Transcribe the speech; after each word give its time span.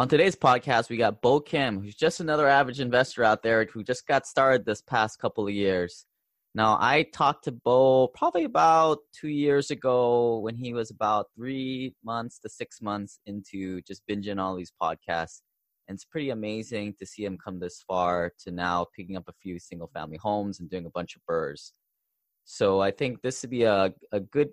On 0.00 0.08
today's 0.08 0.34
podcast, 0.34 0.88
we 0.88 0.96
got 0.96 1.20
Bo 1.20 1.40
Kim, 1.40 1.78
who's 1.78 1.94
just 1.94 2.20
another 2.20 2.48
average 2.48 2.80
investor 2.80 3.22
out 3.22 3.42
there 3.42 3.66
who 3.66 3.84
just 3.84 4.06
got 4.06 4.26
started 4.26 4.64
this 4.64 4.80
past 4.80 5.18
couple 5.18 5.46
of 5.46 5.52
years. 5.52 6.06
Now, 6.54 6.78
I 6.80 7.02
talked 7.12 7.44
to 7.44 7.52
Bo 7.52 8.08
probably 8.14 8.44
about 8.44 9.00
two 9.12 9.28
years 9.28 9.70
ago 9.70 10.38
when 10.38 10.56
he 10.56 10.72
was 10.72 10.90
about 10.90 11.26
three 11.36 11.94
months 12.02 12.38
to 12.38 12.48
six 12.48 12.80
months 12.80 13.20
into 13.26 13.82
just 13.82 14.00
binging 14.10 14.40
all 14.40 14.56
these 14.56 14.72
podcasts. 14.82 15.42
And 15.86 15.96
it's 15.96 16.06
pretty 16.06 16.30
amazing 16.30 16.94
to 16.98 17.04
see 17.04 17.26
him 17.26 17.36
come 17.36 17.60
this 17.60 17.84
far 17.86 18.32
to 18.44 18.50
now 18.50 18.86
picking 18.96 19.18
up 19.18 19.28
a 19.28 19.34
few 19.42 19.58
single 19.58 19.90
family 19.92 20.16
homes 20.16 20.60
and 20.60 20.70
doing 20.70 20.86
a 20.86 20.90
bunch 20.90 21.14
of 21.14 21.20
BRRRRs. 21.28 21.72
So 22.46 22.80
I 22.80 22.90
think 22.90 23.20
this 23.20 23.42
would 23.42 23.50
be 23.50 23.64
a, 23.64 23.92
a 24.12 24.20
good 24.20 24.48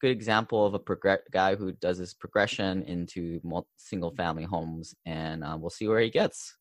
good 0.00 0.10
example 0.10 0.66
of 0.66 0.74
a 0.74 1.18
guy 1.30 1.54
who 1.54 1.72
does 1.72 1.98
his 1.98 2.14
progression 2.14 2.82
into 2.82 3.40
single 3.76 4.12
family 4.14 4.44
homes, 4.44 4.94
and 5.04 5.44
uh, 5.44 5.56
we'll 5.58 5.70
see 5.70 5.88
where 5.88 6.00
he 6.00 6.10
gets. 6.10 6.56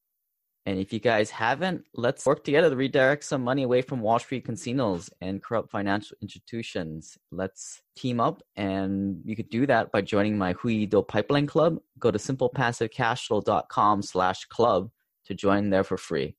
And 0.68 0.80
if 0.80 0.92
you 0.92 1.00
guys 1.00 1.30
haven't, 1.30 1.84
let's 1.94 2.26
work 2.26 2.44
together 2.44 2.72
to 2.72 2.76
redirect 2.76 3.24
some 3.24 3.44
money 3.44 3.62
away 3.64 3.84
from 3.84 4.02
Wall 4.02 4.18
Street 4.18 4.46
casinos 4.46 5.12
and 5.22 5.44
corrupt 5.44 5.70
financial 5.70 6.18
institutions. 6.24 7.20
Let's 7.32 7.82
team 7.96 8.20
up, 8.20 8.42
and 8.56 9.22
you 9.24 9.36
could 9.36 9.50
do 9.50 9.68
that 9.68 9.92
by 9.92 10.02
joining 10.02 10.40
my 10.40 10.54
Hui 10.54 10.88
Deal 10.88 11.04
Pipeline 11.04 11.46
Club. 11.46 11.78
Go 12.00 12.10
to 12.10 12.18
simplepassivecashflow.com 12.18 14.02
slash 14.02 14.46
club 14.46 14.90
to 15.26 15.36
join 15.36 15.70
there 15.70 15.84
for 15.84 15.98
free. 15.98 16.36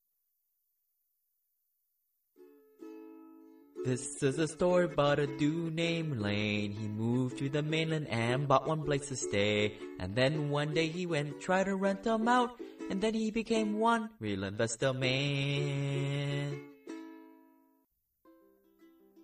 This 3.87 4.21
is 4.21 4.37
a 4.37 4.49
story 4.49 4.83
about 4.83 5.17
a 5.17 5.27
dude 5.27 5.73
named 5.73 6.19
Lane. 6.19 6.73
He 6.73 6.89
moved 6.89 7.37
to 7.37 7.47
the 7.47 7.63
mainland 7.63 8.09
and 8.09 8.45
bought 8.45 8.67
one 8.67 8.83
place 8.83 9.07
to 9.07 9.15
stay. 9.15 9.75
And 9.97 10.13
then 10.13 10.49
one 10.49 10.73
day 10.73 10.87
he 10.87 11.05
went 11.05 11.39
try 11.39 11.63
to 11.63 11.73
rent 11.73 12.03
them 12.03 12.27
out. 12.27 12.59
And 12.89 12.99
then 12.99 13.13
he 13.13 13.31
became 13.31 13.79
one 13.79 14.09
real 14.19 14.43
investor 14.43 14.91
man. 14.91 16.59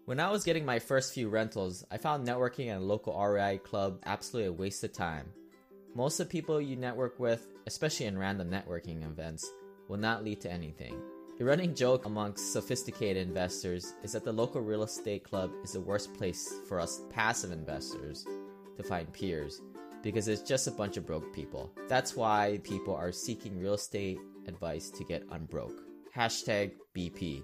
When 0.05 0.21
I 0.21 0.31
was 0.31 0.45
getting 0.45 0.63
my 0.63 0.79
first 0.79 1.13
few 1.13 1.27
rentals, 1.27 1.83
I 1.91 1.97
found 1.97 2.25
networking 2.25 2.69
at 2.69 2.77
a 2.77 2.85
local 2.85 3.21
REI 3.21 3.57
club 3.57 3.99
absolutely 4.05 4.47
a 4.47 4.53
waste 4.53 4.81
of 4.85 4.93
time. 4.93 5.25
Most 5.93 6.21
of 6.21 6.27
the 6.29 6.31
people 6.31 6.61
you 6.61 6.77
network 6.77 7.19
with, 7.19 7.45
especially 7.67 8.05
in 8.05 8.17
random 8.17 8.49
networking 8.49 9.03
events, 9.03 9.45
will 9.89 9.99
not 9.99 10.23
lead 10.23 10.39
to 10.39 10.49
anything. 10.49 10.95
The 11.39 11.45
running 11.45 11.73
joke 11.73 12.05
amongst 12.05 12.53
sophisticated 12.53 13.27
investors 13.27 13.95
is 14.03 14.11
that 14.11 14.23
the 14.23 14.31
local 14.31 14.61
real 14.61 14.83
estate 14.83 15.23
club 15.23 15.49
is 15.63 15.71
the 15.71 15.81
worst 15.81 16.13
place 16.13 16.53
for 16.67 16.79
us 16.79 17.01
passive 17.09 17.51
investors 17.51 18.23
to 18.77 18.83
find 18.83 19.11
peers 19.11 19.59
because 20.03 20.27
it's 20.27 20.43
just 20.43 20.67
a 20.67 20.71
bunch 20.71 20.95
of 20.95 21.07
broke 21.07 21.33
people. 21.33 21.71
That's 21.89 22.15
why 22.15 22.59
people 22.63 22.95
are 22.95 23.11
seeking 23.11 23.57
real 23.57 23.73
estate 23.73 24.19
advice 24.47 24.91
to 24.91 25.03
get 25.03 25.25
unbroke. 25.31 25.81
Hashtag 26.15 26.73
BP. 26.95 27.41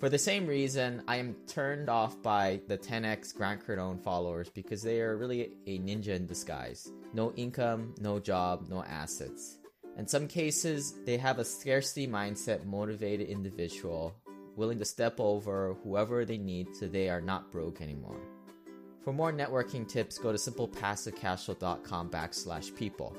For 0.00 0.08
the 0.08 0.18
same 0.18 0.46
reason, 0.46 1.02
I 1.06 1.16
am 1.16 1.36
turned 1.46 1.90
off 1.90 2.20
by 2.22 2.62
the 2.66 2.78
10x 2.78 3.34
Grant 3.36 3.64
Cardone 3.64 4.02
followers 4.02 4.48
because 4.48 4.82
they 4.82 5.02
are 5.02 5.18
really 5.18 5.52
a 5.66 5.78
ninja 5.80 6.08
in 6.08 6.26
disguise. 6.26 6.90
No 7.12 7.32
income, 7.32 7.94
no 8.00 8.18
job, 8.18 8.68
no 8.70 8.82
assets. 8.84 9.58
In 9.98 10.06
some 10.06 10.26
cases, 10.26 10.94
they 11.04 11.18
have 11.18 11.38
a 11.38 11.44
scarcity 11.44 12.06
mindset 12.06 12.64
motivated 12.64 13.28
individual 13.28 14.14
willing 14.56 14.78
to 14.78 14.84
step 14.84 15.18
over 15.18 15.74
whoever 15.82 16.24
they 16.24 16.38
need 16.38 16.74
so 16.74 16.86
they 16.86 17.08
are 17.08 17.20
not 17.20 17.50
broke 17.50 17.80
anymore. 17.80 18.20
For 19.04 19.12
more 19.12 19.32
networking 19.32 19.88
tips, 19.88 20.18
go 20.18 20.30
to 20.32 20.38
simplepassivecashflow.com 20.38 22.10
backslash 22.10 22.74
people. 22.74 23.16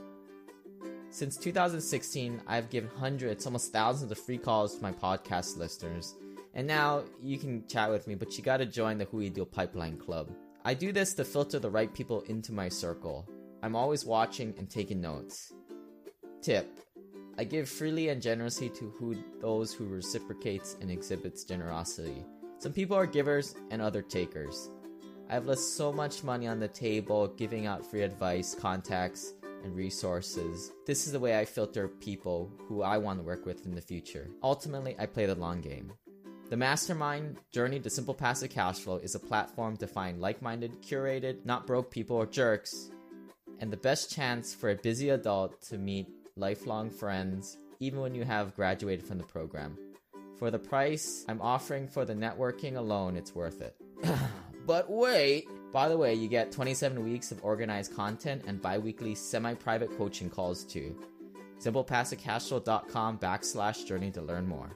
Since 1.10 1.38
2016, 1.38 2.42
I've 2.48 2.70
given 2.70 2.90
hundreds, 2.90 3.46
almost 3.46 3.72
thousands 3.72 4.12
of 4.12 4.18
free 4.18 4.38
calls 4.38 4.76
to 4.76 4.82
my 4.82 4.92
podcast 4.92 5.58
listeners. 5.58 6.16
And 6.56 6.66
now 6.66 7.04
you 7.22 7.38
can 7.38 7.68
chat 7.68 7.90
with 7.90 8.08
me, 8.08 8.16
but 8.16 8.38
you 8.38 8.44
gotta 8.44 8.66
join 8.66 8.98
the 8.98 9.06
Hui 9.06 9.30
Deal 9.30 9.46
Pipeline 9.46 9.98
Club. 9.98 10.32
I 10.64 10.74
do 10.74 10.92
this 10.92 11.14
to 11.16 11.26
filter 11.26 11.60
the 11.60 11.70
right 11.70 11.94
people 11.94 12.22
into 12.22 12.54
my 12.54 12.70
circle. 12.70 13.28
I'm 13.62 13.76
always 13.76 14.06
watching 14.06 14.54
and 14.58 14.70
taking 14.70 15.02
notes. 15.02 15.54
Tip 16.44 16.78
I 17.38 17.46
give 17.46 17.70
freely 17.70 18.10
and 18.10 18.22
generously 18.22 18.68
to 18.72 18.90
who, 19.00 19.16
those 19.40 19.74
who 19.74 19.86
reciprocates 19.86 20.76
and 20.82 20.92
exhibits 20.92 21.46
generosity. 21.46 22.26
Some 22.60 22.74
people 22.74 22.98
are 22.98 23.08
givers 23.08 23.56
and 23.72 23.82
other 23.82 24.02
takers. 24.02 24.70
I've 25.30 25.46
left 25.46 25.62
so 25.62 25.94
much 25.94 26.22
money 26.22 26.48
on 26.48 26.60
the 26.60 26.68
table 26.68 27.30
giving 27.30 27.66
out 27.66 27.90
free 27.90 28.02
advice, 28.02 28.56
contacts, 28.56 29.36
and 29.64 29.74
resources. 29.74 30.74
This 30.86 31.08
is 31.08 31.14
the 31.14 31.20
way 31.20 31.40
I 31.40 31.46
filter 31.46 31.88
people 31.88 32.52
who 32.68 32.82
I 32.82 32.98
want 32.98 33.20
to 33.20 33.26
work 33.26 33.46
with 33.46 33.66
in 33.66 33.74
the 33.74 33.82
future. 33.82 34.30
Ultimately, 34.44 34.98
I 35.00 35.06
play 35.06 35.26
the 35.26 35.36
long 35.36 35.62
game. 35.62 35.94
The 36.50 36.58
Mastermind 36.58 37.38
Journey 37.54 37.80
to 37.80 37.90
Simple 37.90 38.14
Passive 38.14 38.52
Cashflow 38.52 39.02
is 39.02 39.16
a 39.16 39.20
platform 39.20 39.78
to 39.78 39.88
find 39.88 40.20
like 40.20 40.42
minded, 40.42 40.84
curated, 40.84 41.46
not 41.46 41.66
broke 41.66 41.90
people 41.90 42.18
or 42.18 42.26
jerks, 42.26 42.92
and 43.60 43.72
the 43.72 43.78
best 43.78 44.12
chance 44.12 44.54
for 44.54 44.72
a 44.72 44.76
busy 44.76 45.10
adult 45.10 45.62
to 45.70 45.78
meet 45.78 46.10
lifelong 46.36 46.90
friends, 46.90 47.58
even 47.80 48.00
when 48.00 48.16
you 48.16 48.24
have 48.24 48.56
graduated 48.56 49.06
from 49.06 49.18
the 49.18 49.24
program. 49.24 49.78
For 50.38 50.50
the 50.52 50.60
price 50.60 51.26
I'm 51.28 51.42
offering 51.42 51.88
for 51.88 52.06
the 52.06 52.14
networking 52.14 52.76
alone, 52.76 53.16
it's 53.16 53.36
worth 53.36 53.62
it. 53.62 53.76
but 54.66 54.90
wait! 54.90 55.48
By 55.72 55.90
the 55.90 55.98
way, 55.98 56.14
you 56.14 56.28
get 56.28 56.52
27 56.52 57.04
weeks 57.04 57.32
of 57.32 57.44
organized 57.44 57.96
content 57.96 58.44
and 58.48 58.62
bi 58.62 58.78
weekly 58.78 59.16
semi 59.16 59.54
private 59.54 59.96
coaching 59.98 60.30
calls 60.30 60.64
too. 60.64 60.96
SimplePassiveCashflow.com 61.60 63.20
backslash 63.20 63.86
journey 63.86 64.12
to 64.12 64.22
learn 64.22 64.48
more. 64.48 64.76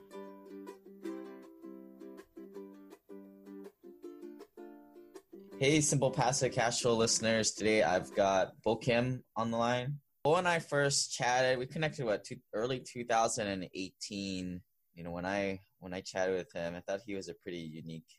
Hey, 5.60 5.82
Simple 5.82 6.12
Passive 6.12 6.56
listeners. 6.86 7.52
Today 7.52 7.82
I've 7.82 8.14
got 8.14 8.52
Bo 8.64 8.76
Kim 8.76 9.24
on 9.36 9.50
the 9.50 9.58
line. 9.58 10.00
Bo 10.28 10.36
and 10.36 10.46
I 10.46 10.60
first 10.60 11.14
chatted, 11.14 11.58
we 11.58 11.66
connected 11.66 12.04
what 12.04 12.26
two, 12.26 12.36
early 12.54 12.82
2018. 12.82 14.62
You 14.94 15.04
know, 15.06 15.12
when 15.12 15.26
I 15.26 15.62
when 15.80 15.94
I 15.94 16.02
chatted 16.02 16.36
with 16.36 16.52
him, 16.52 16.76
I 16.76 16.82
thought 16.82 17.00
he 17.06 17.16
was 17.16 17.30
a 17.30 17.34
pretty 17.34 17.60
unique 17.60 18.10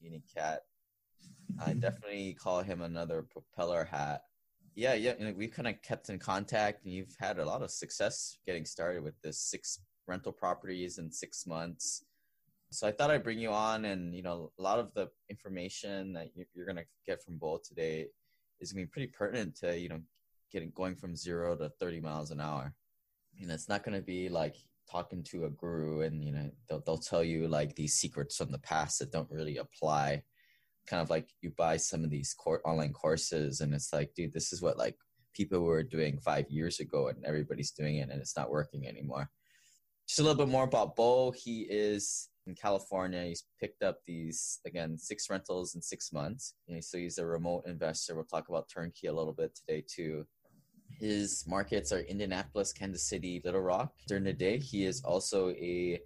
unique 0.00 0.24
cat. 0.36 0.62
I 1.64 1.72
definitely 1.84 2.34
call 2.34 2.62
him 2.62 2.82
another 2.82 3.24
propeller 3.30 3.84
hat. 3.84 4.22
Yeah, 4.74 4.94
yeah, 4.94 5.12
you 5.16 5.24
know, 5.24 5.34
we 5.38 5.46
kind 5.46 5.68
of 5.68 5.80
kept 5.82 6.10
in 6.10 6.18
contact, 6.18 6.84
and 6.84 6.92
you've 6.92 7.14
had 7.20 7.38
a 7.38 7.44
lot 7.44 7.62
of 7.62 7.70
success 7.70 8.38
getting 8.44 8.64
started 8.64 9.04
with 9.04 9.14
this 9.22 9.38
six 9.38 9.78
rental 10.08 10.32
properties 10.32 10.98
in 10.98 11.12
six 11.12 11.46
months. 11.46 12.04
So 12.72 12.88
I 12.88 12.90
thought 12.90 13.12
I'd 13.12 13.22
bring 13.22 13.38
you 13.38 13.50
on, 13.50 13.84
and 13.84 14.16
you 14.16 14.24
know, 14.24 14.50
a 14.58 14.62
lot 14.62 14.80
of 14.80 14.92
the 14.94 15.10
information 15.30 16.12
that 16.14 16.30
you're 16.56 16.66
going 16.66 16.82
to 16.82 16.86
get 17.06 17.22
from 17.22 17.38
Bo 17.38 17.60
today 17.64 18.08
is 18.58 18.72
going 18.72 18.84
to 18.84 18.88
be 18.88 18.90
pretty 18.90 19.12
pertinent 19.16 19.54
to 19.58 19.78
you 19.78 19.90
know 19.90 20.00
getting 20.52 20.70
going 20.74 20.94
from 20.96 21.16
zero 21.16 21.56
to 21.56 21.70
30 21.80 22.00
miles 22.00 22.30
an 22.30 22.40
hour. 22.40 22.74
You 23.34 23.46
know, 23.46 23.54
it's 23.54 23.68
not 23.68 23.84
going 23.84 23.96
to 23.96 24.04
be 24.04 24.28
like 24.28 24.56
talking 24.90 25.22
to 25.24 25.46
a 25.46 25.50
guru 25.50 26.02
and, 26.02 26.22
you 26.22 26.32
know, 26.32 26.50
they'll, 26.68 26.82
they'll 26.84 26.98
tell 26.98 27.24
you 27.24 27.48
like 27.48 27.74
these 27.74 27.94
secrets 27.94 28.36
from 28.36 28.52
the 28.52 28.58
past 28.58 28.98
that 28.98 29.12
don't 29.12 29.30
really 29.30 29.56
apply. 29.56 30.22
Kind 30.86 31.02
of 31.02 31.10
like 31.10 31.28
you 31.40 31.52
buy 31.56 31.76
some 31.76 32.04
of 32.04 32.10
these 32.10 32.34
court 32.34 32.60
online 32.64 32.92
courses 32.92 33.60
and 33.60 33.72
it's 33.72 33.92
like, 33.92 34.12
dude, 34.14 34.32
this 34.32 34.52
is 34.52 34.60
what 34.60 34.76
like 34.78 34.96
people 35.34 35.60
were 35.60 35.82
doing 35.82 36.18
five 36.18 36.50
years 36.50 36.80
ago 36.80 37.08
and 37.08 37.24
everybody's 37.24 37.70
doing 37.70 37.96
it 37.96 38.10
and 38.10 38.20
it's 38.20 38.36
not 38.36 38.50
working 38.50 38.86
anymore. 38.86 39.30
Just 40.06 40.20
a 40.20 40.22
little 40.22 40.44
bit 40.44 40.50
more 40.50 40.64
about 40.64 40.96
Bo. 40.96 41.30
He 41.30 41.62
is 41.62 42.28
in 42.46 42.54
California. 42.54 43.24
He's 43.24 43.44
picked 43.60 43.82
up 43.82 43.98
these 44.06 44.60
again 44.66 44.98
six 44.98 45.30
rentals 45.30 45.74
in 45.74 45.82
six 45.82 46.12
months. 46.12 46.54
so 46.80 46.98
he's 46.98 47.18
a 47.18 47.26
remote 47.26 47.64
investor. 47.66 48.14
We'll 48.14 48.24
talk 48.24 48.48
about 48.48 48.68
turnkey 48.68 49.06
a 49.06 49.12
little 49.12 49.32
bit 49.32 49.54
today 49.54 49.84
too. 49.86 50.26
His 50.98 51.44
markets 51.46 51.92
are 51.92 52.00
Indianapolis, 52.00 52.72
Kansas 52.72 53.08
City, 53.08 53.40
Little 53.44 53.60
Rock. 53.60 53.92
During 54.06 54.24
the 54.24 54.32
day, 54.32 54.58
he 54.58 54.84
is 54.84 55.02
also 55.04 55.50
a 55.50 56.00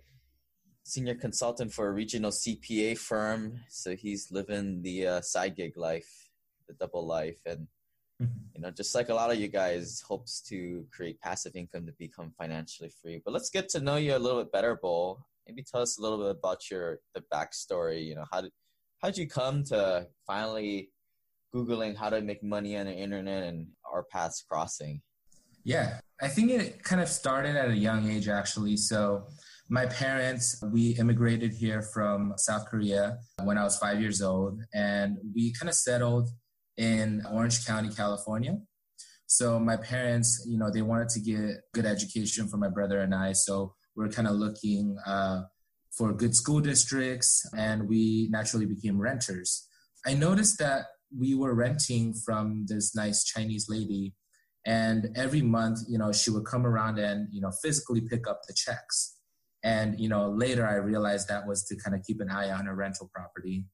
senior 0.84 1.14
consultant 1.14 1.72
for 1.72 1.88
a 1.88 1.93
regional 1.93 2.31
CPA 2.31 2.96
firm. 2.96 3.61
So 3.69 3.96
he's 3.96 4.31
living 4.31 4.82
the 4.82 5.06
uh, 5.06 5.20
side 5.20 5.56
gig 5.56 5.76
life, 5.76 6.31
the 6.69 6.75
double 6.75 7.06
life, 7.06 7.40
and 7.44 7.66
mm-hmm. 8.22 8.38
you 8.55 8.61
know, 8.61 8.70
just 8.70 8.94
like 8.94 9.08
a 9.08 9.14
lot 9.14 9.32
of 9.32 9.38
you 9.38 9.49
guys, 9.49 10.02
hopes 10.06 10.40
to 10.49 10.87
create 10.93 11.20
passive 11.20 11.56
income 11.56 11.87
to 11.87 11.93
become 11.99 12.32
financially 12.38 12.90
free. 13.02 13.20
But 13.25 13.34
let's 13.34 13.50
get 13.50 13.69
to 13.70 13.81
know 13.81 13.96
you 13.96 14.16
a 14.16 14.19
little 14.19 14.43
bit 14.43 14.52
better, 14.52 14.78
Bo. 14.81 15.19
Maybe 15.46 15.62
tell 15.62 15.82
us 15.82 15.99
a 15.99 16.02
little 16.02 16.19
bit 16.19 16.37
about 16.38 16.70
your 16.70 17.00
the 17.14 17.22
backstory. 17.32 18.06
You 18.06 18.14
know, 18.14 18.25
how 18.31 18.43
did 18.43 18.52
how 19.00 19.08
did 19.08 19.19
you 19.19 19.28
come 19.28 19.64
to 19.64 20.06
finally 20.26 20.90
googling 21.55 21.96
how 21.96 22.11
to 22.11 22.20
make 22.20 22.43
money 22.43 22.76
on 22.76 22.87
the 22.87 22.93
internet 22.93 23.44
and 23.44 23.69
our 23.96 24.04
paths 24.12 24.44
crossing? 24.48 25.00
Yeah, 25.64 25.98
I 26.20 26.28
think 26.28 26.50
it 26.52 26.84
kind 26.84 27.00
of 27.00 27.08
started 27.08 27.56
at 27.56 27.70
a 27.70 27.76
young 27.76 28.08
age, 28.08 28.28
actually. 28.28 28.76
So, 28.76 29.26
my 29.69 29.87
parents, 29.87 30.62
we 30.72 30.90
immigrated 30.90 31.52
here 31.52 31.82
from 31.82 32.34
South 32.37 32.66
Korea 32.66 33.19
when 33.43 33.58
I 33.58 33.64
was 33.64 33.76
five 33.76 34.00
years 34.00 34.22
old, 34.22 34.60
and 34.72 35.16
we 35.34 35.52
kind 35.54 35.69
of 35.69 35.75
settled 35.75 36.28
in 36.76 37.22
Orange 37.32 37.66
County, 37.66 37.88
California, 37.88 38.58
So 39.26 39.58
my 39.58 39.76
parents, 39.76 40.46
you 40.46 40.56
know, 40.56 40.70
they 40.70 40.82
wanted 40.82 41.08
to 41.08 41.20
get 41.20 41.56
good 41.72 41.87
education 41.87 42.46
for 42.49 42.58
my 42.58 42.69
brother 42.69 43.00
and 43.00 43.12
I. 43.12 43.32
So 43.32 43.75
we're 43.96 44.08
kind 44.08 44.28
of 44.28 44.34
looking 44.37 44.96
uh, 45.04 45.40
for 45.96 46.12
good 46.12 46.34
school 46.37 46.60
districts, 46.60 47.44
and 47.56 47.88
we 47.88 48.28
naturally 48.31 48.66
became 48.66 49.00
renters. 49.00 49.66
I 50.06 50.14
noticed 50.14 50.58
that 50.60 50.82
we 51.17 51.35
were 51.35 51.55
renting 51.55 52.14
from 52.14 52.67
this 52.69 52.94
nice 52.94 53.25
Chinese 53.25 53.67
lady, 53.69 54.14
and 54.64 55.11
every 55.17 55.43
month, 55.43 55.81
you 55.88 55.99
know, 55.99 56.12
she 56.12 56.31
would 56.31 56.44
come 56.44 56.67
around 56.67 56.99
and 56.99 57.29
you 57.32 57.41
know 57.41 57.50
physically 57.62 58.00
pick 58.00 58.26
up 58.29 58.41
the 58.47 58.55
checks. 58.55 59.17
And 59.62 59.99
you 59.99 60.08
know, 60.08 60.31
later 60.31 60.67
I 60.67 60.75
realized 60.75 61.29
that 61.29 61.47
was 61.47 61.64
to 61.64 61.76
kind 61.76 61.94
of 61.97 62.03
keep 62.05 62.20
an 62.20 62.31
eye 62.31 62.50
on 62.50 62.67
her 62.67 62.75
rental 62.75 63.11
property. 63.14 63.64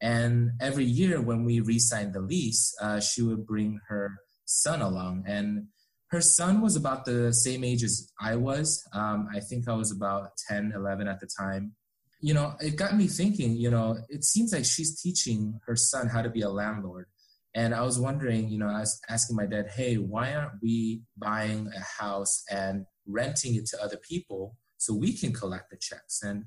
And 0.00 0.50
every 0.60 0.84
year 0.84 1.20
when 1.20 1.44
we 1.44 1.60
re-signed 1.60 2.12
the 2.12 2.20
lease, 2.20 2.74
uh, 2.80 2.98
she 3.00 3.22
would 3.22 3.46
bring 3.46 3.80
her 3.88 4.10
son 4.44 4.82
along, 4.82 5.24
and 5.26 5.68
her 6.12 6.20
son 6.20 6.60
was 6.60 6.76
about 6.76 7.06
the 7.06 7.32
same 7.32 7.64
age 7.64 7.82
as 7.82 8.12
I 8.20 8.36
was. 8.36 8.86
Um, 8.92 9.28
I 9.34 9.40
think 9.40 9.66
I 9.66 9.72
was 9.72 9.90
about 9.90 10.36
10, 10.46 10.72
11 10.76 11.08
at 11.08 11.20
the 11.20 11.28
time. 11.38 11.74
You 12.22 12.34
know, 12.34 12.54
it 12.60 12.76
got 12.76 12.96
me 12.96 13.08
thinking, 13.08 13.56
you 13.56 13.70
know, 13.70 13.98
it 14.08 14.24
seems 14.24 14.52
like 14.52 14.64
she's 14.64 15.00
teaching 15.02 15.60
her 15.66 15.76
son 15.76 16.06
how 16.06 16.22
to 16.22 16.30
be 16.30 16.42
a 16.42 16.48
landlord. 16.48 17.06
And 17.54 17.74
I 17.74 17.82
was 17.82 17.98
wondering, 17.98 18.48
you 18.48 18.58
know, 18.58 18.68
I 18.68 18.80
was 18.80 18.98
asking 19.10 19.36
my 19.36 19.46
dad, 19.46 19.66
hey, 19.74 19.96
why 19.96 20.34
aren't 20.34 20.62
we 20.62 21.02
buying 21.18 21.68
a 21.76 22.02
house 22.02 22.44
and 22.50 22.86
renting 23.06 23.56
it 23.56 23.66
to 23.66 23.82
other 23.82 23.98
people 23.98 24.56
so 24.78 24.94
we 24.94 25.12
can 25.12 25.32
collect 25.32 25.70
the 25.70 25.76
checks? 25.76 26.22
And 26.22 26.44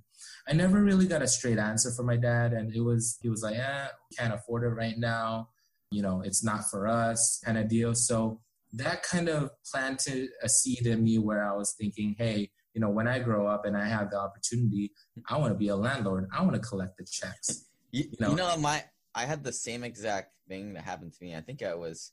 I 0.48 0.54
never 0.54 0.81
really 0.81 1.07
got 1.07 1.22
a 1.22 1.27
straight 1.27 1.60
answer 1.60 1.92
from 1.92 2.07
my 2.07 2.18
dad. 2.18 2.54
And 2.54 2.74
it 2.74 2.81
was, 2.81 3.19
he 3.21 3.30
was 3.30 3.44
like, 3.44 3.57
eh, 3.57 3.88
we 4.10 4.16
can't 4.16 4.33
afford 4.33 4.63
it 4.63 4.69
right 4.69 4.98
now. 4.98 5.50
You 5.92 6.01
know, 6.01 6.21
it's 6.25 6.44
not 6.44 6.69
for 6.71 6.88
us 6.88 7.39
kind 7.45 7.57
of 7.57 7.68
deal. 7.68 7.94
So 7.94 8.42
that 8.74 9.04
kind 9.04 9.30
of 9.30 9.51
planted 9.71 10.30
a 10.42 10.50
seed 10.50 10.88
in 10.88 11.04
me 11.04 11.19
where 11.19 11.48
I 11.48 11.56
was 11.56 11.75
thinking, 11.80 12.16
hey, 12.18 12.50
you 12.75 12.81
know, 12.81 12.89
when 12.89 13.07
I 13.07 13.19
grow 13.19 13.48
up 13.48 13.66
and 13.66 13.75
I 13.75 13.88
have 13.88 14.12
the 14.12 14.19
opportunity, 14.19 14.92
I 15.30 15.38
want 15.38 15.54
to 15.54 15.57
be 15.57 15.69
a 15.69 15.75
landlord. 15.75 16.27
I 16.31 16.44
want 16.44 16.56
to 16.56 16.60
collect 16.60 16.98
the 16.98 17.06
checks. 17.06 17.66
You, 17.92 18.04
you, 18.04 18.18
know? 18.19 18.31
you 18.31 18.36
know, 18.36 18.57
my 18.57 18.83
I 19.16 19.25
had 19.25 19.45
the 19.45 19.54
same 19.54 19.86
exact 19.86 20.33
thing 20.50 20.74
that 20.74 20.83
happened 20.83 21.13
to 21.13 21.24
me. 21.24 21.33
I 21.33 21.39
think 21.39 21.63
I 21.63 21.74
was 21.74 22.12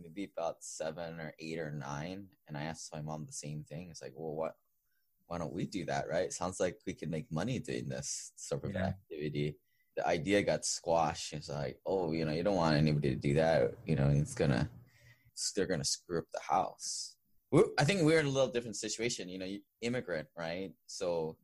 maybe 0.00 0.30
about 0.32 0.58
seven 0.60 1.18
or 1.18 1.34
eight 1.40 1.58
or 1.58 1.72
nine, 1.72 2.28
and 2.46 2.56
I 2.56 2.62
asked 2.62 2.94
my 2.94 3.02
mom 3.02 3.26
the 3.26 3.32
same 3.32 3.64
thing. 3.68 3.88
It's 3.90 4.00
like, 4.00 4.12
well, 4.14 4.36
what? 4.36 4.54
Why 5.26 5.38
don't 5.38 5.52
we 5.52 5.66
do 5.66 5.84
that? 5.86 6.08
Right? 6.08 6.26
It 6.26 6.32
sounds 6.32 6.60
like 6.60 6.78
we 6.86 6.94
could 6.94 7.10
make 7.10 7.30
money 7.32 7.58
doing 7.58 7.88
this 7.88 8.30
sort 8.36 8.64
of 8.64 8.72
yeah. 8.72 8.86
activity. 8.86 9.56
The 9.96 10.06
idea 10.06 10.42
got 10.42 10.64
squashed. 10.64 11.32
It's 11.32 11.48
like, 11.48 11.78
oh, 11.84 12.12
you 12.12 12.24
know, 12.24 12.32
you 12.32 12.44
don't 12.44 12.56
want 12.56 12.76
anybody 12.76 13.10
to 13.10 13.16
do 13.16 13.34
that. 13.34 13.72
You 13.84 13.96
know, 13.96 14.08
it's 14.08 14.34
gonna 14.34 14.70
they're 15.56 15.66
going 15.66 15.80
to 15.80 15.86
screw 15.86 16.18
up 16.18 16.26
the 16.32 16.40
house. 16.40 17.16
I 17.52 17.84
think 17.84 18.02
we're 18.02 18.20
in 18.20 18.26
a 18.26 18.30
little 18.30 18.50
different 18.50 18.76
situation. 18.76 19.28
You 19.28 19.38
know, 19.38 19.56
immigrant, 19.82 20.28
right? 20.36 20.70
So 20.86 21.36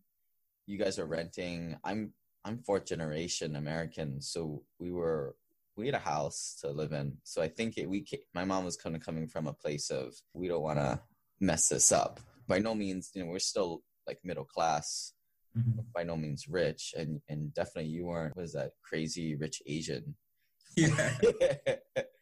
you 0.66 0.78
guys 0.78 0.98
are 0.98 1.06
renting. 1.06 1.76
I'm 1.84 2.12
I'm 2.44 2.58
fourth 2.58 2.86
generation 2.86 3.56
American, 3.56 4.20
so 4.20 4.62
we 4.78 4.92
were 4.92 5.36
we 5.76 5.86
had 5.86 5.94
a 5.94 5.98
house 5.98 6.56
to 6.60 6.70
live 6.70 6.92
in. 6.92 7.18
So 7.24 7.42
I 7.42 7.48
think 7.48 7.76
it, 7.76 7.88
we 7.88 8.06
my 8.34 8.44
mom 8.44 8.64
was 8.64 8.76
kind 8.76 8.96
of 8.96 9.04
coming 9.04 9.26
from 9.28 9.46
a 9.46 9.52
place 9.52 9.90
of 9.90 10.14
we 10.32 10.48
don't 10.48 10.62
want 10.62 10.78
to 10.78 11.00
mess 11.40 11.68
this 11.68 11.92
up. 11.92 12.20
By 12.48 12.58
no 12.60 12.74
means, 12.74 13.10
you 13.14 13.24
know, 13.24 13.30
we're 13.30 13.38
still 13.38 13.82
like 14.06 14.18
middle 14.24 14.44
class. 14.44 15.12
Mm-hmm. 15.56 15.80
By 15.94 16.02
no 16.02 16.16
means 16.16 16.46
rich, 16.48 16.94
and 16.96 17.20
and 17.28 17.52
definitely 17.54 17.90
you 17.90 18.06
weren't. 18.06 18.36
Was 18.36 18.52
that 18.52 18.72
crazy 18.82 19.36
rich 19.36 19.62
Asian? 19.66 20.14
Yeah. 20.76 21.16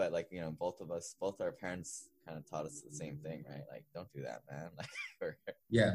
but 0.00 0.12
like 0.12 0.28
you 0.30 0.40
know 0.40 0.50
both 0.50 0.80
of 0.80 0.90
us 0.90 1.14
both 1.20 1.38
our 1.42 1.52
parents 1.52 2.08
kind 2.26 2.38
of 2.38 2.48
taught 2.48 2.64
us 2.64 2.80
the 2.80 2.96
same 3.02 3.18
thing 3.18 3.44
right? 3.46 3.66
Like 3.70 3.84
don't 3.94 4.10
do 4.14 4.22
that 4.22 4.40
man. 4.50 4.70
Yeah. 5.68 5.92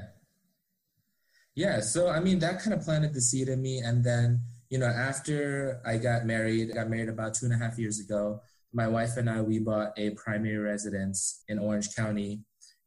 Yeah 1.56 1.80
so 1.80 2.10
i 2.10 2.20
mean 2.20 2.38
that 2.40 2.62
kind 2.62 2.76
of 2.76 2.82
planted 2.86 3.16
the 3.16 3.22
seed 3.30 3.48
in 3.50 3.60
me 3.68 3.80
and 3.80 4.04
then 4.04 4.42
you 4.70 4.78
know 4.78 4.92
after 5.10 5.82
i 5.92 5.98
got 5.98 6.26
married 6.34 6.70
I 6.72 6.76
got 6.82 6.90
married 6.90 7.10
about 7.10 7.34
two 7.34 7.48
and 7.48 7.56
a 7.56 7.58
half 7.58 7.80
years 7.80 8.00
ago 8.00 8.42
my 8.82 8.88
wife 8.88 9.18
and 9.18 9.28
i 9.28 9.42
we 9.42 9.58
bought 9.58 9.92
a 9.98 10.12
primary 10.12 10.58
residence 10.72 11.44
in 11.48 11.58
orange 11.58 11.96
county 11.96 12.32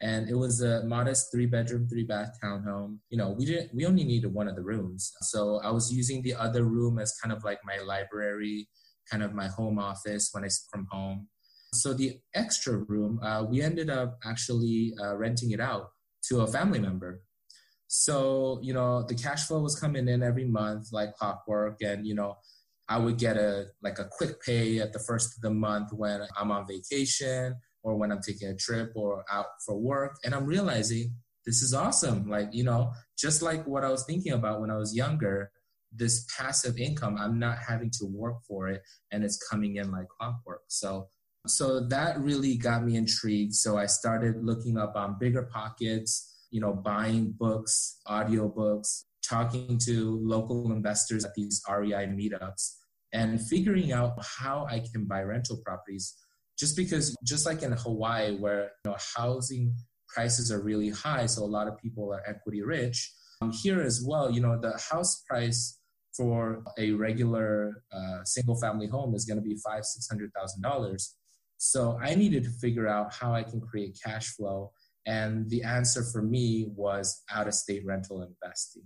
and 0.00 0.29
it 0.29 0.38
was 0.44 0.62
a 0.62 0.85
modest 0.85 1.32
three 1.32 1.47
bedroom 1.47 1.88
three 1.88 2.05
bath 2.05 2.38
townhome. 2.41 2.99
You 3.11 3.19
know 3.19 3.31
we 3.37 3.44
didn't 3.44 3.75
we 3.75 3.85
only 3.85 4.05
needed 4.05 4.32
one 4.32 4.47
of 4.47 4.55
the 4.55 4.62
rooms. 4.62 5.12
So 5.23 5.61
i 5.65 5.70
was 5.73 5.93
using 5.93 6.23
the 6.23 6.35
other 6.35 6.62
room 6.62 7.00
as 7.00 7.19
kind 7.20 7.32
of 7.37 7.43
like 7.43 7.59
my 7.65 7.79
library 7.93 8.69
kind 9.10 9.22
of 9.22 9.34
my 9.34 9.49
home 9.49 9.78
office 9.78 10.31
when 10.32 10.44
I 10.44 10.49
from 10.70 10.87
home. 10.90 11.28
So 11.75 11.93
the 11.93 12.19
extra 12.34 12.76
room, 12.76 13.20
uh, 13.22 13.44
we 13.44 13.60
ended 13.60 13.90
up 13.90 14.19
actually 14.25 14.94
uh, 15.02 15.16
renting 15.16 15.50
it 15.50 15.60
out 15.60 15.90
to 16.28 16.40
a 16.40 16.46
family 16.46 16.78
member. 16.78 17.22
So 17.88 18.60
you 18.62 18.75
know 18.75 19.02
the 19.02 19.14
cash 19.14 19.46
flow 19.46 19.60
was 19.60 19.78
coming 19.78 20.08
in 20.08 20.22
every 20.22 20.44
month 20.44 20.88
like 20.93 21.14
clockwork, 21.14 21.81
and 21.81 22.06
you 22.06 22.14
know 22.14 22.37
I 22.88 22.99
would 22.99 23.19
get 23.19 23.37
a 23.37 23.66
like 23.82 23.99
a 23.99 24.08
quick 24.10 24.43
pay 24.43 24.78
at 24.78 24.93
the 24.93 24.99
first 24.99 25.37
of 25.37 25.43
the 25.43 25.50
month 25.50 25.90
when 25.93 26.22
I'm 26.38 26.50
on 26.50 26.66
vacation 26.66 27.56
or 27.82 27.96
when 27.96 28.12
I'm 28.12 28.20
taking 28.20 28.49
a 28.49 28.56
trip 28.56 28.93
or 28.94 29.25
out 29.31 29.46
for 29.64 29.78
work, 29.78 30.16
and 30.25 30.34
I'm 30.34 30.44
realizing 30.44 31.14
this 31.46 31.62
is 31.62 31.72
awesome. 31.72 32.28
Like 32.28 32.49
you 32.52 32.64
know, 32.64 32.93
just 33.19 33.40
like 33.40 33.66
what 33.66 33.84
I 33.84 33.90
was 33.90 34.05
thinking 34.05 34.32
about 34.32 34.60
when 34.60 34.70
I 34.70 34.76
was 34.76 34.94
younger 34.94 35.50
this 35.93 36.26
passive 36.37 36.76
income 36.79 37.17
i'm 37.19 37.38
not 37.38 37.58
having 37.58 37.90
to 37.90 38.05
work 38.05 38.37
for 38.46 38.69
it 38.69 38.82
and 39.11 39.25
it's 39.25 39.38
coming 39.49 39.76
in 39.76 39.90
like 39.90 40.08
clockwork. 40.08 40.62
So 40.69 41.08
so 41.46 41.81
that 41.88 42.20
really 42.20 42.56
got 42.56 42.85
me 42.85 42.96
intrigued. 42.96 43.55
So 43.55 43.79
i 43.79 43.87
started 43.87 44.44
looking 44.44 44.76
up 44.76 44.94
on 44.96 45.17
bigger 45.19 45.44
pockets 45.44 46.35
you 46.50 46.61
know 46.61 46.73
buying 46.73 47.35
books 47.38 48.00
audiobooks 48.06 49.05
talking 49.23 49.79
to 49.85 50.19
local 50.23 50.73
investors 50.73 51.25
at 51.25 51.35
these 51.35 51.62
rei 51.69 52.06
meetups 52.06 52.76
and 53.12 53.41
figuring 53.41 53.93
out 53.93 54.14
how 54.38 54.67
i 54.70 54.79
can 54.93 55.05
buy 55.06 55.23
rental 55.23 55.61
properties. 55.64 56.14
Just 56.58 56.76
because 56.76 57.14
just 57.25 57.46
like 57.46 57.62
in 57.62 57.73
hawaii 57.73 58.37
where 58.37 58.70
you 58.84 58.91
know 58.91 58.96
housing 59.17 59.75
prices 60.08 60.50
are 60.50 60.61
really 60.62 60.91
high 60.91 61.26
so 61.26 61.44
a 61.44 61.46
lot 61.46 61.69
of 61.69 61.79
people 61.79 62.12
are 62.12 62.23
equity 62.26 62.62
rich 62.62 63.12
um, 63.43 63.52
here 63.52 63.81
as 63.81 64.02
well 64.05 64.31
you 64.31 64.41
know 64.41 64.58
the 64.61 64.73
house 64.91 65.23
price 65.29 65.78
for 66.19 66.65
a 66.79 66.91
regular 66.93 67.85
uh, 67.93 68.25
single 68.25 68.61
family 68.61 68.88
home 68.88 69.15
is 69.15 69.25
going 69.25 69.38
to 69.38 69.49
be 69.49 69.56
five 69.65 69.85
six 69.85 70.09
hundred 70.09 70.32
thousand 70.35 70.61
dollars. 70.62 71.15
So 71.56 71.99
i 72.03 72.15
needed 72.15 72.44
to 72.44 72.50
figure 72.50 72.88
out 72.88 73.15
how 73.15 73.32
i 73.32 73.43
can 73.43 73.61
create 73.61 73.99
cash 74.05 74.29
flow 74.35 74.73
and 75.06 75.49
the 75.49 75.62
answer 75.62 76.03
for 76.12 76.22
me 76.22 76.67
was 76.75 77.22
out 77.31 77.48
of 77.48 77.55
state 77.55 77.84
rental 77.87 78.22
investing. 78.22 78.82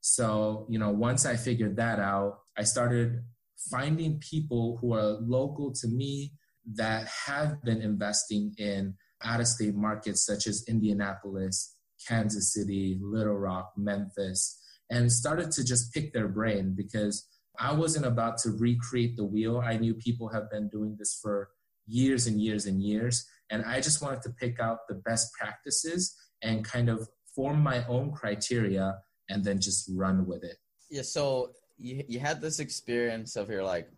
So 0.00 0.66
you 0.68 0.78
know 0.78 0.90
once 0.90 1.26
i 1.26 1.36
figured 1.36 1.76
that 1.76 1.98
out 1.98 2.38
i 2.56 2.62
started 2.62 3.22
finding 3.70 4.20
people 4.20 4.78
who 4.80 4.92
are 4.94 5.18
local 5.38 5.72
to 5.72 5.88
me 5.88 6.32
that 6.74 7.06
have 7.26 7.62
been 7.62 7.80
investing 7.80 8.54
in 8.58 8.94
out 9.24 9.40
of 9.40 9.48
state 9.48 9.74
markets 9.74 10.26
such 10.26 10.46
as 10.46 10.64
indianapolis 10.68 11.74
kansas 12.06 12.52
city 12.52 12.98
little 13.00 13.38
rock 13.38 13.72
memphis 13.76 14.60
and 14.90 15.10
started 15.10 15.50
to 15.52 15.64
just 15.64 15.92
pick 15.92 16.12
their 16.12 16.28
brain 16.28 16.74
because 16.76 17.26
I 17.58 17.72
wasn't 17.72 18.06
about 18.06 18.38
to 18.38 18.50
recreate 18.50 19.16
the 19.16 19.24
wheel. 19.24 19.62
I 19.64 19.76
knew 19.76 19.94
people 19.94 20.28
have 20.28 20.50
been 20.50 20.68
doing 20.68 20.96
this 20.98 21.18
for 21.20 21.48
years 21.86 22.26
and 22.26 22.40
years 22.40 22.66
and 22.66 22.82
years. 22.82 23.26
And 23.50 23.64
I 23.64 23.80
just 23.80 24.02
wanted 24.02 24.22
to 24.22 24.30
pick 24.30 24.60
out 24.60 24.80
the 24.88 24.94
best 24.94 25.32
practices 25.32 26.14
and 26.42 26.64
kind 26.64 26.88
of 26.88 27.08
form 27.34 27.62
my 27.62 27.84
own 27.86 28.12
criteria 28.12 28.98
and 29.28 29.44
then 29.44 29.60
just 29.60 29.90
run 29.94 30.26
with 30.26 30.44
it. 30.44 30.56
Yeah. 30.90 31.02
So 31.02 31.52
you, 31.76 32.04
you 32.08 32.18
had 32.18 32.40
this 32.40 32.58
experience 32.58 33.36
of 33.36 33.50
you're 33.50 33.64
like, 33.64 33.88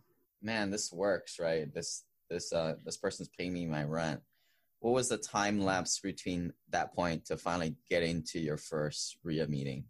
man, 0.41 0.69
this 0.69 0.91
works, 0.91 1.39
right? 1.39 1.73
This, 1.73 2.03
this, 2.29 2.53
uh, 2.53 2.75
this 2.85 2.97
person's 2.97 3.29
paying 3.37 3.53
me 3.53 3.65
my 3.65 3.83
rent. 3.83 4.21
What 4.79 4.93
was 4.93 5.09
the 5.09 5.17
time 5.17 5.59
lapse 5.59 5.99
between 5.99 6.53
that 6.69 6.95
point 6.95 7.25
to 7.25 7.37
finally 7.37 7.75
getting 7.89 8.23
to 8.31 8.39
your 8.39 8.57
first 8.57 9.17
REIA 9.23 9.47
meeting? 9.47 9.85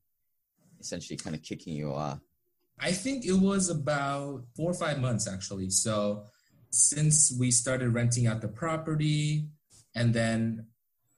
Essentially 0.79 1.17
kind 1.17 1.35
of 1.35 1.43
kicking 1.43 1.73
you 1.73 1.93
off? 1.93 2.19
I 2.79 2.91
think 2.91 3.25
it 3.25 3.33
was 3.33 3.69
about 3.69 4.45
four 4.55 4.71
or 4.71 4.73
five 4.73 4.99
months 4.99 5.27
actually. 5.27 5.69
So 5.69 6.23
since 6.69 7.35
we 7.37 7.51
started 7.51 7.89
renting 7.89 8.27
out 8.27 8.41
the 8.41 8.47
property, 8.47 9.49
and 9.95 10.13
then 10.13 10.67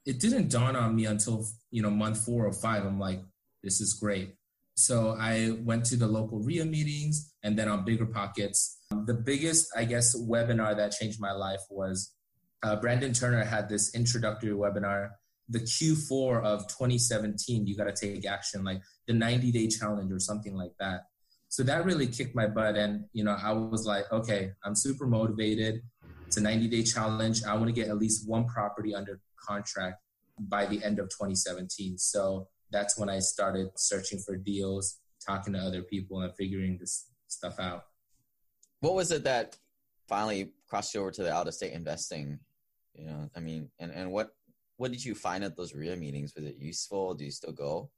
it 0.06 0.20
didn't 0.20 0.50
dawn 0.50 0.75
on 0.75 0.96
me 0.96 1.06
until 1.06 1.46
you 1.70 1.82
know 1.82 1.89
month 1.89 2.24
four 2.25 2.46
or 2.46 2.53
five. 2.53 2.86
I'm 2.86 3.00
like, 3.00 3.22
this 3.63 3.82
is 3.82 3.94
great. 3.94 4.36
So 4.75 5.15
I 5.20 5.51
went 5.63 5.86
to 5.86 5.96
the 5.96 6.08
local 6.08 6.39
REIA 6.39 6.65
meetings, 6.65 7.34
and 7.44 7.58
then 7.58 7.68
on 7.68 7.86
BiggerPockets. 7.86 8.77
The 9.06 9.13
biggest, 9.13 9.70
I 9.77 9.86
guess, 9.86 10.18
webinar 10.18 10.75
that 10.75 10.91
changed 10.91 11.20
my 11.22 11.32
life 11.32 11.62
was 11.70 12.13
uh, 12.63 12.75
Brandon 12.75 13.13
Turner 13.13 13.44
had 13.44 13.70
this 13.70 13.94
introductory 13.96 14.51
webinar 14.51 15.12
the 15.51 15.60
Q4 15.60 16.43
of 16.43 16.67
2017, 16.67 17.67
you 17.67 17.75
got 17.75 17.93
to 17.93 17.93
take 17.93 18.25
action, 18.25 18.63
like 18.63 18.81
the 19.05 19.13
90 19.13 19.51
day 19.51 19.67
challenge 19.67 20.12
or 20.12 20.20
something 20.20 20.55
like 20.55 20.72
that. 20.79 21.01
So 21.50 21.63
that 21.63 21.84
really 21.84 22.08
kicked 22.08 22.34
my 22.34 22.48
butt. 22.48 22.77
And, 22.77 23.05
you 23.12 23.25
know, 23.25 23.36
I 23.38 23.51
was 23.51 23.86
like, 23.86 24.10
okay, 24.12 24.51
I'm 24.63 24.75
super 24.75 25.05
motivated. 25.05 25.81
It's 26.25 26.38
a 26.38 26.41
90 26.41 26.70
day 26.70 26.84
challenge. 26.84 27.43
I 27.43 27.53
want 27.55 27.67
to 27.67 27.74
get 27.74 27.89
at 27.89 27.98
least 27.98 28.27
one 28.27 28.46
property 28.48 28.96
under 28.96 29.20
contract 29.38 29.98
by 30.39 30.65
the 30.65 30.81
end 30.84 31.00
of 31.00 31.10
2017. 31.10 31.98
So 31.98 32.48
that's 32.72 32.98
when 32.98 33.10
I 33.10 33.20
started 33.20 33.67
searching 33.75 34.20
for 34.20 34.38
deals, 34.38 35.00
talking 35.25 35.53
to 35.53 35.60
other 35.60 35.81
people, 35.81 36.22
and 36.22 36.34
figuring 36.36 36.77
this 36.79 37.08
stuff 37.27 37.60
out. 37.60 37.84
What 38.79 38.96
was 38.96 39.12
it 39.12 39.25
that 39.25 39.58
finally 40.08 40.53
crossed 40.70 40.93
you 40.93 41.01
over 41.01 41.12
to 41.12 41.24
the 41.24 41.34
out 41.34 41.50
of 41.50 41.53
state 41.53 41.74
investing? 41.74 42.39
You 42.93 43.08
know, 43.08 43.29
I 43.36 43.41
mean, 43.41 43.70
and, 43.79 43.91
and 43.91 44.12
what 44.12 44.31
what 44.82 44.92
did 44.92 45.06
you 45.06 45.14
find 45.14 45.44
at 45.44 45.56
those 45.56 45.76
REIA 45.76 45.96
meetings? 45.96 46.34
Was 46.36 46.44
it 46.44 46.56
useful? 46.58 47.14
Do 47.14 47.24
you 47.24 47.30
still 47.30 47.52
go? 47.52 47.92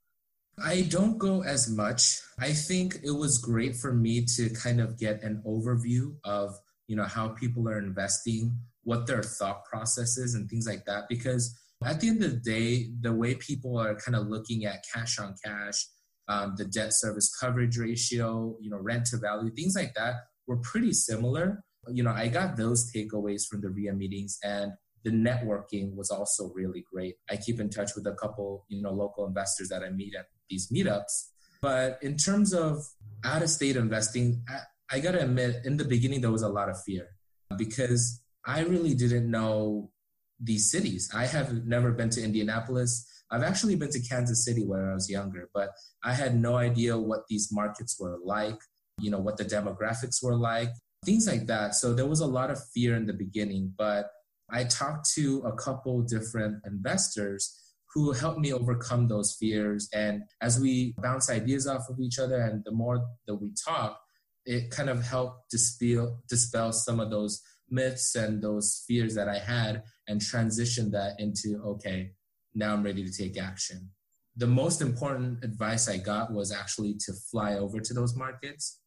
I 0.62 0.82
don't 0.82 1.18
go 1.18 1.42
as 1.42 1.70
much. 1.70 2.20
I 2.38 2.52
think 2.52 3.00
it 3.06 3.12
was 3.12 3.38
great 3.38 3.78
for 3.78 3.94
me 3.94 4.26
to 4.36 4.50
kind 4.50 4.82
of 4.82 5.00
get 5.00 5.24
an 5.24 5.42
overview 5.48 6.18
of, 6.26 6.54
you 6.90 6.98
know, 6.98 7.06
how 7.06 7.30
people 7.30 7.70
are 7.70 7.80
investing, 7.80 8.60
what 8.84 9.08
their 9.08 9.24
thought 9.24 9.64
process 9.64 10.18
is 10.18 10.36
and 10.36 10.50
things 10.50 10.68
like 10.68 10.84
that 10.84 11.06
because 11.08 11.58
at 11.86 12.02
the 12.02 12.10
end 12.10 12.22
of 12.22 12.32
the 12.32 12.52
day, 12.52 12.90
the 13.00 13.14
way 13.14 13.36
people 13.36 13.78
are 13.78 13.96
kind 13.96 14.18
of 14.18 14.28
looking 14.28 14.66
at 14.66 14.84
cash 14.94 15.20
on 15.20 15.36
cash, 15.44 15.88
um, 16.28 16.56
the 16.58 16.66
debt 16.66 16.92
service 16.92 17.34
coverage 17.34 17.78
ratio, 17.78 18.58
you 18.60 18.70
know, 18.70 18.78
rent 18.78 19.06
to 19.06 19.18
value, 19.18 19.52
things 19.52 19.76
like 19.78 19.94
that 19.96 20.16
were 20.48 20.58
pretty 20.58 20.92
similar. 20.92 21.64
You 21.88 22.04
know, 22.04 22.12
I 22.12 22.28
got 22.28 22.58
those 22.58 22.92
takeaways 22.94 23.48
from 23.48 23.62
the 23.62 23.70
REIA 23.70 23.94
meetings 23.94 24.38
and 24.44 24.74
the 25.04 25.12
networking 25.12 25.96
was 25.96 26.10
also 26.10 26.52
really 26.54 26.86
great. 26.92 27.16
I 27.30 27.36
keep 27.36 27.60
in 27.60 27.70
touch 27.70 27.92
with 27.96 28.08
a 28.08 28.14
couple, 28.14 28.66
you 28.70 28.82
know, 28.82 28.92
local 28.92 29.28
investors 29.28 29.70
that 29.70 29.84
I 29.84 29.90
meet 29.90 30.16
at 30.16 30.28
these 30.50 30.72
meetups. 30.72 31.30
But 31.62 32.00
in 32.02 32.18
terms 32.18 32.54
of 32.54 32.86
out 33.24 33.42
of 33.42 33.50
state 33.50 33.76
investing, 33.76 34.44
I, 34.50 34.98
I 34.98 35.00
got 35.00 35.14
to 35.14 35.24
admit, 35.24 35.66
in 35.66 35.78
the 35.78 35.86
beginning, 35.86 36.22
there 36.22 36.32
was 36.32 36.42
a 36.42 36.50
lot 36.50 36.70
of 36.70 36.82
fear 36.84 37.08
because 37.58 38.22
I 38.46 38.62
really 38.62 38.94
didn't 38.94 39.30
know 39.30 39.92
these 40.40 40.70
cities. 40.70 41.10
I 41.14 41.26
have 41.26 41.66
never 41.66 41.92
been 41.92 42.10
to 42.12 42.24
Indianapolis. 42.24 43.08
I've 43.32 43.44
actually 43.44 43.76
been 43.76 43.92
to 43.92 44.02
Kansas 44.02 44.44
City 44.46 44.66
when 44.66 44.82
I 44.82 44.94
was 44.94 45.10
younger, 45.10 45.50
but 45.54 45.70
I 46.04 46.14
had 46.14 46.36
no 46.36 46.56
idea 46.58 46.98
what 46.98 47.22
these 47.30 47.50
markets 47.52 47.98
were 48.00 48.18
like, 48.24 48.60
you 49.00 49.10
know, 49.10 49.20
what 49.20 49.38
the 49.38 49.46
demographics 49.46 50.22
were 50.22 50.36
like, 50.36 50.70
things 51.06 51.28
like 51.28 51.48
that. 51.48 51.76
So 51.76 51.94
there 51.94 52.06
was 52.06 52.20
a 52.20 52.28
lot 52.28 52.52
of 52.52 52.60
fear 52.74 52.96
in 52.96 53.06
the 53.06 53.14
beginning, 53.14 53.74
but 53.78 54.10
I 54.52 54.66
talked 54.66 55.10
to 55.16 55.40
a 55.46 55.56
couple 55.56 56.02
different 56.02 56.64
investors 56.66 57.60
who 57.94 58.12
helped 58.12 58.40
me 58.40 58.52
overcome 58.52 59.08
those 59.08 59.36
fears. 59.40 59.88
And 59.94 60.24
as 60.42 60.60
we 60.60 60.96
bounce 60.98 61.30
ideas 61.30 61.68
off 61.68 61.90
of 61.90 62.00
each 62.00 62.18
other, 62.20 62.42
and 62.42 62.64
the 62.66 62.72
more 62.72 63.06
that 63.28 63.36
we 63.36 63.52
talk, 63.68 64.00
it 64.46 64.72
kind 64.72 64.90
of 64.90 65.04
helped 65.04 65.50
dispel 65.52 66.22
dispel 66.28 66.74
some 66.74 67.00
of 67.00 67.10
those 67.10 67.42
myths 67.70 68.16
and 68.16 68.42
those 68.42 68.84
fears 68.88 69.16
that 69.16 69.30
I 69.30 69.40
had 69.40 69.84
and 70.08 70.20
transition 70.20 70.92
that 70.92 71.20
into 71.20 71.62
okay, 71.66 72.12
now 72.54 72.74
I'm 72.74 72.84
ready 72.84 73.06
to 73.06 73.12
take 73.12 73.38
action. 73.38 73.90
The 74.36 74.48
most 74.48 74.82
important 74.82 75.44
advice 75.44 75.88
I 75.88 75.98
got 75.98 76.34
was 76.34 76.52
actually 76.52 76.96
to 77.06 77.14
fly 77.14 77.56
over 77.56 77.80
to 77.80 77.94
those 77.94 78.16
markets. 78.16 78.80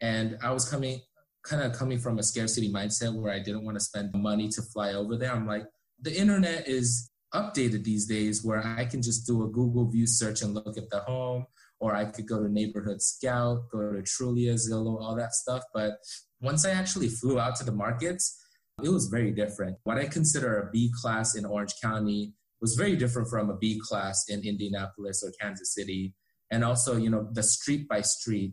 And 0.00 0.38
I 0.42 0.52
was 0.52 0.68
coming 0.68 1.00
kind 1.48 1.62
of 1.62 1.72
coming 1.72 1.98
from 1.98 2.18
a 2.18 2.22
scarcity 2.22 2.72
mindset 2.72 3.14
where 3.14 3.32
I 3.32 3.38
didn't 3.38 3.64
want 3.64 3.76
to 3.76 3.84
spend 3.84 4.10
money 4.14 4.48
to 4.48 4.62
fly 4.62 4.92
over 4.92 5.16
there. 5.16 5.32
I'm 5.32 5.46
like, 5.46 5.64
the 6.00 6.14
internet 6.14 6.68
is 6.68 7.10
updated 7.34 7.84
these 7.84 8.06
days 8.06 8.44
where 8.44 8.64
I 8.64 8.84
can 8.84 9.02
just 9.02 9.26
do 9.26 9.44
a 9.44 9.48
Google 9.48 9.88
view 9.88 10.06
search 10.06 10.42
and 10.42 10.54
look 10.54 10.76
at 10.76 10.90
the 10.90 11.00
home, 11.00 11.46
or 11.80 11.94
I 11.94 12.06
could 12.06 12.26
go 12.26 12.42
to 12.42 12.52
Neighborhood 12.52 13.00
Scout, 13.00 13.68
go 13.70 13.92
to 13.92 14.02
Trulia, 14.02 14.54
Zillow, 14.54 15.00
all 15.00 15.14
that 15.16 15.34
stuff. 15.34 15.62
But 15.72 15.98
once 16.40 16.64
I 16.64 16.70
actually 16.70 17.08
flew 17.08 17.38
out 17.38 17.56
to 17.56 17.64
the 17.64 17.72
markets, 17.72 18.42
it 18.82 18.88
was 18.88 19.06
very 19.06 19.30
different. 19.30 19.76
What 19.84 19.98
I 19.98 20.06
consider 20.06 20.60
a 20.60 20.70
B 20.70 20.92
class 21.00 21.34
in 21.34 21.44
Orange 21.44 21.74
County 21.82 22.34
was 22.60 22.74
very 22.74 22.96
different 22.96 23.28
from 23.28 23.50
a 23.50 23.56
B 23.56 23.80
class 23.82 24.24
in 24.28 24.44
Indianapolis 24.44 25.22
or 25.24 25.32
Kansas 25.40 25.74
City. 25.74 26.14
And 26.50 26.64
also, 26.64 26.96
you 26.96 27.10
know, 27.10 27.28
the 27.32 27.42
street 27.42 27.88
by 27.88 28.02
street, 28.02 28.52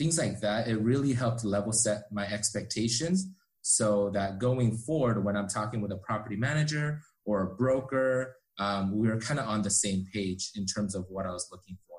things 0.00 0.18
like 0.18 0.40
that, 0.40 0.66
it 0.66 0.80
really 0.80 1.12
helped 1.12 1.44
level 1.44 1.72
set 1.72 2.04
my 2.10 2.26
expectations 2.26 3.28
so 3.60 4.10
that 4.14 4.38
going 4.38 4.76
forward, 4.78 5.22
when 5.22 5.36
I'm 5.36 5.48
talking 5.48 5.82
with 5.82 5.92
a 5.92 5.98
property 5.98 6.36
manager 6.36 7.02
or 7.26 7.42
a 7.42 7.54
broker, 7.54 8.36
um, 8.58 8.98
we 8.98 9.08
were 9.08 9.20
kind 9.20 9.38
of 9.38 9.46
on 9.46 9.60
the 9.60 9.70
same 9.70 10.06
page 10.12 10.52
in 10.56 10.64
terms 10.64 10.94
of 10.94 11.04
what 11.10 11.26
I 11.26 11.30
was 11.30 11.48
looking 11.52 11.76
for. 11.86 11.98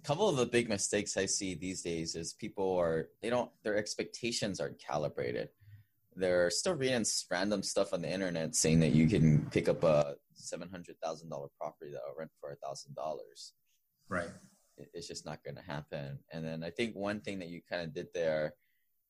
A 0.00 0.06
couple 0.06 0.28
of 0.28 0.36
the 0.36 0.46
big 0.46 0.68
mistakes 0.68 1.16
I 1.16 1.26
see 1.26 1.54
these 1.54 1.82
days 1.82 2.16
is 2.16 2.32
people 2.32 2.76
are, 2.76 3.10
they 3.22 3.30
don't, 3.30 3.50
their 3.62 3.76
expectations 3.76 4.58
aren't 4.58 4.80
calibrated 4.80 5.50
they're 6.16 6.50
still 6.50 6.74
reading 6.74 7.04
random 7.30 7.62
stuff 7.62 7.92
on 7.92 8.00
the 8.00 8.10
internet 8.10 8.54
saying 8.54 8.80
that 8.80 8.92
you 8.92 9.06
can 9.06 9.46
pick 9.50 9.68
up 9.68 9.84
a 9.84 10.14
seven 10.32 10.68
hundred 10.70 10.96
thousand 11.02 11.28
dollar 11.28 11.48
property 11.60 11.92
that 11.92 12.00
will 12.06 12.18
rent 12.18 12.30
for 12.40 12.52
a 12.52 12.56
thousand 12.56 12.94
dollars. 12.94 13.52
Right. 14.08 14.30
It's 14.92 15.08
just 15.08 15.24
not 15.24 15.42
going 15.42 15.56
to 15.56 15.62
happen. 15.62 16.18
And 16.32 16.44
then 16.44 16.62
I 16.62 16.70
think 16.70 16.94
one 16.94 17.20
thing 17.20 17.38
that 17.38 17.48
you 17.48 17.60
kind 17.68 17.82
of 17.82 17.94
did 17.94 18.08
there 18.14 18.54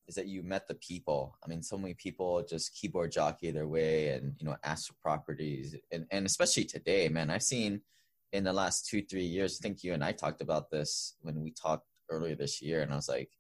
is 0.07 0.15
that 0.15 0.27
you 0.27 0.43
met 0.43 0.69
the 0.69 0.75
people. 0.77 1.37
I 1.45 1.49
mean, 1.49 1.63
so 1.63 1.77
many 1.77 1.95
people 1.95 2.45
just 2.49 2.75
keyboard 2.75 3.11
jockey 3.11 3.51
their 3.51 3.67
way 3.67 4.09
and 4.11 4.35
you 4.39 4.47
know 4.47 4.57
ask 4.63 4.87
for 4.87 4.95
properties, 5.03 5.75
and 5.91 6.07
and 6.11 6.27
especially 6.27 6.65
today, 6.65 7.09
man, 7.09 7.31
I've 7.31 7.43
seen 7.43 7.81
in 8.33 8.45
the 8.45 8.53
last 8.53 8.87
two 8.87 9.03
three 9.03 9.25
years. 9.25 9.59
I 9.59 9.63
think 9.63 9.83
you 9.83 9.95
and 9.95 10.05
I 10.05 10.13
talked 10.13 10.41
about 10.41 10.71
this 10.71 11.17
when 11.23 11.43
we 11.43 11.51
talked 11.51 11.87
earlier 12.09 12.37
this 12.37 12.63
year, 12.63 12.83
and 12.83 12.93
I 12.93 12.97
was 12.97 13.09
like 13.09 13.31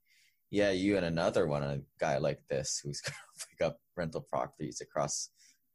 yeah, 0.50 0.70
you 0.70 0.96
and 0.96 1.06
another 1.06 1.46
one, 1.46 1.62
a 1.62 1.80
guy 1.98 2.18
like 2.18 2.40
this 2.48 2.80
who's 2.82 3.00
going 3.02 3.14
to 3.14 3.46
pick 3.50 3.66
up 3.66 3.80
rental 3.96 4.20
properties 4.20 4.80
across 4.80 5.30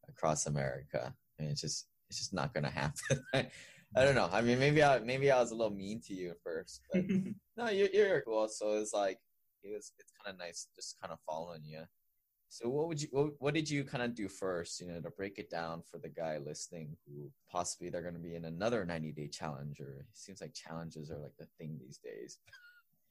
across 0.07 0.47
America. 0.47 1.13
I 1.39 1.41
mean, 1.41 1.51
it's 1.51 1.61
just 1.61 1.87
it's 2.09 2.19
just 2.19 2.33
not 2.33 2.53
going 2.53 2.63
to 2.63 2.69
happen. 2.69 3.19
I 3.95 4.05
don't 4.05 4.15
know. 4.15 4.29
I 4.31 4.41
mean, 4.41 4.59
maybe 4.59 4.81
I 4.83 4.99
maybe 4.99 5.31
I 5.31 5.39
was 5.39 5.51
a 5.51 5.55
little 5.55 5.75
mean 5.75 6.01
to 6.07 6.13
you 6.13 6.31
at 6.31 6.41
first, 6.43 6.81
but 6.91 7.03
no, 7.57 7.69
you're 7.69 7.89
you're 7.93 8.21
cool. 8.21 8.47
So 8.47 8.77
it's 8.77 8.93
like 8.93 9.17
it 9.63 9.73
was 9.73 9.91
it's 9.99 10.13
kind 10.23 10.33
of 10.33 10.39
nice 10.39 10.67
just 10.75 10.99
kind 11.01 11.11
of 11.11 11.19
following 11.27 11.61
you. 11.65 11.81
So 12.49 12.67
what 12.67 12.87
would 12.87 13.01
you 13.01 13.07
what, 13.11 13.33
what 13.39 13.53
did 13.53 13.69
you 13.69 13.83
kind 13.83 14.03
of 14.03 14.15
do 14.15 14.27
first, 14.27 14.81
you 14.81 14.87
know, 14.87 14.99
to 14.99 15.09
break 15.09 15.39
it 15.39 15.49
down 15.49 15.83
for 15.89 15.97
the 15.97 16.09
guy 16.09 16.37
listening 16.37 16.97
who 17.05 17.29
possibly 17.49 17.89
they're 17.89 18.01
going 18.01 18.13
to 18.13 18.19
be 18.19 18.35
in 18.35 18.45
another 18.45 18.85
90 18.85 19.11
day 19.13 19.27
challenge 19.27 19.79
or 19.79 19.99
it 19.99 20.05
seems 20.13 20.41
like 20.41 20.53
challenges 20.53 21.11
are 21.11 21.17
like 21.17 21.35
the 21.37 21.47
thing 21.57 21.77
these 21.79 21.97
days. 21.97 22.39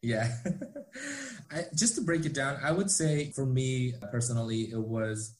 Yeah. 0.02 0.34
I, 1.52 1.64
just 1.74 1.94
to 1.96 2.00
break 2.00 2.24
it 2.24 2.32
down, 2.32 2.58
I 2.62 2.72
would 2.72 2.90
say 2.90 3.32
for 3.32 3.44
me 3.44 3.92
personally, 4.10 4.70
it 4.72 4.80
was 4.80 5.36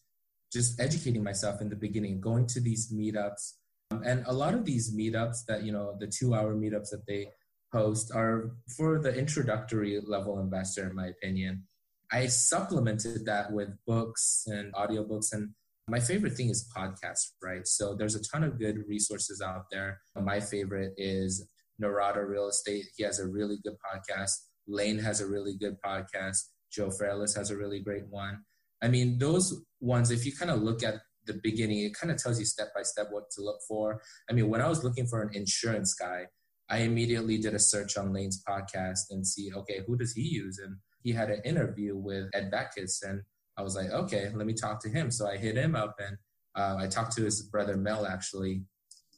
just 0.52 0.78
educating 0.80 1.22
myself 1.22 1.60
in 1.60 1.70
the 1.70 1.76
beginning, 1.76 2.20
going 2.20 2.46
to 2.48 2.60
these 2.60 2.92
meetups. 2.92 3.54
And 3.90 4.24
a 4.26 4.32
lot 4.32 4.54
of 4.54 4.64
these 4.64 4.94
meetups 4.94 5.44
that, 5.48 5.64
you 5.64 5.72
know, 5.72 5.96
the 5.98 6.06
two 6.06 6.34
hour 6.34 6.54
meetups 6.54 6.90
that 6.90 7.04
they 7.08 7.28
host 7.72 8.12
are 8.14 8.52
for 8.76 9.00
the 9.00 9.14
introductory 9.16 10.00
level 10.06 10.38
investor, 10.38 10.88
in 10.88 10.94
my 10.94 11.08
opinion. 11.08 11.64
I 12.12 12.26
supplemented 12.26 13.26
that 13.26 13.52
with 13.52 13.68
books 13.86 14.44
and 14.46 14.72
audiobooks. 14.74 15.32
And 15.32 15.50
my 15.88 16.00
favorite 16.00 16.34
thing 16.34 16.50
is 16.50 16.68
podcasts, 16.76 17.30
right? 17.42 17.66
So 17.66 17.94
there's 17.94 18.14
a 18.14 18.22
ton 18.22 18.44
of 18.44 18.58
good 18.58 18.78
resources 18.88 19.40
out 19.40 19.66
there. 19.70 20.00
My 20.20 20.40
favorite 20.40 20.92
is 20.96 21.48
Norada 21.82 22.26
Real 22.26 22.48
Estate. 22.48 22.86
He 22.96 23.04
has 23.04 23.18
a 23.18 23.28
really 23.28 23.58
good 23.62 23.74
podcast. 23.74 24.32
Lane 24.66 24.98
has 24.98 25.20
a 25.20 25.26
really 25.26 25.56
good 25.56 25.76
podcast. 25.84 26.38
Joe 26.72 26.90
Fairless 26.90 27.34
has 27.34 27.50
a 27.50 27.56
really 27.56 27.80
great 27.80 28.08
one. 28.08 28.44
I 28.82 28.88
mean, 28.88 29.18
those 29.18 29.62
ones, 29.80 30.10
if 30.10 30.24
you 30.24 30.32
kind 30.32 30.50
of 30.50 30.62
look 30.62 30.82
at 30.82 31.00
the 31.26 31.40
beginning, 31.42 31.80
it 31.80 31.94
kind 31.94 32.10
of 32.10 32.16
tells 32.16 32.38
you 32.38 32.44
step 32.44 32.68
by 32.74 32.82
step 32.82 33.08
what 33.10 33.30
to 33.32 33.42
look 33.42 33.60
for. 33.68 34.00
I 34.28 34.32
mean, 34.32 34.48
when 34.48 34.60
I 34.60 34.68
was 34.68 34.84
looking 34.84 35.06
for 35.06 35.22
an 35.22 35.30
insurance 35.34 35.94
guy, 35.94 36.26
I 36.68 36.78
immediately 36.78 37.38
did 37.38 37.54
a 37.54 37.58
search 37.58 37.96
on 37.96 38.12
Lane's 38.12 38.42
podcast 38.48 39.10
and 39.10 39.26
see, 39.26 39.50
okay, 39.52 39.80
who 39.86 39.96
does 39.96 40.12
he 40.12 40.22
use? 40.22 40.58
And 40.58 40.76
he 41.02 41.12
had 41.12 41.30
an 41.30 41.42
interview 41.44 41.96
with 41.96 42.30
Ed 42.32 42.50
Beckis, 42.52 43.02
and 43.02 43.22
I 43.56 43.62
was 43.62 43.74
like, 43.74 43.90
okay, 43.90 44.30
let 44.34 44.46
me 44.46 44.54
talk 44.54 44.80
to 44.82 44.88
him. 44.88 45.10
So 45.10 45.28
I 45.28 45.36
hit 45.36 45.56
him 45.56 45.74
up 45.74 45.96
and 45.98 46.16
uh, 46.56 46.76
I 46.82 46.86
talked 46.86 47.14
to 47.16 47.24
his 47.24 47.42
brother 47.42 47.76
Mel 47.76 48.06
actually, 48.06 48.64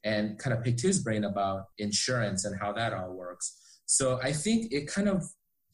and 0.05 0.39
kind 0.39 0.57
of 0.57 0.65
picked 0.65 0.83
his 0.83 1.03
brain 1.03 1.25
about 1.25 1.67
insurance 1.79 2.45
and 2.45 2.59
how 2.59 2.73
that 2.73 2.93
all 2.93 3.13
works. 3.13 3.81
So 3.87 4.19
I 4.23 4.33
think 4.33 4.73
it 4.73 4.87
kind 4.87 5.09
of 5.09 5.23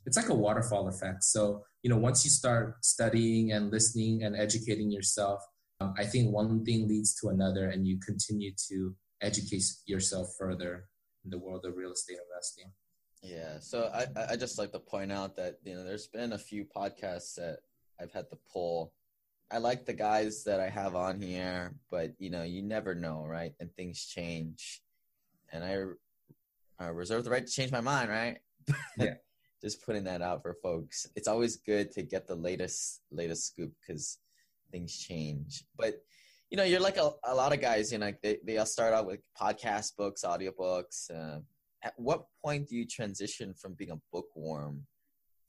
it's 0.04 0.16
like 0.16 0.28
a 0.28 0.35
waterfall 0.35 0.88
effect. 0.88 1.23
So, 1.25 1.64
you 1.82 1.90
know, 1.90 1.99
once 1.99 2.25
you 2.25 2.30
start 2.30 2.76
studying 2.82 3.52
and 3.52 3.70
listening 3.70 4.23
and 4.23 4.35
educating 4.35 4.90
yourself, 4.90 5.40
um, 5.80 5.94
I 5.97 6.04
think 6.04 6.32
one 6.32 6.64
thing 6.64 6.88
leads 6.88 7.14
to 7.20 7.28
another 7.28 7.68
and 7.68 7.87
you 7.87 7.99
continue 8.00 8.52
to 8.68 8.94
educate 9.20 9.64
yourself 9.87 10.28
further 10.38 10.88
in 11.25 11.30
the 11.30 11.38
world 11.38 11.64
of 11.64 11.76
real 11.76 11.92
estate 11.92 12.18
investing. 12.30 12.73
Yeah. 13.23 13.58
So 13.61 13.90
I, 13.92 14.32
I 14.32 14.37
just 14.37 14.58
like 14.58 14.73
to 14.73 14.78
point 14.78 15.12
out 15.12 15.37
that, 15.37 15.56
you 15.64 15.75
know, 15.75 15.85
there's 15.85 16.06
been 16.06 16.32
a 16.32 16.38
few 16.38 16.64
podcasts 16.64 17.35
that 17.35 17.58
I've 18.00 18.12
had 18.12 18.30
to 18.30 18.38
pull. 18.52 18.92
I 19.50 19.58
like 19.58 19.87
the 19.87 19.94
guys 19.94 20.44
that 20.44 20.61
I 20.61 20.68
have 20.68 20.94
on 20.94 21.20
here, 21.20 21.75
but 21.90 22.12
you 22.18 22.30
know, 22.30 22.42
you 22.42 22.62
never 22.62 22.94
know, 22.94 23.25
right? 23.25 23.52
And 23.61 23.73
things 23.75 24.04
change. 24.04 24.82
And 25.52 25.64
I, 25.64 26.85
I 26.85 26.88
reserve 26.88 27.25
the 27.25 27.30
right 27.30 27.47
to 27.47 27.52
change 27.52 27.73
my 27.73 27.80
mind, 27.80 28.11
right? 28.11 28.38
Yeah 28.99 29.14
just 29.61 29.85
putting 29.85 30.04
that 30.04 30.23
out 30.23 30.42
for 30.42 30.54
folks. 30.62 31.06
It's 31.16 31.28
always 31.28 31.56
good 31.56 31.90
to 31.92 32.02
get 32.02 32.26
the 32.26 32.35
latest 32.35 33.00
latest 33.11 33.47
scoop 33.49 33.73
because 33.80 34.18
things 34.71 34.99
change. 34.99 35.65
But 35.77 35.95
you 36.51 36.57
know, 36.57 36.65
you're 36.65 36.81
like 36.81 36.97
a, 36.97 37.11
a 37.25 37.35
lot 37.35 37.53
of 37.53 37.61
guys, 37.61 37.93
you 37.93 37.99
know, 37.99 38.13
they, 38.23 38.39
they 38.45 38.57
all 38.57 38.67
start 38.67 38.95
out 38.95 39.07
with 39.07 39.21
podcast 39.39 39.97
books, 39.97 40.25
audiobooks. 40.25 41.11
Uh, 41.11 41.41
at 41.83 41.93
what 41.97 42.25
point 42.43 42.69
do 42.69 42.77
you 42.77 42.87
transition 42.87 43.55
from 43.55 43.75
being 43.75 43.91
a 43.91 44.01
bookworm 44.13 44.87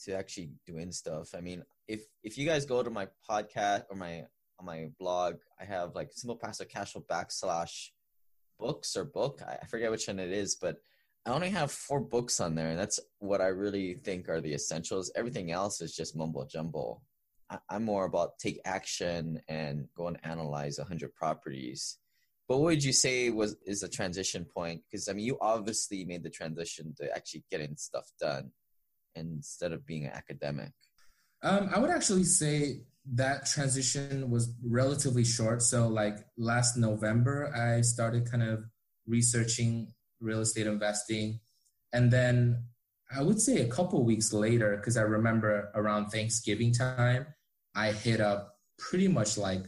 to 0.02 0.14
actually 0.14 0.52
doing 0.66 0.92
stuff? 0.92 1.30
I 1.36 1.42
mean, 1.42 1.64
if 1.88 2.02
if 2.24 2.38
you 2.38 2.46
guys 2.46 2.66
go 2.66 2.84
to 2.84 2.90
my 2.90 3.08
podcast 3.30 3.84
or 3.90 3.96
my 3.96 4.26
on 4.60 4.66
my 4.66 4.90
blog, 5.00 5.36
I 5.60 5.66
have 5.66 5.96
like 5.96 6.12
simple 6.12 6.36
passive 6.36 6.70
casual 6.70 7.04
backslash 7.10 7.90
books 8.60 8.96
or 8.96 9.06
book. 9.06 9.42
I, 9.42 9.66
forget 9.68 9.90
which 9.90 10.08
one 10.08 10.20
it 10.20 10.32
is, 10.32 10.56
but 10.56 10.78
I 11.26 11.32
only 11.32 11.50
have 11.50 11.72
four 11.72 12.02
books 12.02 12.40
on 12.40 12.56
there, 12.56 12.70
and 12.70 12.80
that's 12.80 13.00
what 13.20 13.42
I 13.42 13.48
really 13.48 13.96
think 13.96 14.30
are 14.30 14.42
the 14.42 14.54
essentials. 14.54 15.12
Everything 15.16 15.52
else 15.52 15.82
is 15.82 15.96
just 15.96 16.16
mumbo 16.16 16.46
jumbo. 16.46 17.02
I'm 17.70 17.84
more 17.84 18.06
about 18.06 18.38
take 18.40 18.60
action 18.66 19.42
and 19.48 19.88
go 19.96 20.08
and 20.08 20.20
analyze 20.24 20.78
100 20.78 21.16
properties. 21.16 21.98
But 22.48 22.58
what 22.58 22.66
would 22.66 22.84
you 22.84 22.94
say 22.94 23.30
was 23.30 23.56
is 23.66 23.84
a 23.84 23.90
transition 23.90 24.46
point? 24.46 24.82
Because 24.90 25.08
I 25.08 25.14
mean, 25.14 25.26
you 25.26 25.38
obviously 25.42 26.04
made 26.06 26.24
the 26.24 26.30
transition 26.30 26.94
to 26.98 27.16
actually 27.16 27.44
getting 27.52 27.76
stuff 27.78 28.12
done 28.20 28.52
instead 29.16 29.72
of 29.72 29.86
being 29.86 30.06
an 30.06 30.12
academic. 30.14 30.72
Um, 31.42 31.70
I 31.74 31.80
would 31.80 31.90
actually 31.90 32.24
say 32.24 32.82
that 33.14 33.46
transition 33.46 34.30
was 34.30 34.54
relatively 34.64 35.24
short. 35.24 35.62
So, 35.62 35.88
like 35.88 36.18
last 36.38 36.76
November, 36.78 37.54
I 37.56 37.82
started 37.82 38.30
kind 38.30 38.44
of 38.44 38.64
researching 39.08 39.94
real 40.20 40.42
estate 40.42 40.68
investing, 40.68 41.40
and 41.94 42.12
then 42.12 42.64
I 43.16 43.22
would 43.22 43.42
say 43.42 43.62
a 43.62 43.68
couple 43.68 44.04
weeks 44.04 44.34
later, 44.34 44.78
because 44.78 44.98
I 44.98 45.02
remember 45.02 45.72
around 45.74 46.10
Thanksgiving 46.10 46.74
time, 46.74 47.28
I 47.76 47.92
hit 47.92 48.22
up 48.22 48.56
pretty 48.78 49.08
much 49.08 49.38
like 49.38 49.66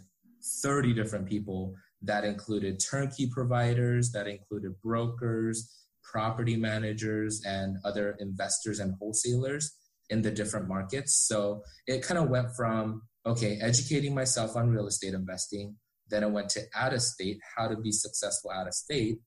30 0.64 0.94
different 0.94 1.28
people 1.28 1.76
that 2.02 2.24
included 2.24 2.80
turnkey 2.80 3.28
providers, 3.28 4.12
that 4.12 4.28
included 4.28 4.74
brokers, 4.82 5.70
property 6.04 6.56
managers, 6.56 7.42
and 7.46 7.78
other 7.86 8.16
investors 8.20 8.80
and 8.80 8.96
wholesalers 9.00 9.72
in 10.10 10.22
the 10.22 10.32
different 10.32 10.68
markets. 10.68 11.14
So 11.28 11.64
it 11.88 12.04
kind 12.04 12.20
of 12.20 12.30
went 12.30 12.56
from, 12.56 13.04
okay, 13.26 13.60
educating 13.62 14.16
myself 14.16 14.56
on 14.56 14.70
real 14.70 14.88
estate 14.88 15.14
investing. 15.14 15.76
Then 16.10 16.24
I 16.24 16.28
went 16.28 16.50
to 16.50 16.62
out 16.76 16.94
of 16.94 17.02
state, 17.02 17.40
how 17.56 17.68
to 17.68 17.78
be 17.78 17.92
successful 17.92 18.52
out 18.52 18.68
of 18.68 18.74
state, 18.74 19.20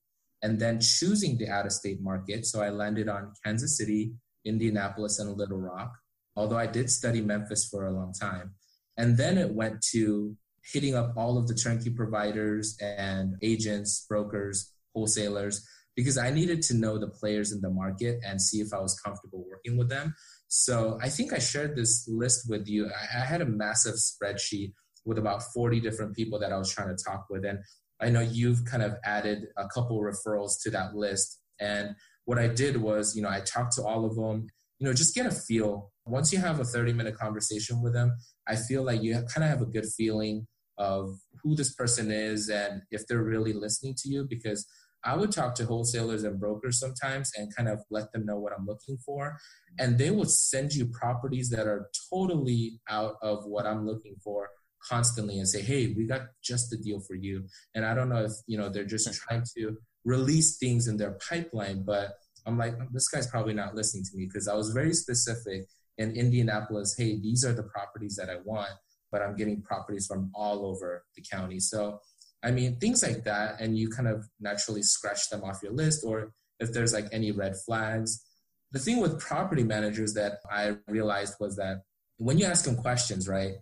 and 0.43 0.61
then 0.61 0.81
choosing 0.81 1.39
the 1.39 1.49
out 1.49 1.65
of 1.65 1.73
state 1.73 2.03
market. 2.03 2.45
So 2.45 2.61
I 2.61 2.69
landed 2.69 3.09
on 3.09 3.33
Kansas 3.45 3.79
City, 3.79 4.13
Indianapolis, 4.45 5.19
and 5.19 5.35
Little 5.39 5.59
Rock, 5.59 5.93
although 6.37 6.59
I 6.59 6.67
did 6.67 6.91
study 6.91 7.23
Memphis 7.23 7.67
for 7.67 7.87
a 7.87 7.93
long 7.93 8.13
time. 8.13 8.53
And 8.97 9.17
then 9.17 9.39
it 9.39 9.55
went 9.55 9.83
to 9.93 10.37
hitting 10.73 10.95
up 10.95 11.15
all 11.17 11.37
of 11.37 11.47
the 11.47 11.55
turnkey 11.55 11.91
providers 11.91 12.77
and 12.81 13.35
agents, 13.43 14.07
brokers, 14.09 14.73
wholesalers, 14.95 15.67
because 15.97 16.19
I 16.19 16.31
needed 16.31 16.63
to 16.63 16.75
know 16.75 16.99
the 16.99 17.09
players 17.09 17.53
in 17.53 17.61
the 17.61 17.71
market 17.71 18.21
and 18.25 18.41
see 18.41 18.61
if 18.61 18.73
I 18.73 18.81
was 18.81 18.99
comfortable 19.01 19.45
working 19.49 19.77
with 19.77 19.89
them. 19.89 20.15
So 20.49 20.99
I 21.03 21.09
think 21.09 21.33
I 21.33 21.39
shared 21.39 21.77
this 21.77 22.09
list 22.09 22.49
with 22.49 22.69
you. 22.69 22.89
I, 22.89 23.25
had 23.25 23.41
a 23.41 23.47
massive 23.47 23.95
spreadsheet 23.95 24.73
with 25.05 25.19
about 25.19 25.43
40 25.43 25.81
different 25.81 26.15
people 26.15 26.39
that 26.41 26.53
I 26.53 26.59
was 26.59 26.73
trying 26.73 26.95
to 26.97 27.05
talk 27.05 27.27
with. 27.29 27.45
And 27.45 27.59
I 28.01 28.11
know 28.11 28.21
you've 28.21 28.65
kind 28.65 28.83
of 28.83 28.95
added 29.05 29.47
a 29.57 29.69
couple 29.69 30.01
referrals 30.01 30.53
to 30.63 30.71
that 30.71 30.95
list. 30.95 31.41
And 31.61 31.95
what 32.25 32.39
I 32.39 32.49
did 32.49 32.77
was, 32.77 33.15
you 33.15 33.23
know, 33.23 33.29
I 33.29 33.41
talked 33.41 33.73
to 33.75 33.83
all 33.83 34.05
of 34.05 34.17
them, 34.17 34.47
you 34.79 34.87
know, 34.87 34.93
just 34.93 35.15
get 35.15 35.27
a 35.27 35.31
feel. 35.31 35.93
Once 36.07 36.33
you 36.33 36.39
have 36.39 36.61
a 36.61 36.65
30 36.65 36.93
minute 36.93 37.17
conversation 37.17 37.83
with 37.83 37.93
them, 37.93 38.17
I 38.47 38.57
feel 38.57 38.83
like 38.83 39.03
you 39.03 39.15
kind 39.15 39.45
of 39.45 39.51
have 39.51 39.63
a 39.63 39.67
good 39.67 39.87
feeling 39.87 40.47
of 40.79 41.19
who 41.43 41.55
this 41.55 41.75
person 41.75 42.11
is 42.11 42.49
and 42.49 42.83
if 42.91 43.07
they're 43.07 43.23
really 43.23 43.53
listening 43.53 43.95
to 43.99 44.09
you 44.09 44.27
because 44.29 44.67
I 45.05 45.17
would 45.17 45.33
talk 45.33 45.55
to 45.57 45.67
wholesalers 45.67 46.25
and 46.25 46.41
brokers 46.41 46.81
sometimes 46.81 47.31
and 47.37 47.55
kind 47.55 47.69
of 47.69 47.81
let 47.91 48.11
them 48.13 48.25
know 48.25 48.39
what 48.39 48.55
I'm 48.57 48.67
looking 48.67 48.97
for. 49.05 49.39
And 49.79 49.99
they 49.99 50.11
would 50.11 50.31
send 50.31 50.73
you 50.73 50.87
properties 50.87 51.51
that 51.51 51.67
are 51.67 51.91
totally 52.11 52.81
out 52.89 53.17
of 53.21 53.45
what 53.45 53.67
I'm 53.67 53.87
looking 53.87 54.17
for 54.25 54.49
constantly 54.89 55.39
and 55.39 55.49
say, 55.49 55.61
hey, 55.61 55.95
we 55.97 56.07
got 56.07 56.23
just 56.43 56.71
the 56.71 56.79
deal 56.79 57.01
for 57.01 57.15
you. 57.15 57.45
And 57.75 57.85
I 57.85 57.95
don't 57.95 58.09
know 58.09 58.25
if, 58.25 58.33
you 58.47 58.57
know, 58.57 58.71
they're 58.71 58.85
just 58.85 59.13
trying 59.13 59.45
to 59.57 59.77
release 60.05 60.57
things 60.57 60.89
in 60.89 60.97
their 60.97 61.19
pipeline, 61.29 61.83
but 61.85 62.15
I'm 62.47 62.59
like, 62.59 62.75
this 62.93 63.09
guy's 63.09 63.27
probably 63.27 63.55
not 63.55 63.75
listening 63.75 64.05
to 64.05 64.17
me 64.17 64.27
because 64.27 64.49
I 64.49 64.55
was 64.55 64.71
very 64.71 64.93
specific 64.93 65.67
in 65.99 66.13
Indianapolis. 66.13 66.95
Hey, 66.97 67.19
these 67.21 67.45
are 67.45 67.53
the 67.53 67.63
properties 67.63 68.17
that 68.17 68.31
I 68.31 68.37
want, 68.45 68.71
but 69.13 69.23
I'm 69.23 69.37
getting 69.37 69.63
properties 69.63 70.07
from 70.07 70.31
all 70.35 70.67
over 70.67 71.05
the 71.17 71.23
county. 71.23 71.61
So, 71.61 72.01
I 72.43 72.51
mean, 72.51 72.77
things 72.77 73.03
like 73.03 73.25
that, 73.25 73.61
and 73.61 73.77
you 73.79 73.89
kind 73.89 74.09
of 74.09 74.27
naturally 74.41 74.83
scratch 74.83 75.31
them 75.31 75.43
off 75.45 75.63
your 75.63 75.73
list, 75.73 76.05
or 76.05 76.33
if 76.61 76.73
there's 76.73 76.93
like 76.93 77.07
any 77.13 77.33
red 77.33 77.55
flags. 77.65 78.25
The 78.73 78.79
thing 78.79 79.01
with 79.01 79.21
property 79.21 79.63
managers 79.63 80.15
that 80.15 80.39
I 80.51 80.77
realized 80.89 81.35
was 81.39 81.57
that 81.57 81.83
when 82.17 82.39
you 82.39 82.47
ask 82.47 82.65
them 82.65 82.77
questions, 82.77 83.29
right, 83.29 83.55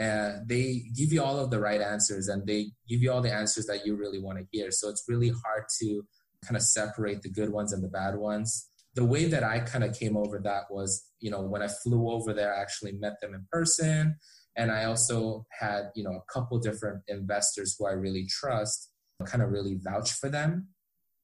uh, 0.00 0.38
they 0.46 0.82
give 0.96 1.12
you 1.12 1.22
all 1.22 1.38
of 1.38 1.50
the 1.50 1.60
right 1.60 1.80
answers 1.80 2.28
and 2.28 2.46
they 2.46 2.70
give 2.88 3.02
you 3.02 3.12
all 3.12 3.20
the 3.20 3.32
answers 3.32 3.66
that 3.66 3.84
you 3.84 3.96
really 3.96 4.18
want 4.18 4.38
to 4.38 4.46
hear. 4.50 4.70
So 4.70 4.88
it's 4.88 5.04
really 5.08 5.28
hard 5.30 5.64
to 5.80 6.02
kind 6.44 6.56
of 6.56 6.62
separate 6.62 7.22
the 7.22 7.28
good 7.28 7.50
ones 7.50 7.72
and 7.72 7.82
the 7.82 7.88
bad 7.88 8.16
ones. 8.16 8.69
The 8.94 9.04
way 9.04 9.26
that 9.26 9.44
I 9.44 9.60
kind 9.60 9.84
of 9.84 9.98
came 9.98 10.16
over 10.16 10.40
that 10.42 10.64
was, 10.70 11.04
you 11.20 11.30
know, 11.30 11.42
when 11.42 11.62
I 11.62 11.68
flew 11.68 12.10
over 12.10 12.32
there, 12.32 12.54
I 12.54 12.60
actually 12.60 12.92
met 12.92 13.20
them 13.20 13.34
in 13.34 13.46
person. 13.50 14.16
And 14.56 14.72
I 14.72 14.84
also 14.84 15.46
had, 15.58 15.90
you 15.94 16.02
know, 16.02 16.12
a 16.12 16.32
couple 16.32 16.58
different 16.58 17.02
investors 17.08 17.76
who 17.78 17.86
I 17.86 17.92
really 17.92 18.26
trust 18.26 18.90
kind 19.24 19.42
of 19.42 19.50
really 19.50 19.78
vouch 19.80 20.12
for 20.12 20.28
them. 20.28 20.68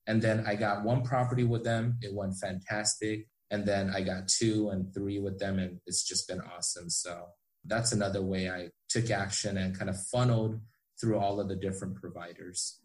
And 0.06 0.22
then 0.22 0.44
I 0.46 0.54
got 0.54 0.84
one 0.84 1.02
property 1.02 1.44
with 1.44 1.64
them. 1.64 1.98
It 2.02 2.14
went 2.14 2.34
fantastic. 2.40 3.26
And 3.50 3.64
then 3.64 3.90
I 3.90 4.02
got 4.02 4.28
two 4.28 4.70
and 4.70 4.92
three 4.92 5.18
with 5.18 5.38
them, 5.38 5.58
and 5.58 5.80
it's 5.86 6.04
just 6.04 6.28
been 6.28 6.40
awesome. 6.40 6.90
So 6.90 7.26
that's 7.64 7.92
another 7.92 8.22
way 8.22 8.50
I 8.50 8.70
took 8.88 9.10
action 9.10 9.56
and 9.56 9.76
kind 9.76 9.90
of 9.90 10.00
funneled 10.12 10.60
through 11.00 11.18
all 11.18 11.40
of 11.40 11.48
the 11.48 11.56
different 11.56 11.96
providers. 11.96 12.80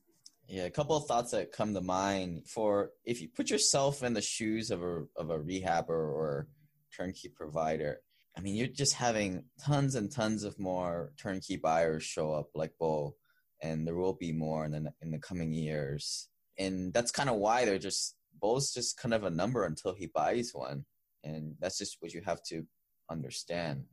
Yeah, 0.52 0.64
a 0.64 0.70
couple 0.70 0.98
of 0.98 1.06
thoughts 1.06 1.32
that 1.32 1.54
come 1.54 1.74
to 1.74 1.80
mind 1.80 2.46
for 2.46 2.90
if 3.06 3.22
you 3.22 3.30
put 3.30 3.50
yourself 3.50 4.04
in 4.04 4.14
the 4.14 4.22
shoes 4.22 4.70
of 4.70 4.84
a 4.84 5.06
of 5.16 5.30
a 5.30 5.40
rehabber 5.40 5.88
or 5.92 6.50
turnkey 6.94 7.30
provider. 7.30 8.02
I 8.38 8.42
mean, 8.42 8.56
you're 8.56 8.68
just 8.68 8.96
having 8.96 9.46
tons 9.66 9.96
and 9.96 10.12
tons 10.12 10.44
of 10.44 10.60
more 10.60 11.14
turnkey 11.16 11.56
buyers 11.56 12.04
show 12.04 12.34
up 12.34 12.50
like 12.54 12.74
Bo, 12.78 13.16
and 13.62 13.88
there 13.88 13.96
will 13.96 14.12
be 14.12 14.34
more 14.34 14.66
in 14.66 14.72
the 14.72 14.92
in 15.02 15.12
the 15.12 15.20
coming 15.20 15.54
years. 15.54 16.28
And 16.60 16.94
that's 16.94 17.12
kind 17.12 17.30
of 17.30 17.38
why 17.38 17.64
they're 17.64 17.80
just 17.80 18.18
Bo's 18.38 18.74
just 18.74 18.98
kind 18.98 19.14
of 19.14 19.24
a 19.24 19.30
number 19.30 19.64
until 19.64 19.94
he 19.94 20.08
buys 20.08 20.52
one, 20.52 20.84
and 21.24 21.56
that's 21.62 21.78
just 21.78 21.96
what 22.02 22.14
you 22.14 22.24
have 22.26 22.44
to 22.48 22.66
understand 23.10 23.86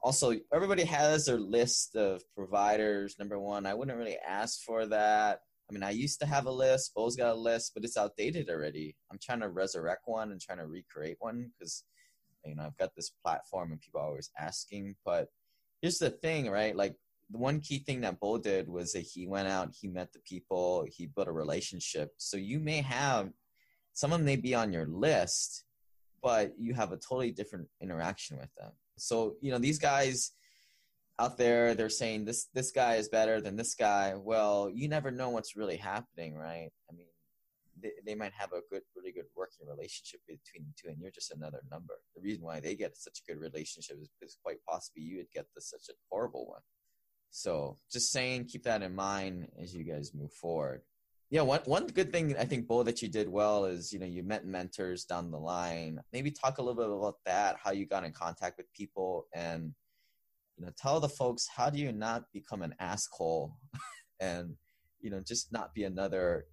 also 0.00 0.32
everybody 0.52 0.84
has 0.84 1.26
their 1.26 1.38
list 1.38 1.96
of 1.96 2.22
providers 2.34 3.16
number 3.18 3.38
one 3.38 3.66
i 3.66 3.74
wouldn't 3.74 3.98
really 3.98 4.16
ask 4.26 4.62
for 4.62 4.86
that 4.86 5.40
i 5.68 5.72
mean 5.72 5.82
i 5.82 5.90
used 5.90 6.20
to 6.20 6.26
have 6.26 6.46
a 6.46 6.50
list 6.50 6.92
bo's 6.94 7.16
got 7.16 7.34
a 7.34 7.38
list 7.38 7.72
but 7.74 7.84
it's 7.84 7.96
outdated 7.96 8.48
already. 8.48 8.96
I'm 9.10 9.18
trying 9.22 9.40
to 9.40 9.48
resurrect 9.48 10.02
one 10.06 10.32
and 10.32 10.40
trying 10.40 10.58
to 10.58 10.66
recreate 10.66 11.16
one 11.20 11.50
because 11.58 11.84
you 12.44 12.54
know 12.54 12.64
i've 12.64 12.76
got 12.76 12.94
this 12.94 13.10
platform 13.24 13.72
and 13.72 13.80
people 13.80 14.00
are 14.00 14.06
always 14.06 14.30
asking. 14.38 14.96
But 15.04 15.28
here's 15.80 15.98
the 15.98 16.10
thing 16.10 16.50
right? 16.50 16.74
Like 16.74 16.96
the 17.30 17.38
one 17.38 17.60
key 17.60 17.80
thing 17.80 18.00
that 18.02 18.20
bo 18.20 18.38
did 18.38 18.68
was 18.68 18.92
that 18.92 19.00
he 19.00 19.26
went 19.26 19.48
out 19.48 19.74
he 19.78 19.88
met 19.88 20.12
the 20.12 20.20
people 20.20 20.86
he 20.90 21.06
built 21.06 21.28
a 21.28 21.32
relationship. 21.32 22.12
So 22.16 22.36
you 22.36 22.58
may 22.58 22.80
have 22.82 23.30
someone 23.92 24.24
may 24.24 24.36
be 24.36 24.54
on 24.54 24.72
your 24.72 24.86
list 24.86 25.64
but 26.22 26.52
you 26.58 26.74
have 26.74 26.90
a 26.92 26.96
totally 26.96 27.30
different 27.30 27.68
interaction 27.80 28.38
with 28.38 28.52
them. 28.58 28.72
So 28.96 29.36
you 29.40 29.50
know 29.50 29.58
these 29.58 29.78
guys 29.78 30.32
out 31.18 31.36
there 31.36 31.74
they're 31.74 31.88
saying 31.88 32.24
this 32.24 32.48
this 32.54 32.70
guy 32.70 32.94
is 32.94 33.08
better 33.08 33.40
than 33.40 33.56
this 33.56 33.74
guy. 33.74 34.14
Well, 34.16 34.70
you 34.72 34.88
never 34.88 35.10
know 35.10 35.30
what's 35.30 35.56
really 35.56 35.76
happening, 35.76 36.34
right? 36.34 36.70
I 36.90 36.94
mean, 36.94 37.06
they, 37.80 37.90
they 38.04 38.14
might 38.14 38.32
have 38.32 38.52
a 38.52 38.60
good, 38.70 38.82
really 38.96 39.12
good 39.12 39.26
working 39.36 39.68
relationship 39.68 40.20
between 40.26 40.66
the 40.66 40.74
two, 40.80 40.88
and 40.88 41.00
you're 41.00 41.10
just 41.10 41.32
another 41.32 41.60
number. 41.70 41.94
The 42.14 42.22
reason 42.22 42.44
why 42.44 42.60
they 42.60 42.74
get 42.74 42.96
such 42.96 43.20
a 43.20 43.32
good 43.32 43.40
relationship 43.40 43.98
is 44.22 44.38
quite 44.42 44.58
possibly 44.68 45.02
you 45.02 45.18
would 45.18 45.30
get 45.32 45.46
the, 45.54 45.60
such 45.60 45.88
a 45.90 45.92
horrible 46.10 46.46
one. 46.46 46.62
So 47.30 47.76
just 47.92 48.10
saying, 48.10 48.46
keep 48.46 48.64
that 48.64 48.82
in 48.82 48.94
mind 48.94 49.48
as 49.60 49.74
you 49.74 49.84
guys 49.84 50.12
move 50.14 50.32
forward 50.32 50.82
yeah, 51.30 51.42
one 51.42 51.60
one 51.66 51.86
good 51.88 52.10
thing 52.10 52.34
I 52.38 52.44
think, 52.44 52.66
Bo, 52.66 52.82
that 52.84 53.02
you 53.02 53.08
did 53.08 53.28
well 53.28 53.66
is 53.66 53.92
you 53.92 53.98
know 53.98 54.06
you 54.06 54.22
met 54.22 54.46
mentors 54.46 55.04
down 55.04 55.30
the 55.30 55.38
line. 55.38 56.00
Maybe 56.12 56.30
talk 56.30 56.58
a 56.58 56.62
little 56.62 56.74
bit 56.74 56.90
about 56.90 57.16
that, 57.26 57.56
how 57.62 57.70
you 57.70 57.86
got 57.86 58.04
in 58.04 58.12
contact 58.12 58.56
with 58.56 58.72
people, 58.72 59.26
and 59.34 59.74
you 60.58 60.66
know 60.66 60.72
tell 60.76 61.00
the 61.00 61.08
folks 61.08 61.48
how 61.54 61.70
do 61.70 61.78
you 61.78 61.92
not 61.92 62.24
become 62.32 62.62
an 62.62 62.74
asshole, 62.80 63.56
and 64.20 64.54
you 65.00 65.10
know 65.10 65.20
just 65.20 65.52
not 65.52 65.74
be 65.74 65.84
another. 65.84 66.46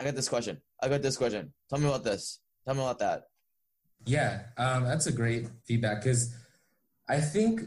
I 0.00 0.04
got 0.04 0.14
this 0.14 0.28
question. 0.28 0.60
I 0.82 0.88
got 0.88 1.02
this 1.02 1.16
question. 1.16 1.52
Tell 1.68 1.78
me 1.78 1.86
about 1.86 2.04
this. 2.04 2.40
Tell 2.64 2.74
me 2.74 2.80
about 2.80 2.98
that. 3.00 3.24
Yeah, 4.04 4.42
um, 4.56 4.84
that's 4.84 5.06
a 5.06 5.12
great 5.12 5.46
feedback 5.66 6.02
because 6.02 6.34
I 7.08 7.20
think 7.20 7.60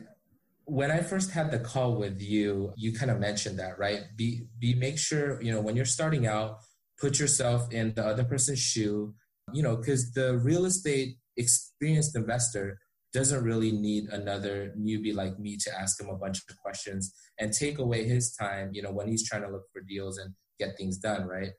when 0.65 0.91
I 0.91 1.01
first 1.01 1.31
had 1.31 1.51
the 1.51 1.59
call 1.59 1.95
with 1.95 2.21
you, 2.21 2.73
you 2.75 2.93
kind 2.93 3.11
of 3.11 3.19
mentioned 3.19 3.59
that, 3.59 3.77
right? 3.77 4.01
Be 4.15 4.47
be 4.59 4.73
make 4.73 4.97
sure, 4.97 5.41
you 5.41 5.51
know, 5.51 5.61
when 5.61 5.75
you're 5.75 5.85
starting 5.85 6.25
out, 6.25 6.59
put 6.99 7.19
yourself 7.19 7.71
in 7.71 7.93
the 7.93 8.05
other 8.05 8.23
person's 8.23 8.59
shoe, 8.59 9.13
you 9.53 9.61
know, 9.61 9.75
because 9.75 10.11
the 10.13 10.38
real 10.38 10.65
estate 10.65 11.17
experienced 11.38 12.15
investor 12.15 12.79
doesn't 13.15 13.45
really 13.45 13.71
need 13.71 14.10
another 14.10 14.73
newbie 14.78 15.15
like 15.15 15.39
me 15.39 15.56
to 15.56 15.80
ask 15.80 15.99
him 16.01 16.10
a 16.10 16.17
bunch 16.17 16.39
of 16.49 16.58
questions 16.58 17.15
and 17.39 17.54
take 17.54 17.80
away 17.80 18.04
his 18.04 18.36
time, 18.36 18.71
you 18.73 18.82
know, 18.82 18.91
when 18.91 19.08
he's 19.08 19.28
trying 19.28 19.41
to 19.41 19.49
look 19.49 19.63
for 19.71 19.82
deals 19.82 20.17
and 20.17 20.34
get 20.60 20.75
things 20.78 20.97
done, 20.97 21.25
right? 21.25 21.51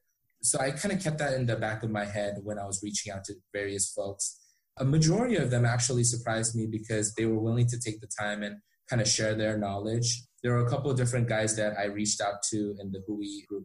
So 0.42 0.58
I 0.60 0.70
kind 0.72 0.92
of 0.92 1.02
kept 1.02 1.16
that 1.18 1.32
in 1.32 1.46
the 1.46 1.56
back 1.56 1.82
of 1.82 1.90
my 1.90 2.04
head 2.04 2.34
when 2.42 2.58
I 2.58 2.66
was 2.66 2.80
reaching 2.84 3.10
out 3.10 3.24
to 3.24 3.34
various 3.54 3.90
folks. 3.90 4.38
A 4.76 4.84
majority 4.84 5.36
of 5.36 5.50
them 5.50 5.64
actually 5.64 6.04
surprised 6.04 6.54
me 6.54 6.66
because 6.70 7.14
they 7.14 7.24
were 7.24 7.40
willing 7.40 7.66
to 7.68 7.80
take 7.80 8.02
the 8.02 8.10
time 8.20 8.42
and 8.42 8.56
kind 8.90 9.00
of 9.00 9.08
share 9.08 9.34
their 9.34 9.56
knowledge. 9.56 10.24
There 10.42 10.52
were 10.52 10.66
a 10.66 10.68
couple 10.68 10.90
of 10.90 10.98
different 10.98 11.26
guys 11.26 11.56
that 11.56 11.78
I 11.78 11.86
reached 11.86 12.20
out 12.20 12.42
to 12.50 12.76
in 12.78 12.92
the 12.92 13.02
Hui 13.06 13.46
group, 13.48 13.64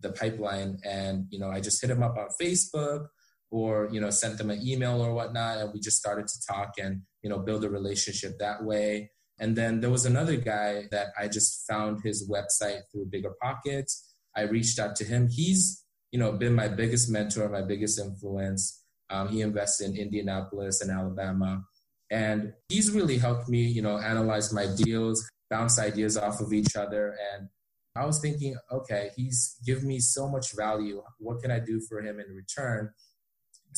the 0.00 0.10
pipeline, 0.10 0.78
and 0.84 1.26
you 1.30 1.38
know, 1.38 1.50
I 1.50 1.60
just 1.60 1.80
hit 1.80 1.86
them 1.86 2.02
up 2.02 2.16
on 2.18 2.28
Facebook 2.42 3.06
or 3.50 3.88
you 3.92 4.00
know, 4.00 4.10
sent 4.10 4.38
them 4.38 4.50
an 4.50 4.60
email 4.66 5.02
or 5.02 5.14
whatnot, 5.14 5.58
and 5.58 5.72
we 5.72 5.80
just 5.80 5.98
started 5.98 6.26
to 6.28 6.40
talk 6.46 6.74
and 6.78 7.02
you 7.22 7.30
know, 7.30 7.38
build 7.38 7.64
a 7.64 7.70
relationship 7.70 8.38
that 8.38 8.64
way. 8.64 9.10
And 9.40 9.56
then 9.56 9.80
there 9.80 9.90
was 9.90 10.04
another 10.04 10.36
guy 10.36 10.84
that 10.90 11.08
I 11.18 11.28
just 11.28 11.66
found 11.66 12.00
his 12.02 12.28
website 12.28 12.80
through 12.90 13.06
Bigger 13.06 13.32
Pockets. 13.40 14.04
I 14.36 14.42
reached 14.42 14.78
out 14.78 14.96
to 14.96 15.04
him. 15.04 15.28
He's 15.30 15.84
you 16.12 16.18
know 16.18 16.32
been 16.32 16.54
my 16.54 16.68
biggest 16.68 17.10
mentor, 17.10 17.48
my 17.48 17.62
biggest 17.62 17.98
influence. 18.00 18.82
Um, 19.10 19.28
he 19.28 19.40
invests 19.40 19.80
in 19.80 19.96
Indianapolis 19.96 20.80
and 20.80 20.90
Alabama. 20.90 21.64
And 22.10 22.52
he's 22.68 22.90
really 22.90 23.18
helped 23.18 23.48
me, 23.48 23.62
you 23.62 23.82
know, 23.82 23.98
analyze 23.98 24.52
my 24.52 24.66
deals, 24.76 25.28
bounce 25.50 25.78
ideas 25.78 26.16
off 26.16 26.40
of 26.40 26.52
each 26.52 26.76
other. 26.76 27.14
And 27.34 27.48
I 27.96 28.06
was 28.06 28.20
thinking, 28.20 28.56
okay, 28.70 29.10
he's 29.16 29.56
given 29.66 29.86
me 29.86 29.98
so 29.98 30.28
much 30.28 30.56
value. 30.56 31.02
What 31.18 31.42
can 31.42 31.50
I 31.50 31.58
do 31.58 31.80
for 31.88 32.00
him 32.00 32.20
in 32.20 32.34
return? 32.34 32.90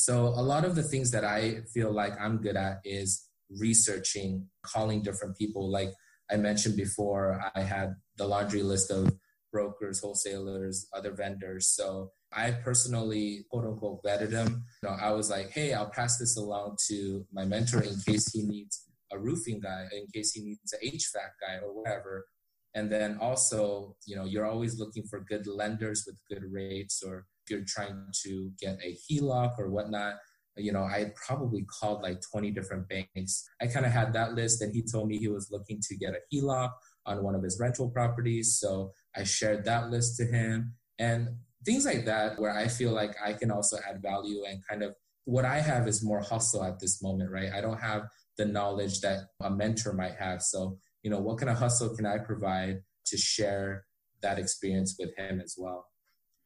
So 0.04 0.26
a 0.28 0.42
lot 0.42 0.64
of 0.64 0.74
the 0.74 0.82
things 0.82 1.10
that 1.10 1.24
I 1.24 1.62
feel 1.74 1.92
like 1.92 2.18
I'm 2.20 2.38
good 2.38 2.56
at 2.56 2.80
is 2.84 3.26
researching, 3.58 4.46
calling 4.62 5.02
different 5.02 5.36
people. 5.36 5.70
Like 5.70 5.90
I 6.30 6.36
mentioned 6.36 6.76
before, 6.76 7.40
I 7.54 7.60
had 7.60 7.94
the 8.16 8.26
laundry 8.26 8.62
list 8.62 8.90
of 8.90 9.12
brokers, 9.52 10.00
wholesalers, 10.00 10.86
other 10.92 11.12
vendors. 11.12 11.68
So 11.68 12.12
I 12.32 12.52
personally, 12.52 13.44
quote 13.50 13.64
unquote, 13.64 14.02
vetted 14.04 14.30
him. 14.30 14.64
You 14.82 14.88
know, 14.88 14.96
I 15.00 15.12
was 15.12 15.28
like, 15.28 15.50
hey, 15.50 15.74
I'll 15.74 15.90
pass 15.90 16.16
this 16.18 16.36
along 16.36 16.76
to 16.88 17.26
my 17.32 17.44
mentor 17.44 17.82
in 17.82 17.98
case 18.06 18.32
he 18.32 18.42
needs 18.42 18.84
a 19.12 19.18
roofing 19.18 19.60
guy, 19.60 19.86
in 19.92 20.06
case 20.14 20.32
he 20.32 20.42
needs 20.42 20.72
an 20.72 20.88
HVAC 20.88 21.30
guy 21.40 21.56
or 21.62 21.74
whatever. 21.74 22.26
And 22.74 22.90
then 22.90 23.18
also, 23.20 23.96
you 24.06 24.14
know, 24.14 24.24
you're 24.24 24.46
always 24.46 24.78
looking 24.78 25.02
for 25.02 25.20
good 25.28 25.48
lenders 25.48 26.04
with 26.06 26.16
good 26.30 26.44
rates, 26.52 27.02
or 27.04 27.26
if 27.44 27.50
you're 27.50 27.64
trying 27.66 28.06
to 28.24 28.50
get 28.60 28.78
a 28.84 28.96
HELOC 29.10 29.58
or 29.58 29.70
whatnot, 29.70 30.14
you 30.56 30.72
know, 30.72 30.82
I 30.82 31.12
probably 31.26 31.64
called 31.64 32.02
like 32.02 32.20
20 32.32 32.50
different 32.50 32.88
banks. 32.88 33.48
I 33.60 33.66
kind 33.66 33.86
of 33.86 33.92
had 33.92 34.12
that 34.14 34.34
list, 34.34 34.62
and 34.62 34.74
he 34.74 34.82
told 34.82 35.08
me 35.08 35.16
he 35.16 35.28
was 35.28 35.50
looking 35.50 35.80
to 35.88 35.96
get 35.96 36.14
a 36.14 36.34
HELOC 36.34 36.70
on 37.06 37.22
one 37.22 37.34
of 37.34 37.42
his 37.42 37.58
rental 37.60 37.88
properties. 37.88 38.58
So 38.60 38.92
I 39.16 39.24
shared 39.24 39.64
that 39.64 39.90
list 39.90 40.16
to 40.18 40.26
him. 40.26 40.74
And 40.98 41.28
things 41.64 41.84
like 41.86 42.04
that 42.06 42.38
where 42.38 42.56
I 42.56 42.68
feel 42.68 42.92
like 42.92 43.14
I 43.24 43.32
can 43.32 43.50
also 43.50 43.78
add 43.88 44.02
value 44.02 44.44
and 44.48 44.60
kind 44.68 44.82
of 44.82 44.94
what 45.24 45.44
I 45.44 45.60
have 45.60 45.86
is 45.86 46.04
more 46.04 46.20
hustle 46.20 46.64
at 46.64 46.80
this 46.80 47.02
moment, 47.02 47.30
right? 47.30 47.50
I 47.52 47.60
don't 47.60 47.80
have 47.80 48.02
the 48.36 48.44
knowledge 48.46 49.00
that 49.00 49.18
a 49.40 49.50
mentor 49.50 49.92
might 49.92 50.16
have. 50.16 50.42
So, 50.42 50.78
you 51.02 51.10
know, 51.10 51.20
what 51.20 51.38
kind 51.38 51.50
of 51.50 51.58
hustle 51.58 51.94
can 51.94 52.06
I 52.06 52.18
provide 52.18 52.82
to 53.06 53.16
share 53.16 53.84
that 54.22 54.38
experience 54.38 54.96
with 54.98 55.16
him 55.16 55.40
as 55.40 55.54
well? 55.58 55.86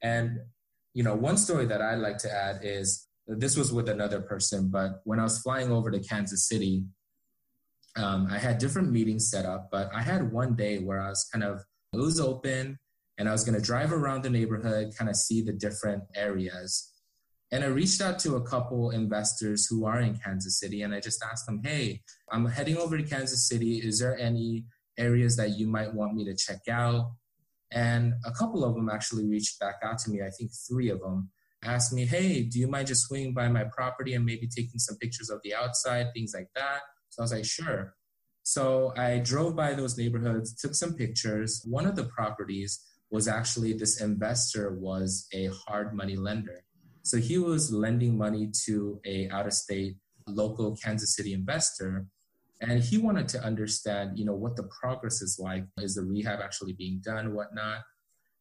And, 0.03 0.39
you 0.95 1.03
know, 1.03 1.15
one 1.15 1.37
story 1.37 1.67
that 1.67 1.83
I'd 1.83 1.99
like 1.99 2.19
to 2.19 2.33
add 2.33 2.61
is 2.63 3.09
this 3.27 3.57
was 3.57 3.73
with 3.73 3.89
another 3.89 4.21
person, 4.21 4.69
but 4.69 5.01
when 5.05 5.19
I 5.19 5.25
was 5.25 5.41
flying 5.41 5.71
over 5.71 5.91
to 5.91 5.99
Kansas 5.99 6.49
City, 6.49 6.85
um, 7.97 8.29
I 8.31 8.39
had 8.39 8.59
different 8.59 8.91
meetings 8.91 9.29
set 9.29 9.45
up, 9.45 9.69
but 9.71 9.91
I 9.93 10.03
had 10.03 10.33
one 10.33 10.55
day 10.55 10.79
where 10.79 11.01
I 11.01 11.09
was 11.09 11.29
kind 11.33 11.45
of, 11.45 11.61
it 11.93 11.99
was 11.99 12.21
open 12.21 12.79
and 13.19 13.29
I 13.29 13.33
was 13.33 13.45
going 13.45 13.59
to 13.59 13.65
drive 13.65 13.93
around 13.93 14.23
the 14.23 14.31
neighborhood, 14.31 14.95
kind 14.97 15.11
of 15.11 15.17
see 15.17 15.43
the 15.43 15.53
different 15.53 16.05
areas. 16.15 16.93
And 17.53 17.63
I 17.63 17.69
reached 17.69 18.01
out 18.01 18.19
to 18.21 18.37
a 18.37 18.43
couple 18.43 18.91
investors 18.91 19.67
who 19.67 19.87
are 19.87 20.01
in 20.01 20.17
Kansas 20.17 20.59
City 20.59 20.83
and 20.83 20.95
I 20.95 21.01
just 21.01 21.23
asked 21.23 21.47
them, 21.47 21.61
hey, 21.63 22.03
I'm 22.31 22.47
heading 22.47 22.77
over 22.77 22.97
to 22.97 23.05
Kansas 23.05 23.49
City. 23.49 23.79
Is 23.79 24.01
there 24.01 24.19
any 24.19 24.65
areas 24.99 25.37
that 25.37 25.59
you 25.59 25.67
might 25.67 25.93
want 25.93 26.15
me 26.15 26.25
to 26.25 26.35
check 26.35 26.61
out? 26.69 27.13
And 27.75 28.15
a 28.25 28.31
couple 28.31 28.65
of 28.65 28.75
them 28.75 28.89
actually 28.89 29.27
reached 29.27 29.59
back 29.59 29.77
out 29.83 29.99
to 29.99 30.11
me. 30.11 30.23
I 30.23 30.31
think 30.31 30.53
three 30.69 30.91
of 30.91 31.01
them 31.01 31.31
asked 31.65 31.93
me, 31.93 32.07
hey, 32.07 32.43
do 32.43 32.61
you 32.61 32.69
mind 32.69 32.87
just 32.87 33.03
swinging 33.09 33.35
by 33.35 33.49
my 33.49 33.65
property 33.65 34.15
and 34.15 34.25
maybe 34.25 34.47
taking 34.47 34.79
some 34.79 34.97
pictures 34.99 35.29
of 35.29 35.41
the 35.43 35.55
outside, 35.55 36.07
things 36.15 36.33
like 36.35 36.49
that? 36.55 36.81
So 37.11 37.23
I 37.23 37.25
was 37.25 37.33
like, 37.33 37.45
sure. 37.45 37.95
So 38.45 38.93
I 38.97 39.19
drove 39.19 39.57
by 39.57 39.75
those 39.75 39.99
neighborhoods, 39.99 40.55
took 40.55 40.75
some 40.75 40.95
pictures. 40.95 41.65
One 41.69 41.87
of 41.87 41.97
the 41.97 42.05
properties 42.05 42.81
was 43.11 43.27
actually 43.27 43.73
this 43.73 44.01
investor 44.01 44.73
was 44.73 45.27
a 45.33 45.51
hard 45.67 45.95
money 45.95 46.17
lender. 46.17 46.63
So 47.03 47.19
he 47.19 47.39
was 47.39 47.73
lending 47.73 48.17
money 48.17 48.51
to 48.67 49.01
a 49.05 49.29
out 49.31 49.47
of 49.47 49.53
state 49.53 49.97
local 50.27 50.77
Kansas 50.77 51.15
City 51.15 51.33
investor 51.33 52.07
and 52.69 52.83
he 52.83 52.99
wanted 52.99 53.29
to 53.29 53.43
understand, 53.43 54.19
you 54.19 54.25
know, 54.25 54.35
what 54.35 54.57
the 54.57 54.65
progress 54.65 55.23
is 55.23 55.39
like. 55.39 55.65
Is 55.79 55.95
the 55.95 56.03
rehab 56.03 56.41
actually 56.41 56.73
being 56.73 57.01
done, 57.05 57.35
whatnot? 57.35 57.83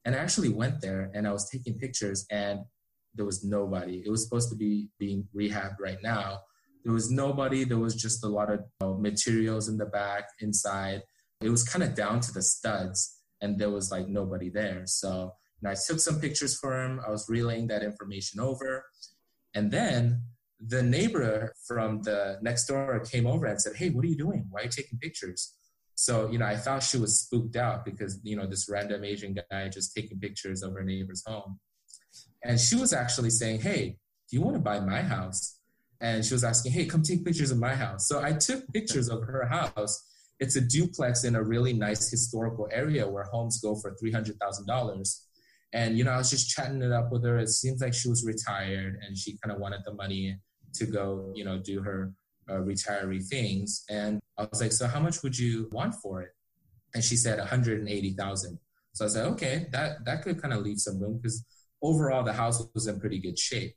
And 0.06 0.16
I 0.16 0.20
actually 0.20 0.50
went 0.50 0.82
there 0.82 1.12
and 1.14 1.28
I 1.28 1.32
was 1.32 1.50
taking 1.50 1.78
pictures 1.78 2.26
and 2.30 2.62
there 3.16 3.26
was 3.26 3.44
nobody. 3.44 4.04
It 4.06 4.10
was 4.10 4.24
supposed 4.24 4.50
to 4.50 4.56
be 4.56 4.90
being 5.00 5.28
rehabbed 5.36 5.78
right 5.80 6.00
now. 6.02 6.40
There 6.84 6.94
was 6.94 7.12
nobody. 7.12 7.64
There 7.64 7.80
was 7.80 7.96
just 7.96 8.24
a 8.24 8.28
lot 8.28 8.52
of 8.52 8.60
you 8.60 8.88
know, 8.88 8.98
materials 8.98 9.70
in 9.70 9.78
the 9.78 9.86
back, 9.86 10.26
inside. 10.42 11.02
It 11.42 11.50
was 11.50 11.64
kind 11.64 11.84
of 11.84 11.96
down 11.96 12.20
to 12.22 12.34
the 12.34 12.42
studs 12.42 13.20
and 13.42 13.58
there 13.58 13.70
was 13.70 13.92
like 13.92 14.08
nobody 14.08 14.50
there. 14.50 14.84
So 14.86 15.34
and 15.64 15.72
I 15.72 15.76
took 15.76 16.00
some 16.00 16.20
pictures 16.20 16.60
for 16.60 16.84
him. 16.84 17.00
I 17.06 17.10
was 17.10 17.30
relaying 17.30 17.68
that 17.68 17.84
information 17.84 18.42
over. 18.42 18.86
And 19.56 19.72
then 19.72 20.24
the 20.60 20.82
neighbor 20.82 21.54
from 21.68 22.02
the 22.04 22.38
next 22.42 22.68
door 22.68 23.00
came 23.00 23.28
over 23.28 23.46
and 23.46 23.62
said, 23.62 23.76
Hey, 23.76 23.90
what 23.90 24.06
are 24.06 24.08
you 24.08 24.18
doing? 24.18 24.46
Why 24.50 24.62
are 24.62 24.64
you 24.66 24.70
taking 24.70 25.00
pictures? 25.00 25.56
So, 25.96 26.30
you 26.30 26.40
know, 26.40 26.46
I 26.46 26.56
thought 26.56 26.82
she 26.82 26.98
was 26.98 27.20
spooked 27.20 27.56
out 27.56 27.86
because, 27.86 28.20
you 28.24 28.36
know, 28.36 28.48
this 28.48 28.68
random 28.70 29.04
Asian 29.04 29.36
guy 29.52 29.70
just 29.70 29.94
taking 29.96 30.20
pictures 30.20 30.64
of 30.64 30.74
her 30.74 30.84
neighbor's 30.84 31.24
home. 31.26 31.60
And 32.44 32.60
she 32.60 32.76
was 32.76 32.94
actually 32.94 33.30
saying, 33.30 33.62
Hey, 33.62 33.98
do 34.30 34.38
you 34.38 34.42
want 34.42 34.56
to 34.56 34.62
buy 34.62 34.80
my 34.80 35.02
house? 35.02 35.60
And 36.02 36.26
she 36.26 36.34
was 36.34 36.44
asking, 36.44 36.72
Hey, 36.72 36.86
come 36.86 37.04
take 37.04 37.24
pictures 37.24 37.52
of 37.52 37.60
my 37.60 37.76
house. 37.76 38.08
So 38.08 38.22
I 38.22 38.34
took 38.34 38.68
pictures 38.74 39.10
of 39.10 39.24
her 39.24 39.46
house 39.46 40.10
it's 40.44 40.56
a 40.56 40.62
duplex 40.62 41.24
in 41.24 41.36
a 41.36 41.44
really 41.44 41.74
nice 41.74 42.10
historical 42.10 42.68
area 42.72 43.08
where 43.08 43.24
homes 43.24 43.62
go 43.62 43.76
for 43.76 43.96
$300,000. 44.04 45.22
And, 45.74 45.98
you 45.98 46.04
know, 46.04 46.12
I 46.12 46.18
was 46.18 46.30
just 46.30 46.50
chatting 46.50 46.82
it 46.84 46.92
up 46.92 47.12
with 47.12 47.24
her. 47.26 47.38
It 47.38 47.50
seems 47.50 47.82
like 47.82 47.94
she 47.94 48.08
was 48.08 48.24
retired 48.24 49.00
and 49.06 49.18
she 49.18 49.38
kind 49.44 49.52
of 49.52 49.60
wanted 49.60 49.82
the 49.86 49.94
money 49.94 50.38
to 50.76 50.86
go, 50.86 51.32
you 51.36 51.44
know, 51.44 51.58
do 51.58 51.82
her 51.82 52.14
uh, 52.50 52.56
retiree 52.56 53.26
things. 53.26 53.84
And 53.90 54.20
I 54.38 54.46
was 54.46 54.62
like, 54.62 54.72
so 54.72 54.88
how 54.88 55.00
much 55.00 55.24
would 55.24 55.38
you 55.38 55.70
want 55.72 55.96
for 55.96 56.22
it? 56.22 56.30
And 56.94 57.04
she 57.04 57.16
said 57.16 57.40
180,000. 57.40 58.60
So 58.94 59.06
I 59.06 59.08
said, 59.08 59.26
okay, 59.30 59.66
that, 59.72 60.06
that 60.06 60.22
could 60.22 60.40
kind 60.40 60.54
of 60.54 60.62
leave 60.62 60.80
some 60.80 61.02
room 61.02 61.18
because 61.18 61.44
overall 61.82 62.24
the 62.24 62.34
house 62.34 62.64
was 62.76 62.86
in 62.86 63.00
pretty 63.00 63.20
good 63.20 63.40
shape. 63.40 63.76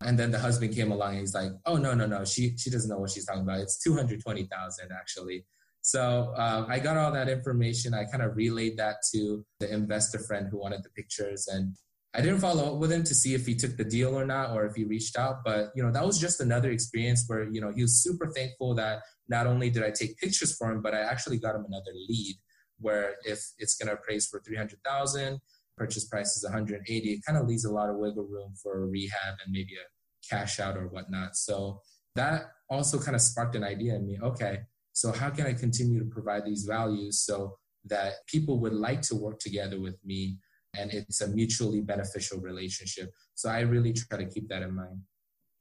And 0.00 0.18
then 0.18 0.30
the 0.30 0.38
husband 0.38 0.74
came 0.74 0.92
along 0.92 1.12
and 1.12 1.20
he's 1.20 1.34
like, 1.34 1.50
oh, 1.66 1.76
no, 1.76 1.94
no, 1.94 2.06
no, 2.06 2.24
she, 2.24 2.56
she 2.56 2.70
doesn't 2.70 2.90
know 2.90 2.98
what 2.98 3.10
she's 3.10 3.26
talking 3.26 3.42
about. 3.42 3.60
It's 3.60 3.82
220,000 3.82 4.88
actually. 4.92 5.44
So 5.82 6.32
uh, 6.36 6.64
I 6.68 6.78
got 6.78 6.96
all 6.96 7.12
that 7.12 7.28
information. 7.28 7.92
I 7.92 8.04
kind 8.04 8.22
of 8.22 8.36
relayed 8.36 8.76
that 8.78 8.96
to 9.12 9.44
the 9.58 9.72
investor 9.72 10.20
friend 10.20 10.46
who 10.48 10.58
wanted 10.58 10.84
the 10.84 10.90
pictures, 10.90 11.48
and 11.48 11.74
I 12.14 12.20
didn't 12.20 12.38
follow 12.38 12.74
up 12.74 12.78
with 12.78 12.92
him 12.92 13.02
to 13.02 13.14
see 13.14 13.34
if 13.34 13.46
he 13.46 13.56
took 13.56 13.76
the 13.76 13.84
deal 13.84 14.16
or 14.16 14.24
not, 14.24 14.52
or 14.52 14.64
if 14.64 14.76
he 14.76 14.84
reached 14.84 15.18
out. 15.18 15.38
But 15.44 15.72
you 15.74 15.82
know, 15.82 15.90
that 15.90 16.06
was 16.06 16.20
just 16.20 16.40
another 16.40 16.70
experience 16.70 17.24
where 17.26 17.48
you 17.50 17.60
know 17.60 17.72
he 17.74 17.82
was 17.82 18.00
super 18.00 18.30
thankful 18.30 18.76
that 18.76 19.02
not 19.28 19.46
only 19.48 19.70
did 19.70 19.82
I 19.82 19.90
take 19.90 20.18
pictures 20.18 20.56
for 20.56 20.70
him, 20.70 20.82
but 20.82 20.94
I 20.94 21.00
actually 21.00 21.38
got 21.38 21.56
him 21.56 21.64
another 21.66 21.92
lead. 22.08 22.36
Where 22.78 23.16
if 23.24 23.40
it's 23.58 23.76
going 23.76 23.88
to 23.88 23.94
appraise 23.94 24.28
for 24.28 24.40
three 24.40 24.56
hundred 24.56 24.78
thousand, 24.84 25.40
purchase 25.76 26.04
price 26.04 26.36
is 26.36 26.44
one 26.44 26.52
hundred 26.52 26.82
eighty, 26.88 27.14
it 27.14 27.24
kind 27.26 27.38
of 27.38 27.48
leaves 27.48 27.64
a 27.64 27.72
lot 27.72 27.90
of 27.90 27.96
wiggle 27.96 28.26
room 28.26 28.54
for 28.62 28.84
a 28.84 28.86
rehab 28.86 29.34
and 29.44 29.52
maybe 29.52 29.74
a 29.74 29.86
cash 30.28 30.60
out 30.60 30.76
or 30.76 30.86
whatnot. 30.86 31.34
So 31.34 31.80
that 32.14 32.52
also 32.68 32.98
kind 33.00 33.16
of 33.16 33.20
sparked 33.20 33.56
an 33.56 33.64
idea 33.64 33.96
in 33.96 34.06
me. 34.06 34.18
Okay, 34.22 34.60
so 34.92 35.12
how 35.12 35.30
can 35.30 35.46
I 35.46 35.52
continue 35.52 35.98
to 35.98 36.06
provide 36.06 36.44
these 36.44 36.64
values 36.64 37.20
so 37.20 37.56
that 37.86 38.26
people 38.26 38.60
would 38.60 38.72
like 38.72 39.02
to 39.02 39.16
work 39.16 39.38
together 39.38 39.80
with 39.80 39.96
me 40.04 40.38
and 40.76 40.92
it's 40.92 41.20
a 41.20 41.28
mutually 41.28 41.80
beneficial 41.80 42.40
relationship. 42.40 43.10
So 43.34 43.50
I 43.50 43.60
really 43.60 43.92
try 43.92 44.18
to 44.18 44.26
keep 44.26 44.48
that 44.48 44.62
in 44.62 44.74
mind. 44.74 45.00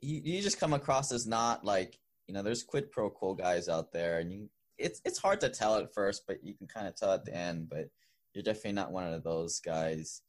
You, 0.01 0.21
you 0.23 0.41
just 0.41 0.59
come 0.59 0.73
across 0.73 1.11
as 1.11 1.27
not 1.27 1.65
like, 1.65 1.97
you 2.27 2.33
know, 2.33 2.41
there's 2.41 2.63
quid 2.63 2.91
pro 2.91 3.09
quo 3.09 3.33
guys 3.33 3.67
out 3.67 3.91
there 3.91 4.19
and 4.19 4.31
you 4.31 4.49
it's 4.77 5.01
it's 5.05 5.19
hard 5.19 5.39
to 5.41 5.49
tell 5.49 5.75
at 5.77 5.93
first, 5.93 6.23
but 6.27 6.43
you 6.43 6.53
can 6.55 6.67
kind 6.67 6.87
of 6.87 6.95
tell 6.95 7.13
at 7.13 7.25
the 7.25 7.35
end. 7.35 7.69
But 7.69 7.89
you're 8.33 8.43
definitely 8.43 8.73
not 8.73 8.91
one 8.91 9.11
of 9.11 9.23
those 9.23 9.59
guys. 9.59 10.21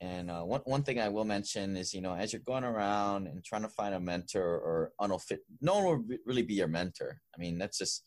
And 0.00 0.30
uh, 0.30 0.42
one 0.42 0.60
one 0.64 0.82
thing 0.82 1.00
I 1.00 1.08
will 1.08 1.24
mention 1.24 1.76
is, 1.76 1.94
you 1.94 2.00
know, 2.00 2.14
as 2.14 2.32
you're 2.32 2.42
going 2.42 2.64
around 2.64 3.26
and 3.26 3.42
trying 3.44 3.62
to 3.62 3.68
find 3.68 3.94
a 3.94 4.00
mentor 4.00 4.42
or 4.44 4.92
unfit, 5.00 5.40
no 5.60 5.76
one 5.76 5.84
will 5.84 6.04
really 6.26 6.42
be 6.42 6.54
your 6.54 6.68
mentor. 6.68 7.20
I 7.34 7.40
mean, 7.40 7.58
that's 7.58 7.78
just 7.78 8.04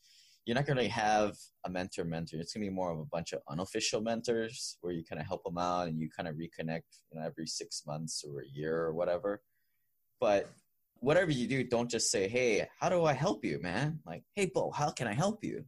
you're 0.48 0.56
not 0.56 0.66
going 0.66 0.78
to 0.78 0.88
have 0.88 1.36
a 1.66 1.70
mentor 1.70 2.06
mentor. 2.06 2.38
It's 2.38 2.54
going 2.54 2.64
to 2.64 2.70
be 2.70 2.74
more 2.74 2.90
of 2.90 3.00
a 3.00 3.06
bunch 3.06 3.34
of 3.34 3.42
unofficial 3.50 4.00
mentors 4.00 4.78
where 4.80 4.94
you 4.94 5.04
kind 5.04 5.20
of 5.20 5.28
help 5.28 5.44
them 5.44 5.58
out 5.58 5.90
and 5.90 6.00
you 6.00 6.10
kind 6.10 6.30
of 6.30 6.36
reconnect, 6.36 6.84
you 7.12 7.20
know, 7.20 7.26
every 7.26 7.46
six 7.46 7.84
months 7.86 8.24
or 8.26 8.40
a 8.40 8.48
year 8.48 8.78
or 8.78 8.94
whatever. 8.94 9.42
But 10.22 10.50
whatever 11.00 11.32
you 11.32 11.48
do, 11.50 11.66
don't 11.66 11.92
just 11.92 12.10
say, 12.10 12.30
"Hey, 12.30 12.66
how 12.80 12.88
do 12.88 13.04
I 13.04 13.12
help 13.12 13.44
you, 13.44 13.60
man?" 13.62 14.00
Like, 14.06 14.24
"Hey, 14.36 14.46
Bo, 14.46 14.72
how 14.72 14.90
can 14.90 15.06
I 15.06 15.14
help 15.14 15.44
you?" 15.44 15.66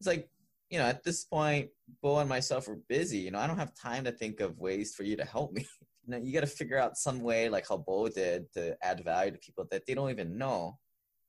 It's 0.00 0.08
like 0.08 0.28
you 0.68 0.78
know, 0.80 0.84
at 0.84 1.04
this 1.04 1.24
point, 1.24 1.70
Bo 2.02 2.18
and 2.18 2.28
myself 2.28 2.68
are 2.68 2.80
busy. 2.88 3.18
You 3.18 3.30
know, 3.30 3.38
I 3.38 3.46
don't 3.46 3.56
have 3.56 3.72
time 3.74 4.04
to 4.04 4.12
think 4.12 4.40
of 4.40 4.58
ways 4.58 4.94
for 4.94 5.04
you 5.04 5.16
to 5.16 5.24
help 5.24 5.52
me. 5.52 5.64
you 6.04 6.10
know, 6.10 6.18
you 6.18 6.32
got 6.32 6.40
to 6.40 6.46
figure 6.46 6.76
out 6.76 6.98
some 6.98 7.20
way, 7.20 7.48
like 7.48 7.68
how 7.68 7.78
Bo 7.78 8.08
did, 8.08 8.52
to 8.54 8.76
add 8.82 9.04
value 9.04 9.30
to 9.30 9.38
people 9.38 9.64
that 9.70 9.86
they 9.86 9.94
don't 9.94 10.10
even 10.10 10.36
know, 10.36 10.76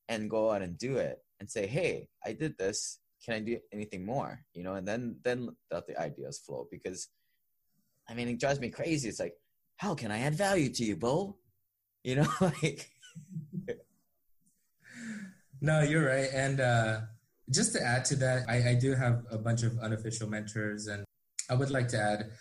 and 0.10 0.30
go 0.30 0.52
out 0.52 0.64
and 0.64 0.78
do 0.78 0.98
it 0.98 1.20
and 1.40 1.50
say, 1.50 1.68
"Hey, 1.68 2.08
I 2.26 2.34
did 2.34 2.58
this. 2.58 3.00
Can 3.24 3.34
I 3.36 3.40
do 3.40 3.60
anything 3.74 4.06
more?" 4.06 4.42
You 4.54 4.64
know, 4.64 4.76
and 4.76 4.88
then 4.88 5.18
then 5.24 5.50
let 5.72 5.88
the 5.88 6.00
ideas 6.00 6.40
flow. 6.40 6.68
Because, 6.72 7.10
I 8.10 8.14
mean, 8.14 8.28
it 8.30 8.40
drives 8.40 8.60
me 8.60 8.70
crazy. 8.70 9.10
It's 9.10 9.20
like, 9.20 9.36
how 9.78 9.96
can 9.96 10.12
I 10.12 10.20
add 10.20 10.36
value 10.36 10.70
to 10.70 10.84
you, 10.84 10.96
Bo? 10.96 11.38
You 12.04 12.18
know, 12.18 12.30
like. 12.42 12.90
no, 15.62 15.82
you're 15.82 16.06
right, 16.06 16.30
and. 16.34 16.60
uh 16.60 17.02
just 17.52 17.74
to 17.74 17.82
add 17.82 18.06
to 18.06 18.16
that, 18.18 18.46
I, 18.48 18.70
I 18.70 18.74
do 18.76 18.94
have 18.94 19.26
a 19.32 19.38
bunch 19.38 19.64
of 19.64 19.78
unofficial 19.80 20.30
mentors, 20.30 20.88
and 20.88 21.04
I 21.50 21.56
would 21.56 21.72
like 21.72 21.88
to 21.90 22.00
add, 22.00 22.32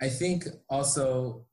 I 0.00 0.08
think 0.08 0.44
also 0.68 1.46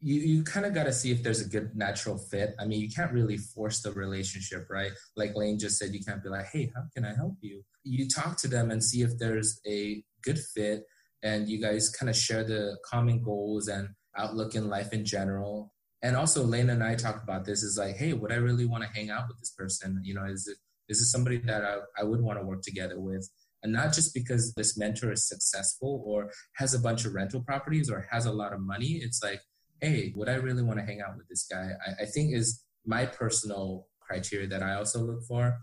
you, 0.00 0.20
you 0.20 0.44
kind 0.44 0.66
of 0.66 0.74
got 0.74 0.84
to 0.84 0.92
see 0.92 1.10
if 1.10 1.22
there's 1.22 1.40
a 1.40 1.48
good 1.48 1.74
natural 1.74 2.18
fit. 2.18 2.54
I 2.58 2.66
mean, 2.66 2.80
you 2.80 2.90
can't 2.90 3.12
really 3.12 3.38
force 3.38 3.80
the 3.80 3.92
relationship, 3.92 4.66
right? 4.68 4.92
Like 5.16 5.34
Lane 5.34 5.58
just 5.58 5.78
said, 5.78 5.94
you 5.94 6.00
can't 6.04 6.22
be 6.22 6.28
like, 6.28 6.46
hey, 6.52 6.70
how 6.74 6.82
can 6.94 7.04
I 7.04 7.14
help 7.14 7.36
you? 7.40 7.62
You 7.84 8.08
talk 8.08 8.36
to 8.38 8.48
them 8.48 8.70
and 8.70 8.82
see 8.82 9.02
if 9.02 9.18
there's 9.18 9.60
a 9.66 10.02
good 10.22 10.38
fit 10.54 10.84
and 11.22 11.48
you 11.48 11.60
guys 11.60 11.88
kind 11.88 12.10
of 12.10 12.16
share 12.16 12.44
the 12.44 12.76
common 12.84 13.22
goals 13.22 13.68
and 13.68 13.88
outlook 14.16 14.54
in 14.54 14.68
life 14.68 14.92
in 14.92 15.04
general. 15.04 15.72
And 16.02 16.14
also, 16.14 16.44
Lane 16.44 16.70
and 16.70 16.84
I 16.84 16.94
talk 16.94 17.22
about 17.22 17.44
this 17.44 17.62
is 17.62 17.78
like, 17.78 17.96
hey, 17.96 18.12
would 18.12 18.30
I 18.30 18.36
really 18.36 18.66
want 18.66 18.84
to 18.84 18.90
hang 18.90 19.10
out 19.10 19.28
with 19.28 19.38
this 19.38 19.50
person? 19.50 20.00
You 20.04 20.14
know, 20.14 20.24
is 20.26 20.46
it 20.46 20.58
is 20.88 21.10
somebody 21.10 21.38
that 21.38 21.64
I, 21.64 21.78
I 21.98 22.04
would 22.04 22.20
want 22.20 22.38
to 22.38 22.44
work 22.44 22.62
together 22.62 23.00
with. 23.00 23.28
And 23.62 23.72
not 23.72 23.92
just 23.92 24.14
because 24.14 24.52
this 24.54 24.78
mentor 24.78 25.10
is 25.10 25.26
successful 25.26 26.04
or 26.06 26.30
has 26.56 26.74
a 26.74 26.78
bunch 26.78 27.04
of 27.04 27.14
rental 27.14 27.42
properties 27.42 27.90
or 27.90 28.06
has 28.10 28.26
a 28.26 28.32
lot 28.32 28.52
of 28.52 28.60
money. 28.60 29.00
It's 29.02 29.22
like, 29.22 29.40
hey, 29.80 30.12
would 30.16 30.28
I 30.28 30.34
really 30.34 30.62
want 30.62 30.78
to 30.78 30.84
hang 30.84 31.00
out 31.00 31.16
with 31.16 31.28
this 31.28 31.46
guy? 31.50 31.70
I, 31.86 32.02
I 32.02 32.06
think 32.06 32.34
is 32.34 32.62
my 32.84 33.06
personal 33.06 33.86
criteria 34.00 34.46
that 34.48 34.62
I 34.62 34.74
also 34.74 35.00
look 35.00 35.22
for. 35.26 35.58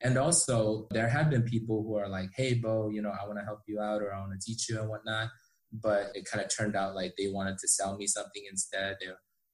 And 0.00 0.16
also, 0.16 0.86
there 0.92 1.08
have 1.08 1.28
been 1.30 1.42
people 1.42 1.82
who 1.82 1.96
are 1.96 2.08
like, 2.08 2.30
hey, 2.36 2.54
Bo, 2.54 2.88
you 2.90 3.02
know, 3.02 3.10
I 3.10 3.26
want 3.26 3.38
to 3.38 3.44
help 3.44 3.60
you 3.66 3.80
out 3.80 4.00
or 4.00 4.14
I 4.14 4.20
want 4.20 4.32
to 4.32 4.44
teach 4.44 4.68
you 4.68 4.78
and 4.78 4.88
whatnot. 4.88 5.30
But 5.72 6.12
it 6.14 6.24
kind 6.24 6.42
of 6.42 6.54
turned 6.54 6.76
out 6.76 6.94
like 6.94 7.14
they 7.18 7.28
wanted 7.28 7.58
to 7.58 7.68
sell 7.68 7.96
me 7.96 8.06
something 8.06 8.42
instead. 8.48 8.96
They, 9.00 9.08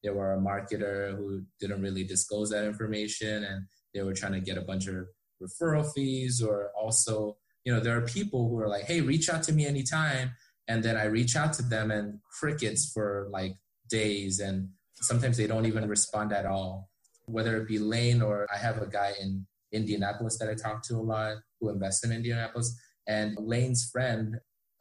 they 0.05 0.11
were 0.11 0.35
a 0.35 0.39
marketer 0.39 1.17
who 1.17 1.43
didn't 1.59 1.83
really 1.83 2.05
disclose 2.05 2.51
that 2.51 2.65
information 2.65 3.43
and 3.43 3.67
they 3.95 4.03
were 4.03 4.13
trying 4.13 4.33
to 4.33 4.41
get 4.41 4.59
a 4.59 4.63
bunch 4.63 4.87
of 4.87 5.07
referral 5.43 5.91
fees 5.93 6.43
or 6.43 6.71
also 6.79 7.37
you 7.65 7.73
know 7.73 7.81
there 7.81 7.97
are 7.97 8.03
people 8.03 8.49
who 8.49 8.59
are 8.61 8.69
like 8.69 8.85
hey 8.85 9.01
reach 9.01 9.29
out 9.29 9.43
to 9.43 9.53
me 9.53 9.67
anytime 9.67 10.33
and 10.69 10.83
then 10.83 10.97
i 10.97 11.05
reach 11.05 11.35
out 11.35 11.53
to 11.55 11.63
them 11.63 11.91
and 11.91 12.21
crickets 12.39 12.91
for 12.93 13.29
like 13.33 13.55
days 14.01 14.41
and 14.41 14.57
sometimes 15.11 15.37
they 15.37 15.47
don't 15.47 15.67
even 15.67 15.89
respond 15.89 16.33
at 16.33 16.47
all. 16.47 16.91
Whether 17.27 17.57
it 17.59 17.69
be 17.69 17.79
lane 17.79 18.21
or 18.29 18.47
i 18.55 18.59
have 18.67 18.79
a 18.83 18.87
guy 18.87 19.11
in 19.23 19.47
indianapolis 19.79 20.37
that 20.39 20.51
i 20.51 20.55
talk 20.55 20.79
to 20.89 20.95
a 21.03 21.07
lot 21.15 21.35
who 21.59 21.71
invests 21.71 22.05
in 22.05 22.13
indianapolis 22.13 22.69
and 23.17 23.29
lane's 23.53 23.83
friend 23.93 24.27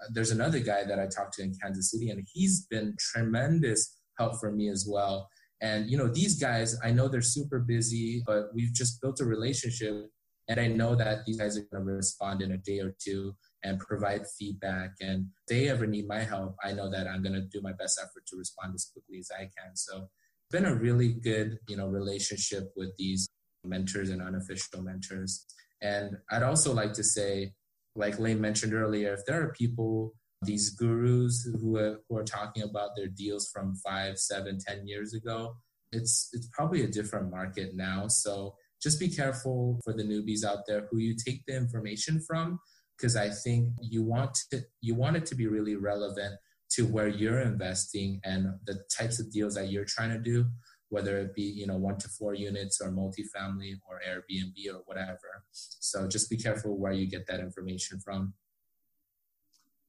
uh, 0.02 0.08
there's 0.14 0.34
another 0.38 0.60
guy 0.72 0.82
that 0.90 1.00
i 1.04 1.08
talked 1.16 1.34
to 1.36 1.42
in 1.42 1.56
kansas 1.60 1.90
city 1.92 2.08
and 2.12 2.20
he's 2.34 2.56
been 2.74 2.90
tremendous 3.00 3.82
help 4.18 4.40
for 4.40 4.52
me 4.52 4.70
as 4.70 4.88
well. 4.90 5.30
And 5.62 5.90
you 5.90 5.98
know, 5.98 6.08
these 6.08 6.40
guys, 6.40 6.78
I 6.84 6.92
know 6.92 7.08
they're 7.08 7.22
super 7.22 7.60
busy, 7.60 8.24
but 8.26 8.48
we've 8.54 8.74
just 8.74 9.02
built 9.02 9.22
a 9.22 9.26
relationship 9.26 10.10
and 10.50 10.60
I 10.60 10.68
know 10.68 10.94
that 10.96 11.26
these 11.26 11.38
guys 11.38 11.58
are 11.58 11.66
going 11.72 11.86
to 11.86 11.94
respond 11.94 12.42
in 12.42 12.52
a 12.52 12.58
day 12.58 12.80
or 12.80 12.94
two 13.02 13.34
and 13.64 13.80
provide 13.80 14.28
feedback. 14.38 14.92
And 15.02 15.28
if 15.42 15.46
they 15.48 15.70
ever 15.70 15.88
need 15.88 16.08
my 16.08 16.20
help, 16.20 16.56
I 16.64 16.74
know 16.74 16.90
that 16.92 17.08
I'm 17.08 17.24
going 17.24 17.34
to 17.34 17.42
do 17.42 17.62
my 17.62 17.74
best 17.74 18.00
effort 18.02 18.26
to 18.28 18.38
respond 18.38 18.74
as 18.76 18.90
quickly 18.92 19.20
as 19.20 19.30
I 19.32 19.44
can. 19.44 19.76
So 19.76 19.98
it's 19.98 20.52
been 20.52 20.66
a 20.66 20.76
really 20.76 21.14
good, 21.14 21.58
you 21.68 21.78
know, 21.78 21.88
relationship 21.88 22.72
with 22.76 22.90
these 22.98 23.28
mentors 23.64 24.10
and 24.10 24.22
unofficial 24.22 24.82
mentors. 24.82 25.46
And 25.82 26.18
I'd 26.32 26.44
also 26.44 26.74
like 26.74 26.94
to 26.94 27.04
say, 27.04 27.54
like 27.96 28.20
Lane 28.20 28.42
mentioned 28.42 28.74
earlier, 28.74 29.14
if 29.14 29.26
there 29.26 29.42
are 29.42 29.54
people 29.54 30.14
these 30.46 30.72
gurus 30.72 31.48
who 31.62 31.78
are, 31.78 32.02
who 32.10 32.18
are 32.18 32.24
talking 32.24 32.64
about 32.64 32.90
their 32.98 33.08
deals 33.08 33.50
from 33.54 33.76
five, 33.76 34.18
seven, 34.18 34.60
ten 34.60 34.86
years 34.88 35.14
ago, 35.14 35.56
it's 35.92 36.30
it's 36.34 36.50
probably 36.52 36.84
a 36.84 36.88
different 36.88 37.32
market 37.32 37.76
now. 37.76 38.08
So 38.08 38.56
just 38.82 39.00
be 39.00 39.08
careful 39.08 39.80
for 39.84 39.94
the 39.94 40.04
newbies 40.04 40.44
out 40.44 40.66
there 40.68 40.88
who 40.92 40.98
you 40.98 41.16
take 41.16 41.46
the 41.48 41.56
information 41.56 42.22
from, 42.28 42.60
because 42.98 43.16
I 43.16 43.30
think 43.30 43.70
you 43.82 44.04
want 44.04 44.38
to 44.52 44.62
you 44.82 44.96
want 44.96 45.18
it 45.18 45.26
to 45.28 45.36
be 45.36 45.48
really 45.48 45.76
relevant 45.76 46.36
to 46.72 46.86
where 46.88 47.08
you're 47.08 47.42
investing 47.42 48.20
and 48.24 48.48
the 48.66 48.84
types 48.96 49.20
of 49.20 49.32
deals 49.32 49.56
that 49.56 49.70
you're 49.70 49.86
trying 49.86 50.10
to 50.10 50.18
do, 50.18 50.46
whether 50.90 51.18
it 51.20 51.36
be 51.36 51.44
you 51.44 51.68
know 51.68 51.78
one 51.78 51.98
to 51.98 52.08
four 52.08 52.34
units 52.34 52.82
or 52.82 52.92
multifamily 52.92 53.74
or 53.90 54.02
Airbnb 54.08 54.56
or 54.74 54.82
whatever. 54.86 55.44
So 55.52 56.08
just 56.08 56.30
be 56.30 56.38
careful 56.38 56.78
where 56.78 56.94
you 56.94 57.08
get 57.08 57.28
that 57.28 57.40
information 57.40 58.00
from. 58.00 58.34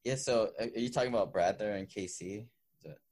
Yeah. 0.04 0.16
So 0.16 0.50
are 0.58 0.66
you 0.66 0.90
talking 0.90 1.08
about 1.08 1.32
Brad 1.32 1.58
there 1.58 1.76
in 1.76 1.86
KC? 1.86 2.46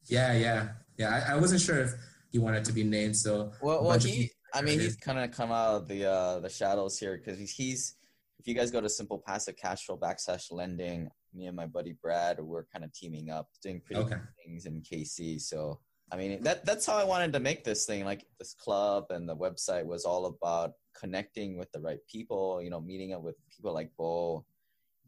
Yeah, 0.07 0.35
yeah, 0.35 0.69
yeah. 0.99 1.25
I, 1.27 1.33
I, 1.33 1.37
wasn't 1.37 1.61
sure 1.61 1.79
if 1.79 1.95
he 2.31 2.39
wanted 2.39 2.65
to 2.67 2.73
be 2.73 2.85
named. 2.85 3.17
So 3.17 3.53
well, 3.63 3.85
well, 3.85 3.99
he. 3.99 4.31
I 4.53 4.61
mean, 4.61 4.81
he's 4.81 4.97
kind 4.97 5.19
of 5.19 5.31
come 5.31 5.51
out 5.51 5.77
of 5.77 5.89
the 5.89 6.11
uh, 6.11 6.41
the 6.41 6.51
shadows 6.51 6.99
here 6.99 7.17
because 7.17 7.39
he's, 7.39 7.53
he's. 7.53 7.95
If 8.43 8.49
you 8.49 8.55
guys 8.55 8.73
go 8.73 8.81
to 8.81 8.89
Simple 8.89 9.23
Passive 9.25 9.57
Cash 9.57 9.87
Flow 9.87 9.97
backslash 9.97 10.51
lending, 10.51 11.09
me 11.33 11.47
and 11.47 11.57
my 11.57 11.67
buddy 11.67 11.95
Brad, 12.03 12.41
we're 12.41 12.65
kind 12.65 12.85
of 12.85 12.93
teaming 12.93 13.31
up, 13.31 13.49
doing 13.63 13.81
pretty 13.81 14.03
okay. 14.03 14.17
things 14.45 14.67
in 14.67 14.83
KC. 14.83 15.41
So 15.41 15.79
I 16.11 16.17
mean, 16.17 16.43
that 16.43 16.65
that's 16.65 16.85
how 16.85 16.97
I 16.97 17.05
wanted 17.05 17.33
to 17.35 17.39
make 17.39 17.63
this 17.63 17.87
thing. 17.87 18.05
Like 18.05 18.27
this 18.41 18.53
club 18.55 19.05
and 19.11 19.29
the 19.29 19.37
website 19.37 19.87
was 19.87 20.05
all 20.05 20.27
about 20.27 20.73
connecting 20.99 21.57
with 21.57 21.71
the 21.71 21.79
right 21.79 22.01
people. 22.11 22.61
You 22.61 22.71
know, 22.71 22.81
meeting 22.81 23.13
up 23.13 23.23
with 23.23 23.37
people 23.55 23.73
like 23.73 23.93
Bo 23.97 24.45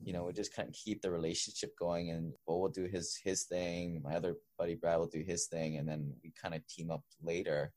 you 0.01 0.12
know, 0.12 0.25
we 0.25 0.33
just 0.33 0.55
kind 0.55 0.68
of 0.68 0.75
keep 0.75 1.03
the 1.03 1.11
relationship 1.11 1.73
going 1.79 2.11
and 2.11 2.33
Bo 2.47 2.59
will 2.59 2.68
do 2.68 2.85
his 2.85 3.18
his 3.25 3.44
thing, 3.44 4.01
my 4.05 4.14
other 4.14 4.37
buddy 4.59 4.77
Brad 4.77 4.99
will 4.99 5.07
do 5.07 5.25
his 5.27 5.47
thing, 5.47 5.79
and 5.79 5.88
then 5.88 6.14
we 6.23 6.33
kind 6.40 6.55
of 6.55 6.66
team 6.68 6.90
up 6.90 7.03
later. 7.20 7.73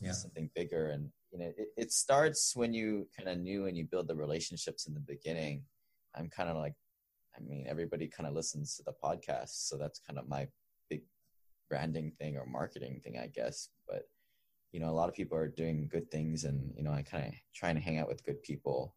Yeah. 0.00 0.12
Something 0.12 0.50
bigger. 0.54 0.90
And 0.90 1.10
you 1.30 1.38
know, 1.38 1.52
it, 1.56 1.68
it 1.76 1.92
starts 1.92 2.56
when 2.56 2.72
you 2.72 3.06
kind 3.16 3.28
of 3.28 3.38
knew 3.38 3.66
and 3.66 3.76
you 3.76 3.84
build 3.84 4.08
the 4.08 4.16
relationships 4.16 4.86
in 4.86 4.94
the 4.94 5.00
beginning. 5.00 5.62
I'm 6.14 6.28
kind 6.28 6.48
of 6.48 6.56
like 6.56 6.74
I 7.36 7.40
mean, 7.40 7.66
everybody 7.68 8.08
kind 8.08 8.26
of 8.26 8.34
listens 8.34 8.76
to 8.76 8.82
the 8.82 8.94
podcast, 9.02 9.68
so 9.68 9.76
that's 9.76 10.00
kind 10.00 10.18
of 10.18 10.28
my 10.28 10.48
big 10.88 11.02
branding 11.68 12.12
thing 12.18 12.36
or 12.36 12.44
marketing 12.46 13.00
thing, 13.04 13.18
I 13.18 13.28
guess. 13.28 13.68
But 13.88 14.08
you 14.72 14.80
know, 14.80 14.90
a 14.90 14.92
lot 14.92 15.08
of 15.08 15.14
people 15.14 15.38
are 15.38 15.48
doing 15.48 15.88
good 15.90 16.10
things, 16.10 16.44
and 16.44 16.72
you 16.76 16.82
know, 16.82 16.92
I 16.92 17.02
kind 17.02 17.26
of 17.26 17.34
trying 17.54 17.76
to 17.76 17.80
hang 17.80 17.98
out 17.98 18.08
with 18.08 18.24
good 18.24 18.42
people 18.42 18.94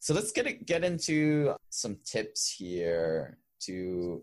so 0.00 0.14
let's 0.14 0.32
get 0.32 0.66
get 0.66 0.84
into 0.84 1.54
some 1.70 1.98
tips 2.04 2.50
here 2.50 3.38
to 3.60 3.72
you 3.72 4.22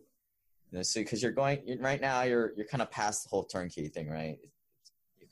know, 0.72 0.82
so 0.82 1.02
because 1.02 1.22
you're 1.22 1.32
going 1.32 1.78
right 1.80 2.02
now, 2.02 2.24
you're 2.24 2.54
you're 2.56 2.66
kind 2.66 2.82
of 2.82 2.90
past 2.92 3.24
the 3.24 3.30
whole 3.30 3.44
turnkey 3.44 3.88
thing, 3.88 4.10
right? 4.10 4.38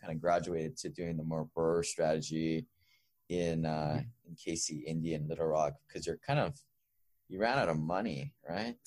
Kind 0.04 0.16
of 0.16 0.22
graduated 0.22 0.76
to 0.78 0.90
doing 0.90 1.16
the 1.16 1.24
more 1.24 1.48
BRRRR 1.56 1.86
strategy 1.86 2.66
in 3.30 3.66
uh, 3.66 4.02
in 4.28 4.36
KC, 4.36 4.84
Indy, 4.86 5.14
and 5.14 5.30
Little 5.30 5.48
Rock 5.48 5.76
because 5.88 6.06
you're 6.06 6.20
kind 6.26 6.40
of 6.40 6.60
you 7.30 7.40
ran 7.40 7.58
out 7.58 7.70
of 7.70 7.80
money, 7.80 8.34
right? 8.48 8.76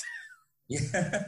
Yeah. 0.69 1.23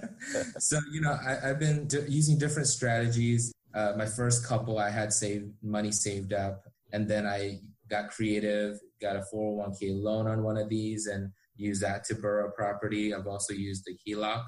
so 0.59 0.81
you 0.91 1.01
know, 1.01 1.17
I, 1.25 1.47
have 1.47 1.61
been 1.61 1.87
d- 1.87 2.07
using 2.09 2.39
different 2.39 2.67
strategies. 2.67 3.53
Uh, 3.73 3.93
my 3.97 4.05
first 4.05 4.45
couple, 4.45 4.81
I 4.81 4.91
had 4.91 5.13
saved 5.13 5.53
money 5.63 5.93
saved 5.93 6.33
up, 6.33 6.65
and 6.93 7.07
then 7.07 7.25
I 7.25 7.61
got 7.89 8.11
creative, 8.11 8.81
got 9.01 9.15
a 9.15 9.25
401k 9.33 10.03
loan 10.03 10.27
on 10.27 10.43
one 10.43 10.57
of 10.57 10.69
these 10.69 11.07
and 11.07 11.31
used 11.57 11.83
that 11.83 12.05
to 12.05 12.15
BRRRR 12.15 12.55
property. 12.55 13.15
I've 13.15 13.27
also 13.27 13.53
used 13.53 13.85
the 13.87 13.97
HELOC 14.07 14.45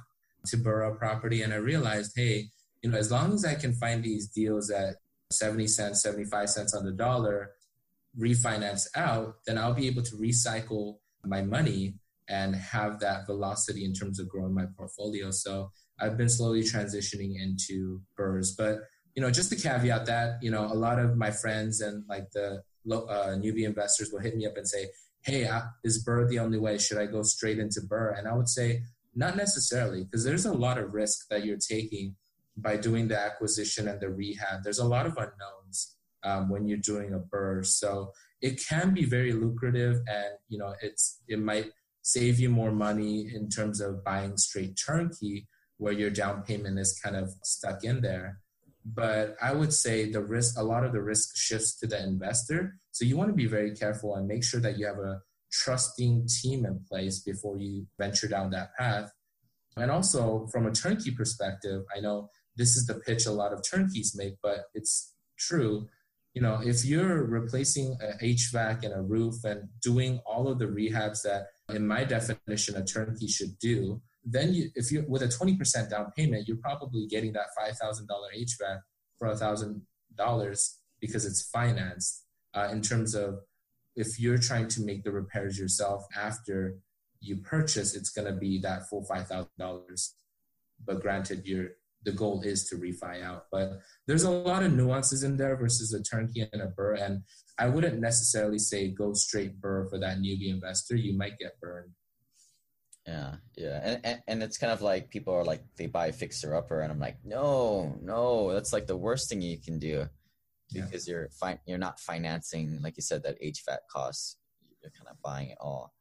to 0.47 0.57
BRRRR 0.57 0.99
property. 0.99 1.43
And 1.43 1.53
I 1.53 1.57
realized, 1.57 2.13
hey, 2.17 2.47
you 2.83 2.91
know, 2.91 2.99
as 2.99 3.11
long 3.11 3.33
as 3.35 3.45
I 3.45 3.55
can 3.55 3.75
find 3.75 4.03
these 4.03 4.29
deals 4.29 4.71
at 4.71 4.97
70 5.31 5.67
cents, 5.69 6.03
75 6.03 6.51
cents 6.51 6.75
on 6.75 6.85
the 6.85 6.93
dollar, 6.93 7.53
refinance 8.19 8.87
out, 8.97 9.37
then 9.47 9.59
I'll 9.59 9.75
be 9.75 9.87
able 9.87 10.03
to 10.03 10.17
recycle 10.17 10.99
my 11.25 11.43
money 11.43 11.95
and 12.29 12.55
have 12.55 13.01
that 13.01 13.27
velocity 13.27 13.85
in 13.85 13.93
terms 13.93 14.19
of 14.21 14.29
growing 14.29 14.55
my 14.55 14.67
portfolio. 14.77 15.31
So 15.31 15.71
I've 15.99 16.17
been 16.17 16.29
slowly 16.29 16.63
transitioning 16.63 17.41
into 17.41 18.01
BRRRRs. 18.19 18.57
But, 18.57 18.81
you 19.15 19.23
know, 19.23 19.31
just 19.31 19.51
to 19.51 19.57
caveat 19.57 20.07
that, 20.07 20.43
you 20.43 20.51
know, 20.51 20.65
a 20.65 20.75
lot 20.75 20.99
of 20.99 21.17
my 21.17 21.31
friends 21.31 21.81
and 21.81 22.05
like 22.09 22.31
the 22.31 22.63
uh, 22.91 23.37
newbie 23.37 23.67
investors 23.67 24.11
will 24.13 24.21
hit 24.21 24.37
me 24.37 24.47
up 24.47 24.57
and 24.57 24.67
say, 24.67 24.87
hey, 25.23 25.47
uh, 25.47 25.63
is 25.85 26.05
BRRRR 26.05 26.29
the 26.29 26.39
only 26.39 26.59
way? 26.59 26.79
Should 26.79 26.99
I 26.99 27.07
go 27.07 27.23
straight 27.23 27.59
into 27.59 27.81
BRRRR? 27.81 28.19
And 28.19 28.29
I 28.29 28.35
would 28.35 28.49
say, 28.49 28.83
not 29.15 29.37
necessarily, 29.37 30.05
because 30.05 30.25
there's 30.25 30.47
a 30.47 30.53
lot 30.53 30.79
of 30.79 30.95
risk 30.95 31.29
that 31.31 31.45
you're 31.45 31.59
taking 31.59 32.15
by 32.57 32.77
doing 32.77 33.09
the 33.09 33.19
acquisition 33.19 33.89
and 33.89 34.01
the 34.01 34.11
rehab. 34.11 34.63
There's 34.63 34.79
a 34.79 34.87
lot 34.87 35.07
of 35.07 35.17
unknowns 35.17 35.97
um, 36.23 36.49
when 36.49 36.67
you're 36.67 36.79
doing 36.79 37.15
a 37.15 37.19
BRRRR. 37.19 37.67
So 37.67 38.13
it 38.41 38.63
can 38.67 38.95
be 38.95 39.05
very 39.05 39.33
lucrative 39.33 39.97
and, 40.07 40.35
you 40.49 40.59
know, 40.59 40.75
it's, 40.81 41.23
it 41.29 41.39
might 41.39 41.71
save 42.03 42.41
you 42.41 42.49
more 42.49 42.73
money 42.73 43.31
in 43.35 43.49
terms 43.49 43.81
of 43.81 44.05
buying 44.05 44.37
straight 44.37 44.79
turnkey 44.87 45.47
where 45.77 45.93
your 45.93 46.11
down 46.11 46.43
payment 46.43 46.79
is 46.79 46.99
kind 47.03 47.17
of 47.17 47.31
stuck 47.43 47.85
in 47.85 48.01
there. 48.01 48.39
But 48.85 49.37
I 49.43 49.53
would 49.53 49.73
say 49.73 50.11
the 50.11 50.23
risk, 50.23 50.59
a 50.59 50.63
lot 50.63 50.85
of 50.85 50.93
the 50.93 51.03
risk 51.03 51.37
shifts 51.37 51.79
to 51.81 51.87
the 51.87 52.03
investor. 52.03 52.77
So 52.93 53.05
you 53.05 53.17
want 53.17 53.31
to 53.31 53.37
be 53.37 53.47
very 53.47 53.75
careful 53.75 54.17
and 54.17 54.27
make 54.27 54.45
sure 54.45 54.61
that 54.61 54.79
you 54.79 54.87
have 54.87 54.99
a 54.99 55.21
trusting 55.53 56.29
team 56.29 56.65
in 56.65 56.81
place 56.89 57.21
before 57.21 57.59
you 57.59 57.87
venture 57.99 58.29
down 58.29 58.51
that 58.51 58.75
path. 58.79 59.11
And 59.77 59.91
also 59.91 60.49
from 60.53 60.67
a 60.67 60.73
turnkey 60.73 61.11
perspective, 61.11 61.83
I 61.95 62.01
know 62.01 62.31
this 62.61 62.77
is 62.77 62.87
the 62.87 62.95
pitch 62.95 63.25
a 63.25 63.33
lot 63.33 63.55
of 63.55 63.63
turnkeys 63.63 64.15
make, 64.15 64.35
but 64.43 64.67
it's 64.75 65.15
true. 65.39 65.89
You 66.35 66.43
know, 66.43 66.61
if 66.63 66.85
you're 66.85 67.25
replacing 67.25 67.97
a 68.03 68.23
HVAC 68.23 68.85
and 68.85 68.95
a 68.95 69.01
roof 69.01 69.43
and 69.45 69.67
doing 69.83 70.21
all 70.27 70.47
of 70.47 70.59
the 70.59 70.67
rehabs 70.67 71.23
that, 71.23 71.47
in 71.75 71.87
my 71.87 72.05
definition, 72.05 72.77
a 72.77 72.85
turnkey 72.85 73.29
should 73.29 73.59
do, 73.59 74.03
then 74.23 74.53
you, 74.53 74.71
if 74.75 74.93
you 74.93 75.07
with 75.09 75.23
a 75.23 75.29
20% 75.29 75.89
down 75.89 76.13
payment, 76.15 76.47
you're 76.47 76.59
probably 76.59 77.07
getting 77.07 77.33
that 77.33 77.47
$5,000 77.59 78.07
HVAC 78.37 78.81
for 79.19 79.29
$1,000 79.29 80.71
because 81.01 81.25
it's 81.25 81.43
financed. 81.51 82.25
Uh, 82.53 82.69
in 82.71 82.83
terms 82.83 83.15
of 83.15 83.41
if 83.97 84.21
you're 84.21 84.39
trying 84.39 84.69
to 84.69 84.83
make 84.83 85.03
the 85.03 85.13
repairs 85.13 85.59
yourself 85.59 86.05
after 86.15 86.77
you 87.21 87.37
purchase, 87.37 87.97
it's 87.97 88.11
going 88.11 88.27
to 88.27 88.39
be 88.39 88.59
that 88.59 88.89
full 88.89 89.07
$5,000. 89.11 90.09
But 90.85 91.01
granted, 91.01 91.43
you're 91.47 91.71
the 92.03 92.13
goal 92.13 92.43
is 92.43 92.65
to 92.69 92.77
refi 92.77 93.23
out. 93.23 93.47
But 93.51 93.81
there's 94.07 94.23
a 94.23 94.31
lot 94.31 94.63
of 94.63 94.73
nuances 94.73 95.23
in 95.23 95.37
there 95.37 95.57
versus 95.57 95.93
a 95.93 96.03
turnkey 96.03 96.49
and 96.53 96.63
a 96.63 96.69
BRRRR. 96.69 97.03
And 97.03 97.23
I 97.59 97.69
wouldn't 97.69 98.01
necessarily 98.01 98.59
say 98.59 98.89
go 98.89 99.13
straight 99.13 99.61
BRRRR 99.61 99.91
for 99.91 99.99
that 99.99 100.19
newbie 100.19 100.49
investor. 100.49 100.97
You 100.97 101.17
might 101.17 101.39
get 101.39 101.61
burned. 101.61 101.93
Yeah, 103.07 103.37
yeah, 103.57 103.81
and, 103.83 104.01
and 104.05 104.23
and 104.29 104.43
it's 104.43 104.59
kind 104.59 104.73
of 104.73 104.83
like 104.83 105.11
people 105.11 105.35
are 105.35 105.43
like 105.43 105.65
they 105.77 105.87
buy 105.87 106.13
fixer 106.13 106.55
upper, 106.55 106.81
and 106.81 106.93
I'm 106.93 107.01
like, 107.01 107.17
no, 107.25 107.99
no, 108.03 108.53
that's 108.53 108.75
like 108.75 108.87
the 108.87 108.97
worst 108.97 109.29
thing 109.29 109.41
you 109.41 109.59
can 109.59 109.79
do 109.79 110.07
because 110.73 111.09
yeah. 111.09 111.15
you're 111.15 111.29
fi- 111.31 111.59
you're 111.67 111.79
not 111.79 111.99
financing, 111.99 112.81
like 112.83 112.97
you 112.97 113.03
said, 113.03 113.23
that 113.23 113.41
HVAC 113.43 113.79
costs. 113.91 114.37
You're 114.83 114.93
kind 114.93 115.09
of 115.11 115.21
buying 115.23 115.51
it 115.51 115.59
all. 115.61 115.93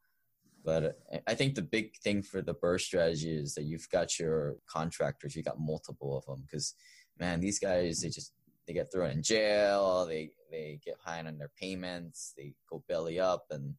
But 0.64 0.84
uh, 0.84 1.18
I 1.26 1.34
think 1.34 1.54
the 1.54 1.62
big 1.62 1.96
thing 1.98 2.22
for 2.22 2.42
the 2.42 2.54
BRRRR 2.54 2.80
strategy 2.80 3.34
is 3.34 3.54
that 3.54 3.64
you've 3.64 3.88
got 3.90 4.18
your 4.18 4.56
contractors, 4.66 5.34
you 5.34 5.42
got 5.42 5.60
multiple 5.60 6.16
of 6.16 6.26
them 6.26 6.44
because, 6.44 6.74
man, 7.18 7.40
these 7.40 7.58
guys 7.58 8.00
they 8.00 8.08
just 8.08 8.32
they 8.66 8.74
get 8.74 8.92
thrown 8.92 9.10
in 9.10 9.22
jail, 9.22 10.06
they 10.06 10.30
they 10.50 10.78
get 10.84 10.98
behind 11.02 11.26
on 11.28 11.38
their 11.38 11.50
payments, 11.58 12.34
they 12.36 12.52
go 12.68 12.84
belly 12.88 13.18
up, 13.18 13.46
and 13.50 13.74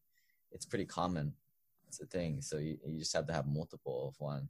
it's 0.51 0.65
pretty 0.65 0.85
common. 0.85 1.33
It's 1.87 2.01
a 2.01 2.05
thing. 2.05 2.41
So 2.41 2.57
you, 2.57 2.77
you 2.85 2.99
just 2.99 3.15
have 3.15 3.27
to 3.27 3.33
have 3.33 3.47
multiple 3.47 4.09
of 4.09 4.19
one. 4.19 4.49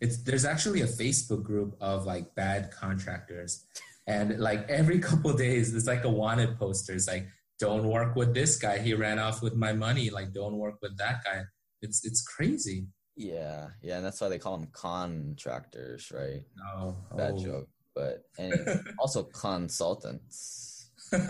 It's 0.00 0.18
there's 0.18 0.44
actually 0.44 0.82
a 0.82 0.86
Facebook 0.86 1.42
group 1.42 1.76
of 1.80 2.04
like 2.04 2.34
bad 2.34 2.70
contractors, 2.70 3.66
and 4.06 4.38
like 4.38 4.68
every 4.68 4.98
couple 4.98 5.32
days, 5.32 5.74
it's 5.74 5.86
like 5.86 6.04
a 6.04 6.10
wanted 6.10 6.58
poster. 6.58 6.92
It's 6.92 7.08
like 7.08 7.26
don't 7.58 7.86
work 7.86 8.16
with 8.16 8.34
this 8.34 8.56
guy. 8.56 8.78
He 8.78 8.94
ran 8.94 9.18
off 9.18 9.42
with 9.42 9.54
my 9.54 9.72
money. 9.72 10.10
Like 10.10 10.32
don't 10.32 10.56
work 10.56 10.76
with 10.82 10.96
that 10.98 11.24
guy. 11.24 11.42
It's 11.82 12.04
it's 12.04 12.22
crazy. 12.22 12.86
Yeah, 13.16 13.68
yeah, 13.80 13.96
and 13.96 14.04
that's 14.04 14.20
why 14.20 14.28
they 14.28 14.38
call 14.38 14.58
them 14.58 14.68
contractors, 14.72 16.10
right? 16.12 16.42
No, 16.56 16.96
bad 17.16 17.34
oh. 17.36 17.44
joke, 17.44 17.68
but 17.94 18.24
and 18.38 18.82
also 18.98 19.22
consultants. 19.22 20.90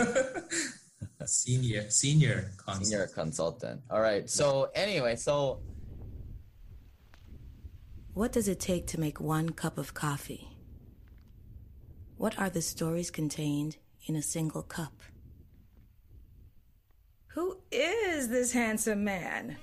senior 1.27 1.89
senior 1.91 2.53
consultant. 2.57 2.87
senior 2.87 3.07
consultant 3.07 3.81
all 3.91 4.01
right 4.01 4.29
so 4.29 4.71
anyway 4.75 5.17
so 5.17 5.61
what 8.13 8.33
does 8.33 8.49
it 8.49 8.61
take 8.61 8.87
to 8.87 8.99
make 9.01 9.21
one 9.21 9.51
cup 9.51 9.79
of 9.79 9.95
coffee 9.95 10.57
what 12.17 12.39
are 12.39 12.51
the 12.51 12.63
stories 12.63 13.11
contained 13.11 13.77
in 14.07 14.17
a 14.17 14.23
single 14.23 14.63
cup 14.63 14.93
who 15.03 15.14
is 17.75 18.29
this 18.29 18.53
handsome 18.53 19.03
man 19.03 19.57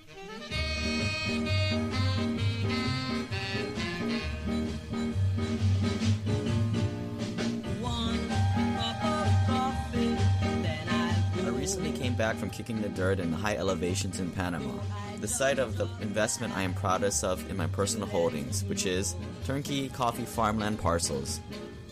I 11.34 11.54
recently 11.54 11.93
came 11.93 12.15
back 12.15 12.36
from 12.36 12.50
kicking 12.50 12.82
the 12.82 12.89
dirt 12.89 13.19
in 13.21 13.32
the 13.32 13.38
high 13.38 13.56
elevations 13.56 14.19
in 14.19 14.30
Panama, 14.32 14.74
the 15.21 15.28
site 15.28 15.58
of 15.58 15.78
the 15.78 15.88
investment 16.02 16.56
I 16.58 16.63
am 16.63 16.74
proudest 16.74 17.24
of 17.24 17.50
in 17.50 17.56
my 17.56 17.67
personal 17.67 18.10
holdings, 18.10 18.65
which 18.65 18.86
is 18.86 19.15
turnkey 19.45 19.88
coffee 19.88 20.26
farmland 20.26 20.80
parcels. 20.80 21.39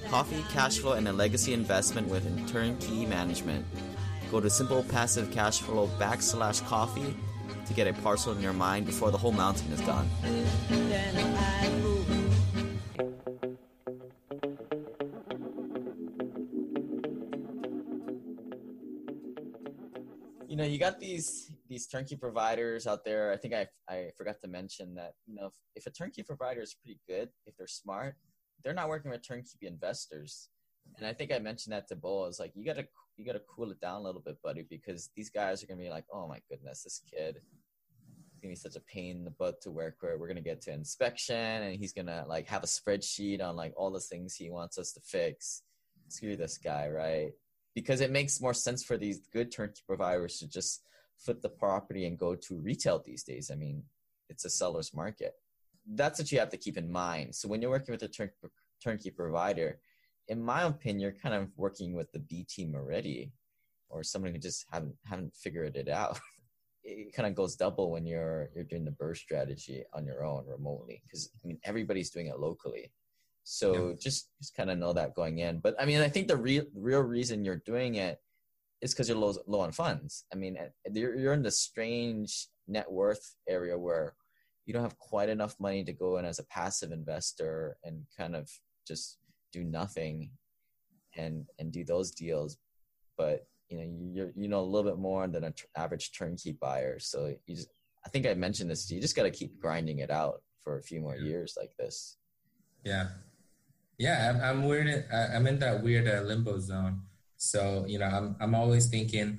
Coffee, 0.10 0.44
cash 0.52 0.80
flow, 0.80 0.94
and 0.94 1.08
a 1.08 1.14
legacy 1.14 1.54
investment 1.54 2.10
with 2.10 2.26
turnkey 2.52 3.06
management. 3.06 3.66
Go 4.32 4.40
to 4.40 4.50
Simple 4.50 4.84
Passive 4.84 5.32
Cash 5.32 5.62
Flow 5.62 5.88
backslash 5.98 6.64
coffee 6.68 7.16
to 7.66 7.74
get 7.74 7.88
a 7.88 7.94
parcel 8.02 8.32
in 8.32 8.42
your 8.44 8.54
mind 8.54 8.86
before 8.86 9.10
the 9.10 9.18
whole 9.18 9.32
mountain 9.32 9.72
is 9.72 9.82
gone. 9.82 10.08
You 20.48 20.56
know, 20.56 20.64
you 20.64 20.78
got 20.78 21.00
these 21.00 21.52
these 21.68 21.88
turnkey 21.88 22.16
providers 22.16 22.86
out 22.86 23.04
there. 23.04 23.32
I 23.32 23.38
think 23.38 23.56
I 23.56 23.68
I 23.88 24.12
forgot 24.16 24.40
to 24.42 24.48
mention 24.48 24.94
that 24.94 25.14
you 25.26 25.34
know 25.34 25.48
if, 25.48 25.54
if 25.76 25.88
a 25.88 25.92
turnkey 25.92 26.22
provider 26.22 26.62
is 26.62 26.76
pretty 26.76 27.00
good, 27.08 27.30
if 27.48 27.58
they're 27.58 27.66
smart, 27.66 28.16
they're 28.64 28.76
not 28.76 28.90
working 28.90 29.10
with 29.10 29.28
turnkey 29.28 29.58
investors. 29.64 30.50
And 30.98 31.08
I 31.08 31.14
think 31.14 31.32
I 31.32 31.40
mentioned 31.40 31.74
that 31.74 31.88
to 31.90 31.96
Bo. 31.96 32.28
was 32.28 32.40
like 32.40 32.52
you 32.56 32.66
gotta 32.66 32.88
you 33.18 33.26
gotta 33.26 33.42
cool 33.48 33.72
it 33.72 33.82
down 33.82 34.02
a 34.02 34.04
little 34.04 34.22
bit, 34.22 34.42
buddy, 34.42 34.66
because 34.70 35.10
these 35.16 35.30
guys 35.30 35.64
are 35.64 35.68
gonna 35.68 35.82
be 35.82 35.90
like, 35.90 36.06
oh 36.14 36.28
my 36.28 36.40
goodness, 36.50 36.84
this 36.84 37.02
kid 37.10 37.38
is 37.38 38.40
gonna 38.42 38.52
be 38.52 38.56
such 38.56 38.76
a 38.76 38.82
pain 38.82 39.18
in 39.18 39.26
the 39.26 39.32
butt 39.32 39.62
to 39.62 39.72
work 39.72 39.98
with. 40.02 40.20
We're 40.20 40.28
gonna 40.28 40.42
get 40.42 40.62
to 40.64 40.74
inspection, 40.74 41.36
and 41.36 41.76
he's 41.80 41.94
gonna 41.94 42.26
like 42.28 42.48
have 42.48 42.64
a 42.64 42.68
spreadsheet 42.68 43.42
on 43.42 43.56
like 43.56 43.74
all 43.78 43.92
the 43.92 44.00
things 44.00 44.36
he 44.36 44.50
wants 44.50 44.78
us 44.78 44.92
to 44.94 45.02
fix. 45.02 45.64
Screw 46.10 46.36
this 46.36 46.58
guy, 46.58 46.90
right? 46.90 47.32
because 47.76 48.02
it 48.02 48.12
makes 48.12 48.42
more 48.42 48.54
sense 48.54 48.84
for 48.84 48.98
these 48.98 49.22
good 49.32 49.52
turnkey 49.52 49.82
providers 49.88 50.38
to 50.40 50.48
just 50.48 50.82
flip 51.18 51.42
the 51.42 51.50
property 51.50 52.06
and 52.06 52.18
go 52.18 52.36
to 52.36 52.60
retail 52.60 53.02
these 53.06 53.24
days. 53.24 53.50
I 53.52 53.56
mean, 53.56 53.84
it's 54.30 54.46
a 54.46 54.50
seller's 54.50 54.94
market. 54.94 55.34
That's 55.88 56.20
what 56.20 56.32
you 56.32 56.40
have 56.40 56.50
to 56.50 56.58
keep 56.58 56.78
in 56.78 56.92
mind. 56.92 57.36
So 57.36 57.48
when 57.48 57.62
you're 57.62 57.72
working 57.72 57.94
with 57.94 58.04
a 58.04 58.08
turn- 58.08 58.32
turnkey 58.84 59.12
provider, 59.12 59.80
in 60.30 60.42
my 60.42 60.64
opinion, 60.64 61.02
you're 61.02 61.12
kind 61.12 61.36
of 61.36 61.50
working 61.58 61.94
with 61.94 62.12
the 62.12 62.20
B 62.20 62.46
team 62.48 62.76
already, 62.76 63.34
or 63.90 64.04
someone 64.04 64.32
who 64.32 64.40
just 64.40 64.66
haven't 64.72 64.96
haven't 65.06 65.36
figured 65.36 65.76
it 65.76 65.90
out. 65.90 66.20
it 66.84 67.14
kind 67.14 67.28
of 67.28 67.36
goes 67.36 67.56
double 67.56 67.92
when 67.92 68.06
you're 68.06 68.50
you're 68.56 68.64
doing 68.64 68.86
the 68.86 68.92
burst 68.92 69.22
strategy 69.22 69.84
on 69.94 70.06
your 70.06 70.24
own 70.24 70.46
remotely, 70.48 71.02
because 71.04 71.30
I 71.44 71.48
mean 71.48 71.60
everybody's 71.66 72.12
doing 72.12 72.28
it 72.28 72.40
locally. 72.40 72.92
So 73.44 73.90
yeah. 73.90 73.96
just 74.00 74.30
just 74.40 74.56
kind 74.56 74.70
of 74.70 74.78
know 74.78 74.94
that 74.94 75.16
going 75.16 75.40
in. 75.40 75.60
But 75.60 75.76
I 75.80 75.86
mean, 75.86 76.02
I 76.02 76.10
think 76.10 76.28
the 76.28 76.38
real 76.38 76.66
real 76.76 77.02
reason 77.02 77.44
you're 77.44 77.64
doing 77.66 77.96
it 77.96 78.20
is 78.82 78.94
because 78.94 79.10
you're 79.10 79.18
low 79.18 79.34
low 79.48 79.62
on 79.62 79.72
funds. 79.72 80.26
I 80.32 80.36
mean, 80.36 80.58
eh, 80.58 80.70
you're 80.94 81.16
you're 81.16 81.34
in 81.34 81.42
the 81.42 81.52
strange 81.52 82.48
net 82.68 82.90
worth 82.92 83.36
area 83.48 83.78
where 83.78 84.16
you 84.68 84.74
don't 84.74 84.84
have 84.84 85.00
quite 85.00 85.30
enough 85.30 85.56
money 85.60 85.84
to 85.84 85.94
go 85.94 86.18
in 86.18 86.26
as 86.26 86.38
a 86.38 86.46
passive 86.46 86.92
investor 86.92 87.78
and 87.84 88.04
kind 88.16 88.36
of 88.36 88.48
just 88.88 89.18
do 89.52 89.64
nothing 89.64 90.30
and 91.16 91.46
and 91.60 91.72
do 91.72 91.84
those 91.84 92.12
deals 92.12 92.58
but 93.18 93.48
you 93.70 93.78
know 93.78 94.12
you're 94.14 94.32
you 94.36 94.48
know 94.48 94.60
a 94.60 94.70
little 94.70 94.90
bit 94.90 95.00
more 95.00 95.28
than 95.28 95.44
an 95.44 95.54
average 95.76 96.12
turnkey 96.18 96.58
buyer 96.60 97.00
so 97.00 97.34
you 97.46 97.56
just 97.56 97.70
i 98.06 98.10
think 98.10 98.26
i 98.26 98.34
mentioned 98.34 98.70
this 98.70 98.90
you 98.92 99.02
just 99.02 99.16
got 99.16 99.24
to 99.24 99.32
keep 99.32 99.60
grinding 99.60 100.00
it 100.00 100.12
out 100.12 100.42
for 100.64 100.78
a 100.78 100.82
few 100.82 101.02
more 101.02 101.16
years 101.16 101.56
like 101.58 101.72
this 101.78 102.18
yeah 102.84 103.08
yeah, 104.00 104.32
I'm, 104.32 104.42
I'm 104.42 104.64
weird. 104.64 105.06
I'm 105.14 105.46
in 105.46 105.60
that 105.60 105.84
weird 105.84 106.08
uh, 106.08 106.22
limbo 106.22 106.58
zone. 106.60 107.02
So 107.36 107.86
you 107.88 108.00
know, 108.00 108.06
I'm 108.06 108.36
I'm 108.40 108.56
always 108.56 108.88
thinking, 108.88 109.38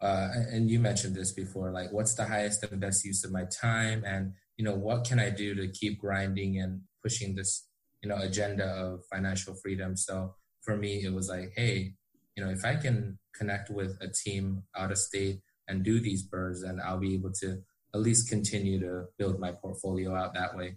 uh, 0.00 0.28
and 0.50 0.70
you 0.70 0.80
mentioned 0.80 1.14
this 1.14 1.32
before, 1.32 1.70
like 1.70 1.92
what's 1.92 2.14
the 2.14 2.24
highest 2.24 2.64
and 2.64 2.80
best 2.80 3.04
use 3.04 3.22
of 3.24 3.32
my 3.32 3.44
time, 3.44 4.02
and 4.06 4.32
you 4.56 4.64
know, 4.64 4.74
what 4.74 5.04
can 5.04 5.20
I 5.20 5.28
do 5.28 5.54
to 5.54 5.68
keep 5.68 6.00
grinding 6.00 6.58
and 6.58 6.80
pushing 7.02 7.34
this, 7.34 7.67
you 8.02 8.08
know, 8.08 8.16
agenda 8.16 8.64
of 8.64 9.04
financial 9.10 9.54
freedom? 9.54 9.96
So 9.96 10.34
for 10.62 10.76
me, 10.76 11.04
it 11.04 11.12
was 11.12 11.28
like, 11.28 11.52
hey, 11.56 11.94
you 12.36 12.44
know, 12.44 12.50
if 12.50 12.64
I 12.64 12.76
can 12.76 13.18
connect 13.34 13.70
with 13.70 13.96
a 14.00 14.08
team 14.08 14.62
out 14.76 14.92
of 14.92 14.98
state 14.98 15.40
and 15.66 15.82
do 15.82 16.00
these 16.00 16.26
BRRRRs, 16.28 16.62
then 16.62 16.80
I'll 16.84 16.98
be 16.98 17.14
able 17.14 17.32
to 17.40 17.58
at 17.94 18.00
least 18.00 18.28
continue 18.28 18.78
to 18.80 19.06
build 19.18 19.40
my 19.40 19.52
portfolio 19.52 20.14
out 20.14 20.34
that 20.34 20.56
way. 20.56 20.76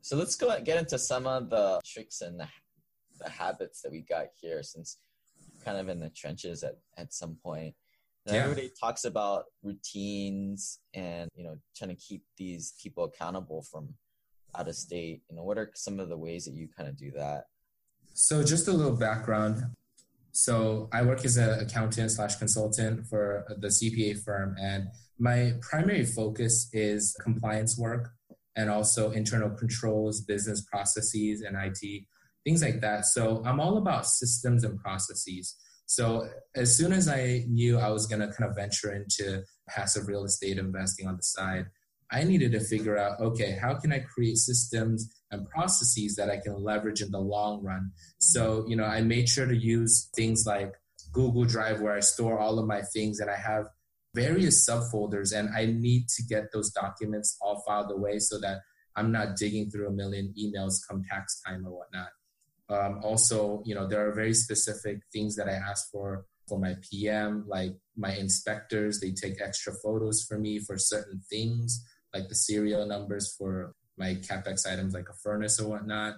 So 0.00 0.16
let's 0.16 0.34
go 0.34 0.58
get 0.60 0.78
into 0.78 0.98
some 0.98 1.26
of 1.26 1.50
the 1.50 1.80
tricks 1.84 2.20
and 2.20 2.40
the, 2.40 2.48
the 3.20 3.30
habits 3.30 3.82
that 3.82 3.92
we 3.92 4.00
got 4.00 4.26
here 4.40 4.62
since 4.62 4.98
kind 5.64 5.78
of 5.78 5.88
in 5.88 6.00
the 6.00 6.10
trenches 6.10 6.64
at, 6.64 6.78
at 6.96 7.12
some 7.12 7.36
point. 7.42 7.74
Yeah. 8.26 8.34
everybody 8.34 8.70
talks 8.78 9.04
about 9.04 9.46
routines 9.64 10.78
and 10.94 11.28
you 11.34 11.42
know 11.42 11.56
trying 11.76 11.90
to 11.90 11.96
keep 11.96 12.22
these 12.36 12.72
people 12.80 13.02
accountable 13.04 13.62
from 13.62 13.94
out 14.56 14.68
of 14.68 14.74
state. 14.74 15.22
You 15.28 15.36
know, 15.36 15.44
what 15.44 15.58
are 15.58 15.70
some 15.74 16.00
of 16.00 16.08
the 16.08 16.16
ways 16.16 16.44
that 16.44 16.54
you 16.54 16.68
kind 16.76 16.88
of 16.88 16.96
do 16.96 17.10
that? 17.12 17.44
So 18.14 18.44
just 18.44 18.68
a 18.68 18.72
little 18.72 18.96
background. 18.96 19.64
So 20.32 20.88
I 20.92 21.02
work 21.02 21.24
as 21.24 21.36
an 21.36 21.60
accountant 21.60 22.10
slash 22.10 22.36
consultant 22.36 23.06
for 23.06 23.44
the 23.58 23.68
CPA 23.68 24.22
firm, 24.22 24.56
and 24.60 24.88
my 25.18 25.54
primary 25.60 26.06
focus 26.06 26.68
is 26.72 27.14
compliance 27.20 27.78
work 27.78 28.12
and 28.56 28.70
also 28.70 29.10
internal 29.10 29.50
controls, 29.50 30.20
business 30.22 30.62
processes, 30.62 31.42
and 31.42 31.56
IT, 31.56 32.04
things 32.44 32.62
like 32.62 32.80
that. 32.80 33.06
So 33.06 33.42
I'm 33.44 33.60
all 33.60 33.78
about 33.78 34.06
systems 34.06 34.64
and 34.64 34.78
processes. 34.78 35.56
So 35.86 36.28
as 36.54 36.76
soon 36.76 36.92
as 36.92 37.08
I 37.08 37.44
knew 37.48 37.78
I 37.78 37.90
was 37.90 38.06
going 38.06 38.20
to 38.20 38.34
kind 38.34 38.48
of 38.48 38.56
venture 38.56 38.94
into 38.94 39.42
passive 39.68 40.08
real 40.08 40.24
estate 40.24 40.58
investing 40.58 41.06
on 41.06 41.16
the 41.16 41.22
side, 41.22 41.66
I 42.12 42.24
needed 42.24 42.52
to 42.52 42.60
figure 42.60 42.98
out 42.98 43.20
okay, 43.20 43.58
how 43.60 43.74
can 43.74 43.92
I 43.92 44.00
create 44.00 44.36
systems 44.36 45.10
and 45.30 45.48
processes 45.48 46.14
that 46.16 46.30
I 46.30 46.38
can 46.38 46.62
leverage 46.62 47.00
in 47.00 47.10
the 47.10 47.18
long 47.18 47.62
run? 47.62 47.92
So, 48.18 48.64
you 48.68 48.76
know, 48.76 48.84
I 48.84 49.00
made 49.00 49.28
sure 49.28 49.46
to 49.46 49.56
use 49.56 50.10
things 50.14 50.44
like 50.46 50.74
Google 51.12 51.44
Drive 51.44 51.80
where 51.80 51.96
I 51.96 52.00
store 52.00 52.38
all 52.38 52.58
of 52.58 52.66
my 52.66 52.82
things 52.82 53.20
and 53.20 53.30
I 53.30 53.36
have 53.36 53.66
various 54.14 54.68
subfolders 54.68 55.36
and 55.36 55.48
I 55.56 55.66
need 55.66 56.08
to 56.16 56.22
get 56.22 56.52
those 56.52 56.70
documents 56.70 57.36
all 57.40 57.62
filed 57.66 57.90
away 57.90 58.18
so 58.18 58.38
that 58.40 58.58
I'm 58.94 59.10
not 59.10 59.36
digging 59.36 59.70
through 59.70 59.88
a 59.88 59.92
million 59.92 60.34
emails 60.38 60.86
come 60.86 61.02
tax 61.10 61.40
time 61.40 61.66
or 61.66 61.70
whatnot. 61.70 62.08
Um, 62.68 63.00
also, 63.02 63.62
you 63.64 63.74
know, 63.74 63.86
there 63.86 64.06
are 64.06 64.14
very 64.14 64.34
specific 64.34 65.00
things 65.12 65.34
that 65.36 65.48
I 65.48 65.52
ask 65.52 65.90
for 65.90 66.26
for 66.48 66.58
my 66.58 66.74
PM, 66.90 67.44
like 67.48 67.72
my 67.96 68.14
inspectors, 68.14 69.00
they 69.00 69.12
take 69.12 69.40
extra 69.40 69.72
photos 69.82 70.24
for 70.24 70.38
me 70.38 70.58
for 70.58 70.76
certain 70.76 71.22
things, 71.30 71.82
like 72.14 72.28
the 72.28 72.34
serial 72.34 72.86
numbers 72.86 73.34
for 73.36 73.74
my 73.96 74.14
capex 74.14 74.66
items 74.70 74.94
like 74.94 75.08
a 75.08 75.14
furnace 75.22 75.60
or 75.60 75.68
whatnot. 75.68 76.14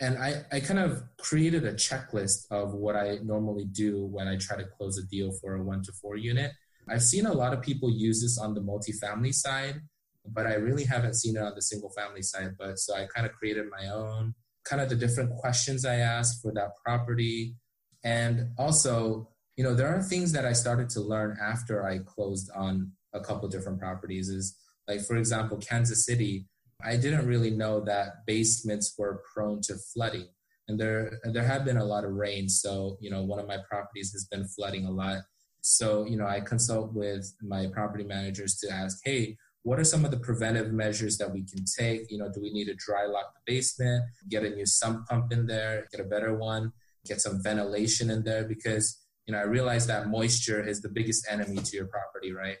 And 0.00 0.18
I, 0.18 0.42
I 0.52 0.60
kind 0.60 0.80
of 0.80 1.02
created 1.18 1.64
a 1.64 1.72
checklist 1.72 2.46
of 2.50 2.74
what 2.74 2.96
I 2.96 3.18
normally 3.22 3.64
do 3.64 4.04
when 4.06 4.26
I 4.26 4.36
try 4.36 4.56
to 4.56 4.64
close 4.64 4.98
a 4.98 5.06
deal 5.06 5.32
for 5.40 5.54
a 5.54 5.62
one 5.62 5.82
to 5.82 5.92
four 5.92 6.16
unit. 6.16 6.52
I've 6.88 7.02
seen 7.02 7.26
a 7.26 7.32
lot 7.32 7.54
of 7.54 7.62
people 7.62 7.90
use 7.90 8.20
this 8.20 8.38
on 8.38 8.54
the 8.54 8.60
multifamily 8.60 9.32
side, 9.32 9.80
but 10.26 10.46
I 10.46 10.54
really 10.54 10.84
haven't 10.84 11.14
seen 11.14 11.36
it 11.36 11.42
on 11.42 11.54
the 11.54 11.62
single 11.62 11.90
family 11.90 12.22
side. 12.22 12.56
But 12.58 12.78
so 12.78 12.94
I 12.94 13.06
kind 13.14 13.26
of 13.26 13.32
created 13.32 13.66
my 13.70 13.88
own, 13.88 14.34
kind 14.64 14.82
of 14.82 14.88
the 14.88 14.96
different 14.96 15.30
questions 15.36 15.84
I 15.84 15.96
asked 15.96 16.42
for 16.42 16.52
that 16.52 16.70
property. 16.84 17.54
And 18.02 18.50
also, 18.58 19.28
you 19.56 19.64
know, 19.64 19.74
there 19.74 19.88
are 19.88 20.02
things 20.02 20.32
that 20.32 20.44
I 20.44 20.52
started 20.52 20.90
to 20.90 21.00
learn 21.00 21.38
after 21.40 21.86
I 21.86 21.98
closed 21.98 22.50
on 22.54 22.92
a 23.14 23.20
couple 23.20 23.48
different 23.48 23.78
properties 23.78 24.28
is 24.28 24.56
like, 24.88 25.00
for 25.02 25.16
example, 25.16 25.58
Kansas 25.58 26.04
City, 26.04 26.46
I 26.84 26.96
didn't 26.96 27.26
really 27.26 27.50
know 27.50 27.80
that 27.84 28.26
basements 28.26 28.94
were 28.98 29.22
prone 29.34 29.60
to 29.62 29.76
flooding. 29.92 30.28
And 30.68 30.78
there, 30.78 31.18
there 31.24 31.44
have 31.44 31.64
been 31.64 31.76
a 31.76 31.84
lot 31.84 32.04
of 32.04 32.12
rain. 32.12 32.48
So, 32.48 32.96
you 33.00 33.10
know, 33.10 33.22
one 33.22 33.38
of 33.38 33.46
my 33.46 33.58
properties 33.68 34.12
has 34.12 34.26
been 34.30 34.46
flooding 34.48 34.86
a 34.86 34.90
lot 34.90 35.22
so, 35.66 36.04
you 36.04 36.18
know, 36.18 36.26
I 36.26 36.40
consult 36.40 36.92
with 36.92 37.34
my 37.40 37.68
property 37.72 38.04
managers 38.04 38.58
to 38.58 38.70
ask, 38.70 38.98
hey, 39.02 39.38
what 39.62 39.80
are 39.80 39.84
some 39.84 40.04
of 40.04 40.10
the 40.10 40.18
preventive 40.18 40.74
measures 40.74 41.16
that 41.16 41.32
we 41.32 41.42
can 41.42 41.64
take? 41.64 42.10
You 42.10 42.18
know, 42.18 42.30
do 42.30 42.42
we 42.42 42.52
need 42.52 42.66
to 42.66 42.74
dry 42.74 43.06
lock 43.06 43.32
the 43.32 43.50
basement, 43.50 44.04
get 44.28 44.44
a 44.44 44.50
new 44.50 44.66
sump 44.66 45.06
pump 45.08 45.32
in 45.32 45.46
there, 45.46 45.88
get 45.90 46.02
a 46.02 46.04
better 46.04 46.36
one, 46.36 46.72
get 47.06 47.22
some 47.22 47.42
ventilation 47.42 48.10
in 48.10 48.24
there? 48.24 48.44
Because, 48.44 49.00
you 49.26 49.32
know, 49.32 49.38
I 49.38 49.44
realize 49.44 49.86
that 49.86 50.08
moisture 50.08 50.62
is 50.62 50.82
the 50.82 50.90
biggest 50.90 51.26
enemy 51.30 51.56
to 51.56 51.76
your 51.78 51.86
property, 51.86 52.34
right? 52.34 52.58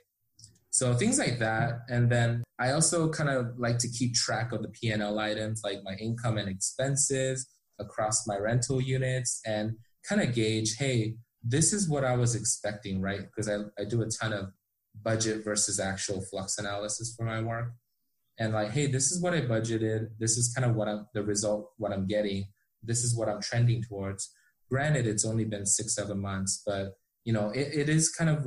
So 0.74 0.92
things 0.92 1.20
like 1.20 1.38
that. 1.38 1.82
And 1.88 2.10
then 2.10 2.42
I 2.58 2.72
also 2.72 3.08
kind 3.08 3.30
of 3.30 3.56
like 3.56 3.78
to 3.78 3.88
keep 3.88 4.12
track 4.12 4.50
of 4.50 4.60
the 4.60 4.70
P&L 4.70 5.20
items 5.20 5.60
like 5.62 5.78
my 5.84 5.94
income 6.00 6.36
and 6.36 6.48
expenses 6.48 7.46
across 7.78 8.26
my 8.26 8.38
rental 8.38 8.80
units 8.80 9.40
and 9.46 9.76
kind 10.08 10.20
of 10.20 10.34
gauge, 10.34 10.74
hey, 10.76 11.14
this 11.44 11.72
is 11.72 11.88
what 11.88 12.02
I 12.02 12.16
was 12.16 12.34
expecting, 12.34 13.00
right? 13.00 13.20
Because 13.20 13.48
I, 13.48 13.58
I 13.80 13.84
do 13.84 14.02
a 14.02 14.08
ton 14.08 14.32
of 14.32 14.46
budget 15.00 15.44
versus 15.44 15.78
actual 15.78 16.20
flux 16.22 16.58
analysis 16.58 17.14
for 17.16 17.24
my 17.24 17.40
work. 17.40 17.70
And 18.40 18.52
like, 18.52 18.72
hey, 18.72 18.88
this 18.88 19.12
is 19.12 19.22
what 19.22 19.32
I 19.32 19.42
budgeted. 19.42 20.08
This 20.18 20.36
is 20.36 20.52
kind 20.52 20.68
of 20.68 20.74
what 20.74 20.88
I'm 20.88 21.06
the 21.14 21.22
result, 21.22 21.70
what 21.76 21.92
I'm 21.92 22.08
getting. 22.08 22.48
This 22.82 23.04
is 23.04 23.16
what 23.16 23.28
I'm 23.28 23.40
trending 23.40 23.84
towards. 23.84 24.28
Granted, 24.68 25.06
it's 25.06 25.24
only 25.24 25.44
been 25.44 25.66
six, 25.66 25.94
seven 25.94 26.18
months, 26.18 26.64
but 26.66 26.94
you 27.24 27.32
know, 27.32 27.50
it, 27.50 27.68
it 27.72 27.88
is 27.88 28.10
kind 28.10 28.28
of 28.28 28.44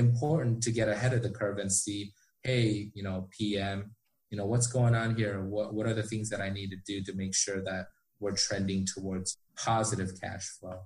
important 0.00 0.62
to 0.64 0.72
get 0.72 0.88
ahead 0.88 1.12
of 1.12 1.22
the 1.22 1.30
curve 1.30 1.58
and 1.58 1.70
see, 1.72 2.12
hey, 2.42 2.90
you 2.94 3.04
know, 3.04 3.28
PM, 3.30 3.94
you 4.30 4.36
know, 4.38 4.46
what's 4.46 4.66
going 4.66 4.96
on 4.96 5.14
here? 5.14 5.40
What 5.44 5.74
what 5.74 5.86
are 5.86 5.94
the 5.94 6.02
things 6.02 6.28
that 6.30 6.40
I 6.40 6.50
need 6.50 6.70
to 6.70 6.78
do 6.84 7.04
to 7.04 7.16
make 7.16 7.34
sure 7.34 7.62
that 7.62 7.86
we're 8.18 8.34
trending 8.34 8.86
towards 8.86 9.38
positive 9.56 10.10
cash 10.20 10.46
flow? 10.58 10.80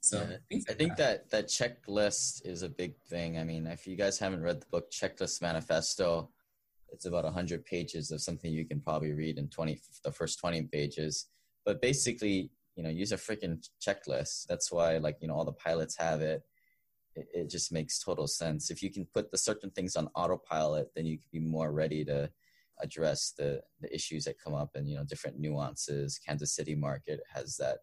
So 0.00 0.26
yeah, 0.50 0.60
I 0.68 0.72
think 0.72 0.96
that. 0.96 1.30
that 1.30 1.30
that 1.30 1.46
checklist 1.46 2.44
is 2.44 2.62
a 2.62 2.68
big 2.68 2.94
thing. 3.08 3.38
I 3.38 3.44
mean, 3.44 3.66
if 3.66 3.86
you 3.86 3.96
guys 3.96 4.18
haven't 4.18 4.42
read 4.42 4.60
the 4.60 4.66
book 4.70 4.90
Checklist 4.90 5.40
Manifesto, 5.42 6.30
it's 6.92 7.06
about 7.06 7.24
100 7.24 7.64
pages 7.64 8.10
of 8.10 8.20
something 8.20 8.52
you 8.52 8.66
can 8.66 8.80
probably 8.80 9.12
read 9.12 9.38
in 9.38 9.48
20 9.48 9.78
the 10.04 10.12
first 10.12 10.40
20 10.40 10.62
pages. 10.64 11.26
But 11.64 11.80
basically, 11.80 12.50
you 12.76 12.82
know, 12.82 12.90
use 12.90 13.12
a 13.12 13.16
freaking 13.16 13.64
checklist. 13.80 14.46
That's 14.48 14.72
why 14.72 14.98
like, 14.98 15.18
you 15.20 15.28
know, 15.28 15.34
all 15.34 15.44
the 15.44 15.52
pilots 15.52 15.96
have 15.96 16.20
it. 16.20 16.42
It. 17.14 17.28
It 17.32 17.50
just 17.50 17.72
makes 17.72 18.02
total 18.02 18.26
sense. 18.26 18.70
If 18.70 18.82
you 18.82 18.90
can 18.90 19.06
put 19.12 19.30
the 19.30 19.38
certain 19.38 19.70
things 19.70 19.96
on 19.96 20.08
autopilot, 20.14 20.88
then 20.94 21.06
you 21.06 21.18
can 21.18 21.28
be 21.32 21.40
more 21.40 21.72
ready 21.72 22.04
to 22.06 22.30
address 22.80 23.32
the 23.36 23.62
the 23.80 23.94
issues 23.94 24.24
that 24.24 24.40
come 24.42 24.54
up 24.54 24.70
and 24.74 24.88
you 24.88 24.96
know 24.96 25.04
different 25.04 25.38
nuances. 25.38 26.18
Kansas 26.18 26.54
City 26.54 26.74
market 26.74 27.20
has 27.32 27.56
that 27.56 27.78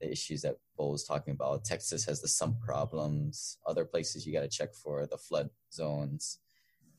the 0.00 0.10
issues 0.10 0.42
that 0.42 0.56
Bo 0.76 0.90
was 0.90 1.04
talking 1.04 1.34
about. 1.34 1.64
Texas 1.64 2.04
has 2.06 2.20
the 2.20 2.28
sump 2.28 2.60
problems. 2.60 3.58
Other 3.66 3.84
places 3.84 4.26
you 4.26 4.32
got 4.32 4.40
to 4.40 4.48
check 4.48 4.74
for 4.74 5.06
the 5.06 5.18
flood 5.18 5.50
zones. 5.72 6.38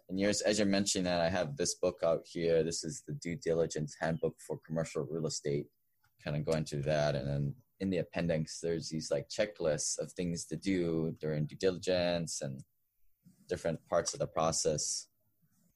And 0.07 0.19
yours, 0.19 0.41
as 0.41 0.59
you 0.59 0.65
mentioned, 0.65 1.05
that 1.05 1.21
I 1.21 1.29
have 1.29 1.57
this 1.57 1.75
book 1.75 2.01
out 2.03 2.21
here. 2.25 2.63
This 2.63 2.83
is 2.83 3.01
the 3.07 3.13
due 3.13 3.35
diligence 3.35 3.95
handbook 3.99 4.35
for 4.45 4.59
commercial 4.65 5.07
real 5.09 5.25
estate. 5.25 5.65
Kind 6.23 6.37
of 6.37 6.45
going 6.45 6.65
through 6.65 6.83
that, 6.83 7.15
and 7.15 7.27
then 7.27 7.55
in 7.81 7.89
the 7.89 7.97
appendix, 7.97 8.61
there's 8.61 8.89
these 8.89 9.11
like 9.11 9.27
checklists 9.27 9.99
of 9.99 10.11
things 10.13 10.45
to 10.45 10.55
do 10.55 11.13
during 11.19 11.45
due 11.45 11.57
diligence 11.57 12.41
and 12.41 12.63
different 13.49 13.79
parts 13.89 14.13
of 14.13 14.19
the 14.19 14.27
process. 14.27 15.07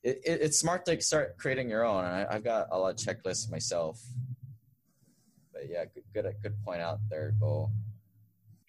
It, 0.04 0.22
it, 0.24 0.42
it's 0.42 0.58
smart 0.58 0.86
to 0.86 1.02
start 1.02 1.38
creating 1.38 1.70
your 1.70 1.84
own. 1.84 2.06
I, 2.06 2.26
have 2.32 2.44
got 2.44 2.68
a 2.72 2.80
lot 2.80 2.92
of 2.92 2.98
checklists 2.98 3.52
myself 3.52 4.00
but 5.56 5.70
yeah, 5.70 5.86
good 5.86 6.04
good 6.14 6.36
good 6.44 6.64
point 6.64 6.82
out 6.82 7.00
there, 7.10 7.34
Bo. 7.40 7.72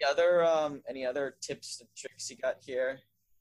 Any 0.01 0.11
other 0.11 0.45
um, 0.45 0.83
any 0.89 1.05
other 1.05 1.37
tips 1.43 1.81
and 1.81 1.89
tricks 1.97 2.31
you 2.31 2.37
got 2.37 2.57
here? 2.61 3.01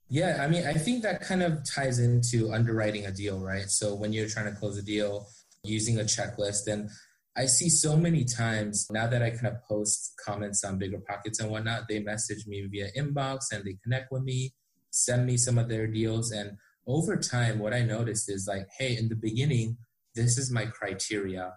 Yeah, 0.10 0.40
I 0.42 0.48
mean, 0.48 0.66
I 0.66 0.74
think 0.74 1.04
that 1.04 1.22
kind 1.22 1.42
of 1.42 1.64
ties 1.64 2.00
into 2.00 2.52
underwriting 2.52 3.06
a 3.06 3.12
deal, 3.12 3.40
right? 3.40 3.70
So 3.70 3.96
when 3.96 4.14
you're 4.14 4.28
trying 4.28 4.46
to 4.46 4.60
close 4.60 4.78
a 4.78 4.84
deal, 4.84 5.28
using 5.64 6.00
a 6.00 6.04
checklist, 6.04 6.68
and 6.68 6.90
I 7.38 7.48
see 7.48 7.70
so 7.70 7.98
many 7.98 8.24
times 8.24 8.88
now 8.90 9.08
that 9.08 9.22
I 9.22 9.30
kind 9.32 9.48
of 9.48 9.62
post 9.64 10.14
comments 10.26 10.64
on 10.64 10.80
BiggerPockets 10.80 11.42
and 11.42 11.50
whatnot, 11.50 11.88
they 11.90 12.00
message 12.00 12.48
me 12.48 12.66
via 12.72 12.92
inbox 12.98 13.52
and 13.52 13.64
they 13.66 13.78
connect 13.84 14.12
with 14.12 14.24
me, 14.24 14.54
send 14.92 15.26
me 15.26 15.36
some 15.36 15.58
of 15.58 15.68
their 15.68 15.86
deals, 15.88 16.32
and 16.32 16.58
over 16.88 17.18
time, 17.18 17.60
what 17.60 17.74
I 17.74 17.82
noticed 17.82 18.30
is 18.30 18.48
like, 18.48 18.68
hey, 18.78 18.96
in 18.96 19.10
the 19.10 19.16
beginning, 19.16 19.78
this 20.14 20.38
is 20.38 20.52
my 20.52 20.66
criteria. 20.68 21.54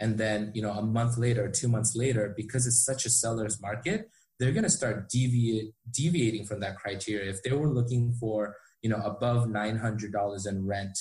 And 0.00 0.18
then 0.18 0.52
you 0.54 0.60
know 0.60 0.72
a 0.72 0.82
month 0.82 1.16
later 1.16 1.50
two 1.50 1.68
months 1.68 1.96
later 1.96 2.34
because 2.36 2.66
it's 2.66 2.84
such 2.84 3.06
a 3.06 3.10
seller's 3.10 3.62
market 3.62 4.10
they're 4.38 4.52
going 4.52 4.64
to 4.64 4.70
start 4.70 5.08
deviate, 5.08 5.72
deviating 5.90 6.44
from 6.44 6.60
that 6.60 6.76
criteria. 6.76 7.30
If 7.30 7.42
they 7.42 7.52
were 7.52 7.72
looking 7.72 8.12
for 8.20 8.56
you 8.82 8.90
know 8.90 9.00
above 9.02 9.48
$900 9.48 10.46
in 10.46 10.66
rent 10.66 10.98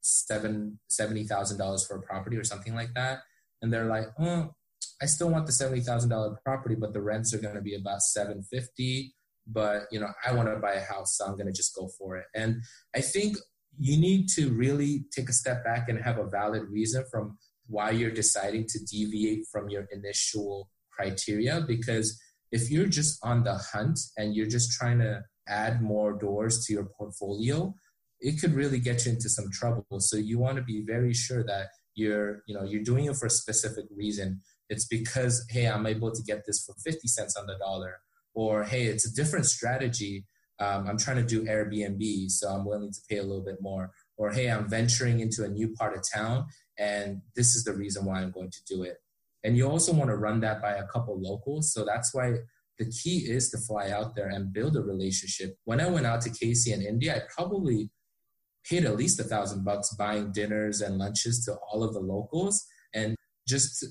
seven 0.00 0.78
seventy 0.88 1.24
thousand 1.24 1.58
dollars 1.58 1.84
for 1.84 1.96
a 1.96 2.02
property 2.02 2.36
or 2.36 2.44
something 2.44 2.74
like 2.74 2.94
that 2.94 3.18
and 3.62 3.72
they're 3.72 3.86
like 3.86 4.06
oh 4.18 4.50
i 5.02 5.06
still 5.06 5.30
want 5.30 5.46
the 5.46 5.52
$70000 5.52 6.36
property 6.44 6.74
but 6.74 6.92
the 6.92 7.00
rents 7.00 7.32
are 7.34 7.38
going 7.38 7.54
to 7.54 7.60
be 7.60 7.74
about 7.74 8.02
750 8.02 9.14
but 9.46 9.82
you 9.90 10.00
know 10.00 10.08
i 10.26 10.32
want 10.32 10.48
to 10.48 10.56
buy 10.56 10.74
a 10.74 10.84
house 10.84 11.16
so 11.16 11.24
i'm 11.24 11.32
going 11.32 11.46
to 11.46 11.52
just 11.52 11.74
go 11.74 11.88
for 11.98 12.16
it. 12.16 12.26
And 12.34 12.62
i 12.94 13.00
think 13.00 13.36
you 13.78 13.98
need 14.00 14.28
to 14.30 14.50
really 14.50 15.04
take 15.14 15.28
a 15.28 15.32
step 15.32 15.64
back 15.64 15.88
and 15.88 16.00
have 16.00 16.18
a 16.18 16.26
valid 16.26 16.64
reason 16.68 17.04
from 17.10 17.38
why 17.66 17.90
you're 17.90 18.10
deciding 18.10 18.66
to 18.66 18.78
deviate 18.90 19.44
from 19.52 19.68
your 19.68 19.86
initial 19.92 20.70
criteria 20.90 21.60
because 21.66 22.18
if 22.50 22.70
you're 22.70 22.86
just 22.86 23.18
on 23.22 23.44
the 23.44 23.54
hunt 23.54 23.98
and 24.16 24.34
you're 24.34 24.48
just 24.48 24.72
trying 24.72 24.98
to 24.98 25.22
add 25.46 25.80
more 25.80 26.12
doors 26.18 26.64
to 26.64 26.72
your 26.72 26.88
portfolio 26.98 27.72
it 28.20 28.40
could 28.40 28.54
really 28.54 28.80
get 28.80 29.04
you 29.04 29.12
into 29.12 29.28
some 29.28 29.50
trouble. 29.50 30.00
So 30.00 30.16
you 30.16 30.38
want 30.38 30.56
to 30.56 30.62
be 30.62 30.84
very 30.84 31.14
sure 31.14 31.44
that 31.44 31.68
you're 31.98 32.42
you 32.46 32.54
know 32.54 32.64
you're 32.64 32.82
doing 32.82 33.06
it 33.06 33.16
for 33.16 33.26
a 33.26 33.30
specific 33.30 33.86
reason. 33.94 34.40
It's 34.70 34.86
because 34.86 35.44
hey 35.50 35.66
i'm 35.66 35.86
able 35.86 36.12
to 36.12 36.22
get 36.22 36.44
this 36.46 36.64
for 36.64 36.74
50 36.84 37.08
cents 37.08 37.36
on 37.36 37.46
the 37.46 37.58
dollar. 37.58 37.96
Or 38.34 38.64
hey 38.64 38.84
it's 38.84 39.06
a 39.06 39.14
different 39.14 39.46
strategy. 39.46 40.24
Um, 40.60 40.86
i'm 40.88 40.98
trying 40.98 41.16
to 41.16 41.22
do 41.34 41.44
airbnb 41.44 42.30
so 42.30 42.48
i'm 42.48 42.64
willing 42.64 42.92
to 42.92 43.00
pay 43.08 43.18
a 43.18 43.22
little 43.22 43.44
bit 43.44 43.58
more. 43.60 43.90
Or 44.16 44.30
hey 44.30 44.50
i'm 44.50 44.68
venturing 44.68 45.20
into 45.20 45.44
a 45.44 45.48
new 45.48 45.68
part 45.74 45.96
of 45.96 46.02
town 46.14 46.46
and 46.78 47.20
this 47.34 47.54
is 47.56 47.64
the 47.64 47.74
reason 47.74 48.04
why 48.04 48.20
i'm 48.20 48.30
going 48.30 48.50
to 48.50 48.64
do 48.64 48.82
it. 48.84 48.98
And 49.44 49.56
you 49.56 49.68
also 49.68 49.92
want 49.92 50.10
to 50.10 50.16
run 50.16 50.40
that 50.40 50.60
by 50.60 50.72
a 50.72 50.86
couple 50.86 51.20
locals. 51.20 51.72
So 51.72 51.84
that's 51.84 52.12
why 52.12 52.34
the 52.78 52.90
key 52.90 53.18
is 53.18 53.50
to 53.50 53.58
fly 53.58 53.90
out 53.90 54.16
there 54.16 54.28
and 54.28 54.52
build 54.52 54.76
a 54.76 54.82
relationship. 54.82 55.56
When 55.64 55.80
i 55.80 55.88
went 55.88 56.06
out 56.06 56.20
to 56.22 56.30
KC 56.30 56.72
in 56.74 56.82
Indy 56.82 57.10
i 57.10 57.20
probably 57.36 57.90
paid 58.68 58.84
at 58.84 58.96
least 58.96 59.20
a 59.20 59.24
thousand 59.24 59.64
bucks 59.64 59.94
buying 59.94 60.32
dinners 60.32 60.80
and 60.80 60.98
lunches 60.98 61.44
to 61.44 61.54
all 61.70 61.82
of 61.82 61.94
the 61.94 62.00
locals. 62.00 62.66
And 62.94 63.16
just 63.48 63.84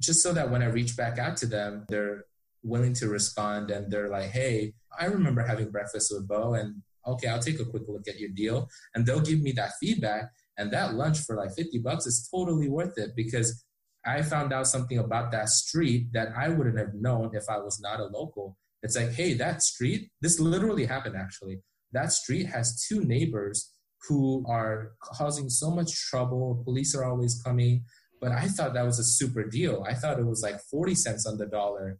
just 0.00 0.22
so 0.22 0.32
that 0.32 0.50
when 0.50 0.62
i 0.62 0.66
reach 0.66 0.96
back 0.96 1.18
out 1.18 1.36
to 1.36 1.46
them 1.46 1.84
they're 1.88 2.24
willing 2.62 2.92
to 2.92 3.08
respond 3.08 3.70
and 3.70 3.90
they're 3.90 4.10
like 4.10 4.30
hey 4.30 4.72
i 5.00 5.06
remember 5.06 5.42
having 5.42 5.70
breakfast 5.70 6.12
with 6.12 6.28
bo 6.28 6.54
and 6.54 6.82
okay 7.06 7.28
i'll 7.28 7.40
take 7.40 7.58
a 7.58 7.64
quick 7.64 7.82
look 7.88 8.06
at 8.06 8.18
your 8.18 8.28
deal. 8.30 8.68
And 8.94 9.06
they'll 9.06 9.20
give 9.20 9.40
me 9.40 9.52
that 9.52 9.72
feedback 9.80 10.30
and 10.58 10.70
that 10.72 10.94
lunch 10.94 11.20
for 11.20 11.36
like 11.36 11.54
50 11.56 11.78
bucks 11.78 12.06
is 12.06 12.28
totally 12.30 12.68
worth 12.68 12.98
it 12.98 13.10
because 13.16 13.64
i 14.06 14.22
found 14.22 14.52
out 14.52 14.66
something 14.66 14.98
about 14.98 15.32
that 15.32 15.48
street 15.48 16.12
that 16.12 16.28
i 16.36 16.48
wouldn't 16.48 16.78
have 16.78 16.94
known 16.94 17.30
if 17.32 17.44
i 17.48 17.58
was 17.58 17.80
not 17.80 18.00
a 18.00 18.04
local. 18.04 18.56
It's 18.82 18.96
like 18.96 19.12
hey 19.12 19.34
that 19.34 19.62
street 19.62 20.10
this 20.20 20.38
literally 20.38 20.84
happened 20.84 21.16
actually. 21.16 21.60
That 21.92 22.12
street 22.12 22.46
has 22.46 22.84
two 22.86 23.02
neighbors 23.02 23.72
who 24.06 24.44
are 24.48 24.92
causing 25.00 25.48
so 25.48 25.70
much 25.70 25.92
trouble. 26.08 26.62
Police 26.64 26.94
are 26.94 27.04
always 27.04 27.40
coming. 27.42 27.84
But 28.20 28.32
I 28.32 28.46
thought 28.46 28.74
that 28.74 28.84
was 28.84 28.98
a 28.98 29.04
super 29.04 29.44
deal. 29.44 29.84
I 29.88 29.94
thought 29.94 30.18
it 30.18 30.26
was 30.26 30.42
like 30.42 30.60
40 30.70 30.94
cents 30.94 31.26
on 31.26 31.38
the 31.38 31.46
dollar. 31.46 31.98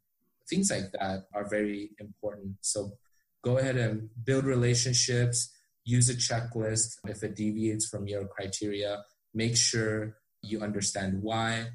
Things 0.49 0.71
like 0.71 0.91
that 0.93 1.27
are 1.35 1.49
very 1.49 1.91
important. 2.01 2.57
So 2.61 2.93
go 3.43 3.59
ahead 3.59 3.77
and 3.77 4.09
build 4.25 4.45
relationships, 4.45 5.53
use 5.85 6.09
a 6.09 6.15
checklist. 6.15 6.97
If 7.07 7.23
it 7.23 7.37
deviates 7.37 7.89
from 7.89 8.09
your 8.09 8.27
criteria, 8.27 9.03
make 9.35 9.57
sure 9.57 10.17
you 10.43 10.61
understand 10.61 11.23
why. 11.23 11.67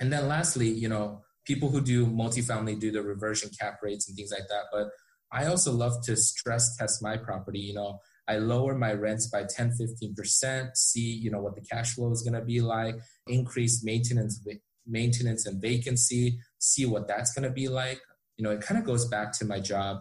And 0.00 0.12
then 0.12 0.28
lastly, 0.28 0.68
you 0.68 0.88
know, 0.88 1.22
people 1.44 1.70
who 1.70 1.80
do 1.80 2.06
multifamily 2.06 2.78
do 2.80 2.90
the 2.90 3.02
reversion 3.02 3.50
cap 3.60 3.80
rates 3.82 4.08
and 4.08 4.16
things 4.16 4.30
like 4.30 4.48
that. 4.48 4.64
But 4.72 4.88
I 5.32 5.46
also 5.46 5.72
love 5.72 6.04
to 6.04 6.16
stress 6.16 6.76
test 6.76 7.02
my 7.02 7.16
property. 7.16 7.60
You 7.60 7.74
know, 7.74 8.00
I 8.28 8.36
lower 8.36 8.74
my 8.74 8.92
rents 8.92 9.28
by 9.28 9.44
10, 9.44 9.76
15%, 9.78 10.76
see, 10.76 11.00
you 11.00 11.30
know, 11.30 11.40
what 11.40 11.54
the 11.54 11.60
cash 11.60 11.94
flow 11.94 12.10
is 12.10 12.22
going 12.22 12.38
to 12.38 12.44
be 12.44 12.60
like, 12.60 12.96
increase 13.26 13.84
maintenance, 13.84 14.44
maintenance 14.86 15.46
and 15.46 15.60
vacancy, 15.60 16.38
see 16.58 16.86
what 16.86 17.06
that's 17.06 17.34
going 17.34 17.46
to 17.48 17.54
be 17.54 17.68
like. 17.68 18.00
You 18.36 18.44
know, 18.44 18.50
it 18.50 18.62
kind 18.62 18.78
of 18.78 18.86
goes 18.86 19.06
back 19.08 19.32
to 19.38 19.44
my 19.44 19.60
job 19.60 19.98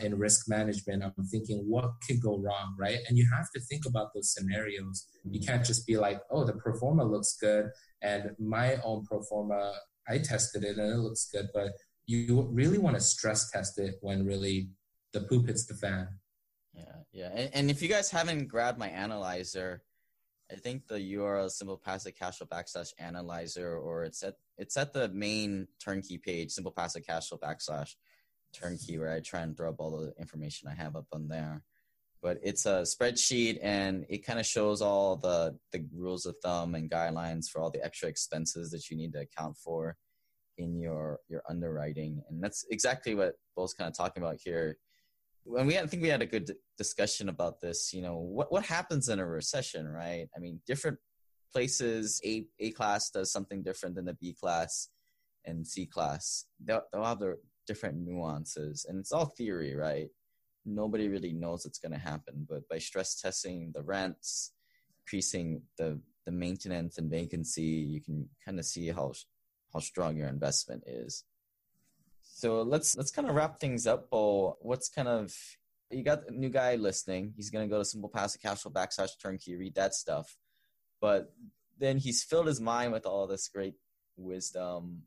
in 0.00 0.18
risk 0.18 0.48
management. 0.48 1.02
I'm 1.02 1.24
thinking, 1.26 1.64
what 1.68 1.90
could 2.06 2.20
go 2.22 2.38
wrong, 2.38 2.74
right? 2.78 2.98
And 3.08 3.18
you 3.18 3.28
have 3.34 3.50
to 3.54 3.60
think 3.60 3.84
about 3.86 4.14
those 4.14 4.32
scenarios. 4.32 5.06
You 5.24 5.40
can't 5.40 5.64
just 5.64 5.86
be 5.86 5.96
like, 5.96 6.20
oh, 6.30 6.44
the 6.44 6.54
pro 6.54 6.74
forma 6.78 7.04
looks 7.04 7.36
good. 7.40 7.70
And 8.02 8.30
my 8.38 8.76
own 8.84 9.04
pro 9.04 9.22
forma, 9.22 9.74
I 10.08 10.18
tested 10.18 10.64
it 10.64 10.78
and 10.78 10.92
it 10.92 10.98
looks 10.98 11.28
good. 11.32 11.48
But 11.52 11.72
you 12.06 12.48
really 12.50 12.78
want 12.78 12.96
to 12.96 13.02
stress 13.02 13.50
test 13.50 13.78
it 13.78 13.96
when 14.00 14.24
really 14.24 14.70
the 15.12 15.20
poop 15.20 15.46
hits 15.46 15.66
the 15.66 15.74
fan. 15.74 16.08
Yeah, 16.78 16.94
yeah. 17.12 17.30
And, 17.34 17.50
and 17.54 17.70
if 17.70 17.82
you 17.82 17.88
guys 17.88 18.10
haven't 18.10 18.48
grabbed 18.48 18.78
my 18.78 18.88
analyzer, 18.88 19.82
I 20.50 20.56
think 20.56 20.86
the 20.86 20.94
URL 20.94 21.50
simple 21.50 21.76
passive 21.76 22.14
backslash 22.14 22.92
analyzer, 22.98 23.76
or 23.76 24.04
it's 24.04 24.22
at 24.22 24.34
it's 24.56 24.76
at 24.76 24.92
the 24.92 25.08
main 25.08 25.68
turnkey 25.82 26.18
page, 26.18 26.52
simple 26.52 26.72
backslash 26.72 27.94
turnkey, 28.54 28.98
where 28.98 29.12
I 29.12 29.20
try 29.20 29.40
and 29.40 29.56
throw 29.56 29.70
up 29.70 29.80
all 29.80 29.98
the 29.98 30.14
information 30.18 30.68
I 30.68 30.74
have 30.74 30.96
up 30.96 31.06
on 31.12 31.28
there. 31.28 31.62
But 32.22 32.38
it's 32.42 32.66
a 32.66 32.82
spreadsheet, 32.82 33.58
and 33.62 34.06
it 34.08 34.26
kind 34.26 34.40
of 34.40 34.46
shows 34.46 34.80
all 34.80 35.16
the 35.16 35.58
the 35.72 35.84
rules 35.94 36.24
of 36.24 36.36
thumb 36.42 36.74
and 36.74 36.90
guidelines 36.90 37.48
for 37.48 37.60
all 37.60 37.70
the 37.70 37.84
extra 37.84 38.08
expenses 38.08 38.70
that 38.70 38.88
you 38.90 38.96
need 38.96 39.12
to 39.12 39.20
account 39.20 39.56
for 39.58 39.96
in 40.56 40.80
your 40.80 41.18
your 41.28 41.42
underwriting, 41.48 42.22
and 42.30 42.42
that's 42.42 42.64
exactly 42.70 43.14
what 43.14 43.34
Bo's 43.54 43.74
kind 43.74 43.88
of 43.88 43.96
talking 43.96 44.22
about 44.22 44.38
here 44.42 44.78
when 45.44 45.66
we 45.66 45.74
had, 45.74 45.84
I 45.84 45.86
think 45.86 46.02
we 46.02 46.08
had 46.08 46.22
a 46.22 46.26
good 46.26 46.52
discussion 46.76 47.28
about 47.28 47.60
this. 47.60 47.92
You 47.92 48.02
know, 48.02 48.16
what 48.16 48.52
what 48.52 48.64
happens 48.64 49.08
in 49.08 49.18
a 49.18 49.26
recession, 49.26 49.86
right? 49.88 50.28
I 50.36 50.38
mean, 50.38 50.60
different 50.66 50.98
places, 51.52 52.20
A 52.24 52.46
A 52.60 52.70
class 52.72 53.10
does 53.10 53.32
something 53.32 53.62
different 53.62 53.94
than 53.94 54.04
the 54.04 54.14
B 54.14 54.36
class 54.38 54.88
and 55.44 55.66
C 55.66 55.86
class. 55.86 56.44
They'll, 56.62 56.82
they'll 56.92 57.04
have 57.04 57.20
their 57.20 57.38
different 57.66 57.98
nuances, 57.98 58.86
and 58.88 58.98
it's 58.98 59.12
all 59.12 59.26
theory, 59.26 59.74
right? 59.74 60.08
Nobody 60.66 61.08
really 61.08 61.32
knows 61.32 61.64
what's 61.64 61.78
going 61.78 61.92
to 61.92 61.98
happen, 61.98 62.46
but 62.48 62.68
by 62.68 62.78
stress 62.78 63.20
testing 63.20 63.72
the 63.74 63.82
rents, 63.82 64.52
increasing 65.06 65.62
the 65.78 66.00
the 66.26 66.32
maintenance 66.32 66.98
and 66.98 67.10
vacancy, 67.10 67.62
you 67.62 68.02
can 68.02 68.28
kind 68.44 68.58
of 68.58 68.66
see 68.66 68.88
how 68.88 69.12
how 69.72 69.80
strong 69.80 70.16
your 70.16 70.28
investment 70.28 70.82
is. 70.86 71.24
So 72.38 72.62
let's 72.62 72.96
let's 72.96 73.10
kind 73.10 73.28
of 73.28 73.34
wrap 73.34 73.58
things 73.58 73.84
up, 73.84 74.10
Bo. 74.10 74.58
What's 74.60 74.88
kind 74.88 75.08
of 75.08 75.34
you 75.90 76.04
got 76.04 76.28
a 76.28 76.30
new 76.30 76.50
guy 76.50 76.76
listening. 76.76 77.32
He's 77.34 77.50
gonna 77.50 77.66
go 77.66 77.78
to 77.78 77.84
simple 77.84 78.08
passive 78.08 78.40
cash 78.40 78.58
flow 78.58 78.70
backslash 78.70 79.20
turnkey, 79.20 79.56
read 79.56 79.74
that 79.74 79.92
stuff. 79.92 80.36
But 81.00 81.32
then 81.80 81.98
he's 81.98 82.22
filled 82.22 82.46
his 82.46 82.60
mind 82.60 82.92
with 82.92 83.06
all 83.06 83.26
this 83.26 83.48
great 83.48 83.74
wisdom. 84.16 85.02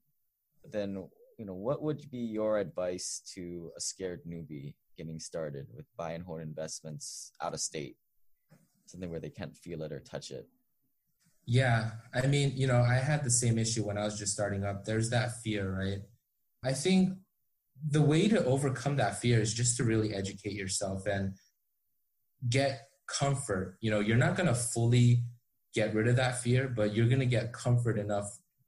Then 0.70 1.08
you 1.38 1.46
know, 1.46 1.54
what 1.54 1.82
would 1.82 2.12
be 2.12 2.18
your 2.18 2.58
advice 2.58 3.22
to 3.34 3.72
a 3.78 3.80
scared 3.80 4.24
newbie 4.28 4.74
getting 4.98 5.22
started 5.22 5.68
with 5.74 5.86
buy 5.96 6.12
and 6.12 6.26
hold 6.26 6.42
investments 6.42 7.32
out 7.40 7.54
of 7.54 7.62
state? 7.62 7.96
Something 8.88 9.10
where 9.10 9.22
they 9.22 9.30
can't 9.30 9.56
feel 9.56 9.84
it 9.84 9.94
or 9.94 10.02
touch 10.02 10.32
it. 10.32 10.50
Yeah, 11.46 11.92
I 12.14 12.28
mean, 12.28 12.52
you 12.58 12.68
know, 12.68 12.82
I 12.82 12.96
had 12.96 13.24
the 13.24 13.32
same 13.32 13.58
issue 13.58 13.86
when 13.86 13.98
I 13.98 14.04
was 14.04 14.20
just 14.20 14.34
starting 14.34 14.66
up. 14.66 14.84
There's 14.84 15.10
that 15.12 15.42
fear, 15.42 15.74
right? 15.80 16.02
I 16.64 16.74
think 16.74 17.18
the 17.90 18.02
way 18.02 18.28
to 18.28 18.44
overcome 18.46 18.98
that 18.98 19.20
fear 19.20 19.42
is 19.42 19.54
just 19.54 19.78
to 19.78 19.84
really 19.84 20.14
educate 20.14 20.54
yourself 20.54 21.06
and 21.06 21.34
get 22.48 22.88
comfort. 23.08 23.78
You 23.82 23.92
know, 23.92 24.00
you're 24.00 24.18
not 24.18 24.36
going 24.36 24.48
to 24.48 24.56
fully 24.56 25.24
get 25.74 25.94
rid 25.94 26.08
of 26.08 26.16
that 26.18 26.42
fear, 26.42 26.68
but 26.68 26.94
you're 26.94 27.08
going 27.08 27.20
to 27.20 27.26
get 27.26 27.54
comfort 27.54 27.98
enough 27.98 28.26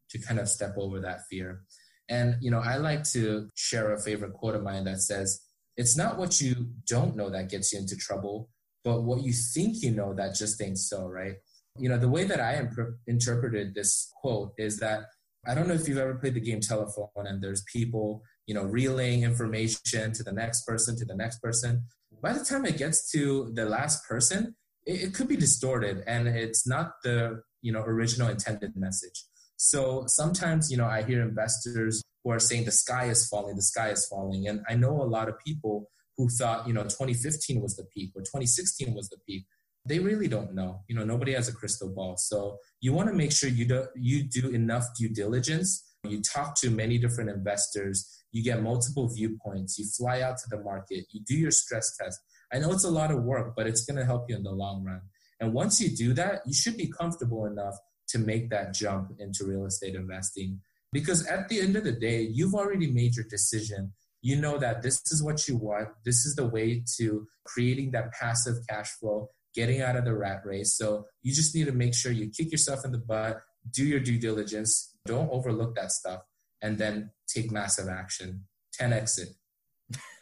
to 0.10 0.20
kind 0.20 0.40
of 0.40 0.50
step 0.50 0.76
over 0.78 1.00
that 1.02 1.22
fear. 1.30 1.64
And, 2.10 2.36
you 2.42 2.52
know, 2.52 2.60
I 2.60 2.78
like 2.78 3.04
to 3.12 3.50
share 3.56 3.94
a 3.94 4.02
favorite 4.02 4.34
quote 4.34 4.56
of 4.56 4.64
mine 4.64 4.84
that 4.86 5.02
says, 5.02 5.42
It's 5.78 5.98
not 5.98 6.18
what 6.18 6.42
you 6.42 6.70
don't 6.88 7.16
know 7.16 7.30
that 7.30 7.50
gets 7.50 7.74
you 7.74 7.80
into 7.80 7.96
trouble, 7.96 8.50
but 8.84 9.04
what 9.04 9.24
you 9.24 9.34
think 9.34 9.82
you 9.82 9.92
know 9.92 10.14
that 10.14 10.36
just 10.36 10.62
ain't 10.62 10.78
so, 10.78 11.08
right? 11.08 11.36
You 11.80 11.90
know, 11.90 11.98
the 11.98 12.10
way 12.10 12.26
that 12.26 12.40
I 12.40 12.58
imp- 12.58 12.98
interpreted 13.08 13.74
this 13.74 14.12
quote 14.22 14.54
is 14.58 14.78
that 14.80 15.06
I 15.46 15.54
don't 15.54 15.68
know 15.68 15.74
if 15.74 15.88
you've 15.88 15.98
ever 15.98 16.16
played 16.16 16.36
the 16.36 16.40
game 16.40 16.62
telephone 16.62 17.08
and 17.28 17.42
there's 17.42 17.64
people, 17.64 18.24
you 18.48 18.56
know, 18.56 18.64
relaying 18.64 19.24
information 19.24 20.14
to 20.14 20.24
the 20.24 20.32
next 20.32 20.66
person, 20.66 20.98
to 20.98 21.06
the 21.06 21.16
next 21.16 21.40
person. 21.40 21.84
By 22.22 22.34
the 22.34 22.46
time 22.46 22.66
it 22.66 22.78
gets 22.78 23.12
to 23.12 23.52
the 23.54 23.66
last 23.66 24.08
person, 24.08 24.56
it, 24.86 25.04
it 25.04 25.14
could 25.14 25.28
be 25.28 25.36
distorted 25.36 26.04
and 26.08 26.28
it's 26.28 26.66
not 26.66 26.94
the, 27.04 27.42
you 27.62 27.72
know, 27.72 27.82
original 27.82 28.30
intended 28.30 28.76
message. 28.76 29.26
So 29.58 30.06
sometimes, 30.08 30.72
you 30.72 30.78
know, 30.78 30.86
I 30.88 31.04
hear 31.04 31.22
investors 31.22 32.02
who 32.24 32.32
are 32.32 32.40
saying 32.40 32.66
the 32.66 32.72
sky 32.72 33.06
is 33.06 33.28
falling, 33.28 33.56
the 33.56 33.62
sky 33.62 33.90
is 33.90 34.06
falling. 34.08 34.48
And 34.48 34.62
I 34.70 34.76
know 34.76 35.02
a 35.02 35.04
lot 35.04 35.28
of 35.28 35.36
people 35.46 35.90
who 36.18 36.30
thought, 36.30 36.68
you 36.68 36.74
know, 36.74 36.84
2015 36.84 37.62
was 37.62 37.76
the 37.76 37.86
peak 37.86 38.12
or 38.16 38.22
2016 38.22 38.94
was 38.94 39.10
the 39.10 39.18
peak 39.28 39.46
they 39.86 40.00
really 40.00 40.28
don't 40.28 40.54
know. 40.54 40.82
You 40.88 40.96
know, 40.96 41.04
nobody 41.04 41.34
has 41.34 41.48
a 41.48 41.54
crystal 41.54 41.94
ball. 41.94 42.16
So 42.18 42.58
you 42.80 42.94
want 42.94 43.10
to 43.10 43.16
make 43.16 43.32
sure 43.32 43.50
you 43.50 43.66
do 43.66 43.86
you 43.96 44.24
do 44.24 44.50
enough 44.50 44.86
due 44.98 45.10
diligence. 45.10 45.84
You 46.08 46.22
talk 46.22 46.56
to 46.62 46.70
many 46.70 46.98
different 46.98 47.30
investors. 47.30 48.08
You 48.32 48.44
get 48.44 48.62
multiple 48.62 49.08
viewpoints. 49.10 49.78
You 49.78 49.86
fly 49.86 50.22
out 50.22 50.38
to 50.38 50.50
the 50.50 50.62
market. 50.62 51.06
You 51.12 51.22
do 51.26 51.36
your 51.36 51.52
stress 51.52 51.96
test. 51.98 52.20
I 52.52 52.60
know 52.60 52.72
it's 52.72 52.84
a 52.84 52.90
lot 52.90 53.12
of 53.12 53.24
work, 53.24 53.54
but 53.56 53.68
it's 53.68 53.86
going 53.86 53.98
to 53.98 54.06
help 54.06 54.30
you 54.30 54.36
in 54.36 54.44
the 54.44 54.52
long 54.52 54.84
run. 54.84 55.02
And 55.40 55.54
once 55.54 55.82
you 55.82 55.90
do 55.90 56.14
that, 56.14 56.42
you 56.46 56.54
should 56.54 56.78
be 56.78 56.88
comfortable 56.88 57.46
enough 57.46 57.76
to 58.10 58.20
make 58.20 58.50
that 58.50 58.74
jump 58.74 59.12
into 59.20 59.46
real 59.46 59.66
estate 59.66 59.96
investing. 59.96 60.60
Because 60.92 61.26
at 61.28 61.50
the 61.50 61.60
end 61.60 61.76
of 61.76 61.84
the 61.84 61.92
day, 61.92 62.22
you've 62.22 62.54
already 62.54 62.92
made 62.92 63.16
your 63.16 63.26
decision. 63.30 63.94
You 64.22 64.36
know 64.38 64.58
that 64.58 64.84
this 64.84 65.02
is 65.12 65.24
what 65.24 65.48
you 65.48 65.58
want. 65.58 65.90
This 66.06 66.26
is 66.26 66.36
the 66.36 66.46
way 66.46 66.84
to 66.98 67.28
creating 67.46 67.92
that 67.92 68.14
passive 68.14 68.58
cash 68.70 68.92
flow 68.92 69.30
getting 69.54 69.82
out 69.82 69.96
of 69.96 70.06
the 70.06 70.16
rat 70.16 70.42
race. 70.46 70.76
So 70.76 71.06
you 71.22 71.34
just 71.34 71.56
need 71.56 71.66
to 71.66 71.72
make 71.72 71.94
sure 71.94 72.12
you 72.12 72.30
kick 72.30 72.52
yourself 72.52 72.86
in 72.86 72.92
the 72.92 72.98
butt, 72.98 73.42
do 73.72 73.86
your 73.86 74.00
due 74.00 74.20
diligence, 74.20 74.96
don't 75.06 75.30
overlook 75.32 75.76
that 75.76 75.92
stuff, 75.92 76.22
and 76.62 76.78
then 76.78 77.12
take 77.28 77.52
massive 77.52 77.88
action. 77.88 78.46
10 78.74 78.94
exit. 78.94 79.30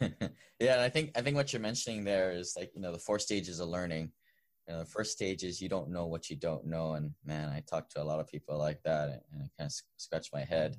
yeah, 0.00 0.74
and 0.74 0.80
I 0.80 0.88
think 0.88 1.12
I 1.16 1.22
think 1.22 1.36
what 1.36 1.52
you're 1.52 1.62
mentioning 1.62 2.04
there 2.04 2.32
is 2.32 2.54
like, 2.56 2.72
you 2.74 2.82
know, 2.82 2.92
the 2.92 2.98
four 2.98 3.18
stages 3.18 3.60
of 3.60 3.68
learning. 3.68 4.12
You 4.68 4.74
know, 4.74 4.80
the 4.80 4.90
first 4.90 5.12
stage 5.12 5.42
is 5.42 5.60
you 5.60 5.68
don't 5.68 5.90
know 5.90 6.06
what 6.06 6.30
you 6.30 6.36
don't 6.36 6.66
know. 6.66 6.92
And 6.92 7.12
man, 7.24 7.48
I 7.48 7.60
talk 7.60 7.88
to 7.90 8.02
a 8.02 8.04
lot 8.04 8.20
of 8.20 8.28
people 8.28 8.58
like 8.58 8.82
that 8.84 9.08
and 9.08 9.42
I 9.42 9.50
kind 9.58 9.68
of 9.68 9.72
scratch 9.96 10.28
my 10.32 10.44
head. 10.44 10.76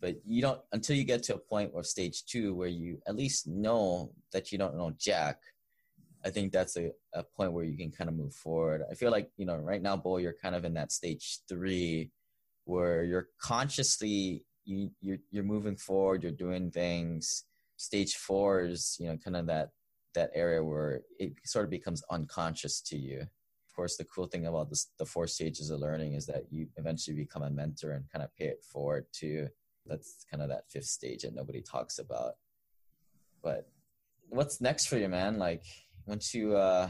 But 0.00 0.16
you 0.26 0.42
don't 0.42 0.60
until 0.72 0.96
you 0.96 1.04
get 1.04 1.22
to 1.24 1.34
a 1.34 1.38
point 1.38 1.72
of 1.74 1.86
stage 1.86 2.24
two 2.26 2.54
where 2.54 2.68
you 2.68 3.00
at 3.06 3.16
least 3.16 3.46
know 3.46 4.12
that 4.32 4.52
you 4.52 4.58
don't 4.58 4.76
know 4.76 4.92
Jack. 4.98 5.40
I 6.26 6.30
think 6.30 6.50
that's 6.50 6.76
a, 6.76 6.90
a 7.14 7.22
point 7.22 7.52
where 7.52 7.64
you 7.64 7.76
can 7.76 7.92
kind 7.92 8.10
of 8.10 8.16
move 8.16 8.34
forward. 8.34 8.82
I 8.90 8.94
feel 8.94 9.12
like, 9.12 9.30
you 9.36 9.46
know, 9.46 9.58
right 9.58 9.80
now, 9.80 9.96
Bo, 9.96 10.16
you're 10.16 10.34
kind 10.42 10.56
of 10.56 10.64
in 10.64 10.74
that 10.74 10.90
stage 10.90 11.38
three 11.48 12.10
where 12.64 13.04
you're 13.04 13.28
consciously 13.40 14.44
you 14.64 14.90
you're, 15.00 15.18
you're 15.30 15.44
moving 15.44 15.76
forward, 15.76 16.24
you're 16.24 16.32
doing 16.32 16.72
things. 16.72 17.44
Stage 17.76 18.16
four 18.16 18.62
is, 18.62 18.96
you 18.98 19.06
know, 19.06 19.16
kind 19.16 19.36
of 19.36 19.46
that 19.46 19.70
that 20.16 20.32
area 20.34 20.64
where 20.64 21.02
it 21.20 21.34
sort 21.44 21.64
of 21.64 21.70
becomes 21.70 22.02
unconscious 22.10 22.80
to 22.80 22.96
you. 22.96 23.20
Of 23.20 23.76
course, 23.76 23.96
the 23.96 24.04
cool 24.04 24.26
thing 24.26 24.46
about 24.46 24.68
this, 24.68 24.88
the 24.98 25.06
four 25.06 25.28
stages 25.28 25.70
of 25.70 25.78
learning 25.78 26.14
is 26.14 26.26
that 26.26 26.44
you 26.50 26.66
eventually 26.76 27.16
become 27.16 27.42
a 27.42 27.50
mentor 27.50 27.92
and 27.92 28.10
kind 28.10 28.24
of 28.24 28.34
pay 28.34 28.46
it 28.46 28.64
forward 28.64 29.06
to. 29.20 29.46
That's 29.84 30.24
kind 30.28 30.42
of 30.42 30.48
that 30.48 30.70
fifth 30.70 30.86
stage 30.86 31.22
that 31.22 31.36
nobody 31.36 31.62
talks 31.62 32.00
about. 32.00 32.32
But 33.42 33.68
what's 34.28 34.60
next 34.60 34.86
for 34.86 34.96
you, 34.96 35.08
man? 35.08 35.38
Like 35.38 35.64
once 36.06 36.32
you 36.34 36.56
uh, 36.56 36.88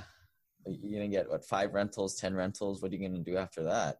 you're 0.67 1.01
gonna 1.01 1.09
get 1.09 1.29
what 1.29 1.45
five 1.45 1.75
rentals, 1.75 2.17
ten 2.17 2.35
rentals. 2.35 2.83
What 2.83 2.93
are 2.93 2.97
you 2.97 3.09
gonna 3.09 3.23
do 3.23 3.37
after 3.37 3.63
that? 3.65 3.97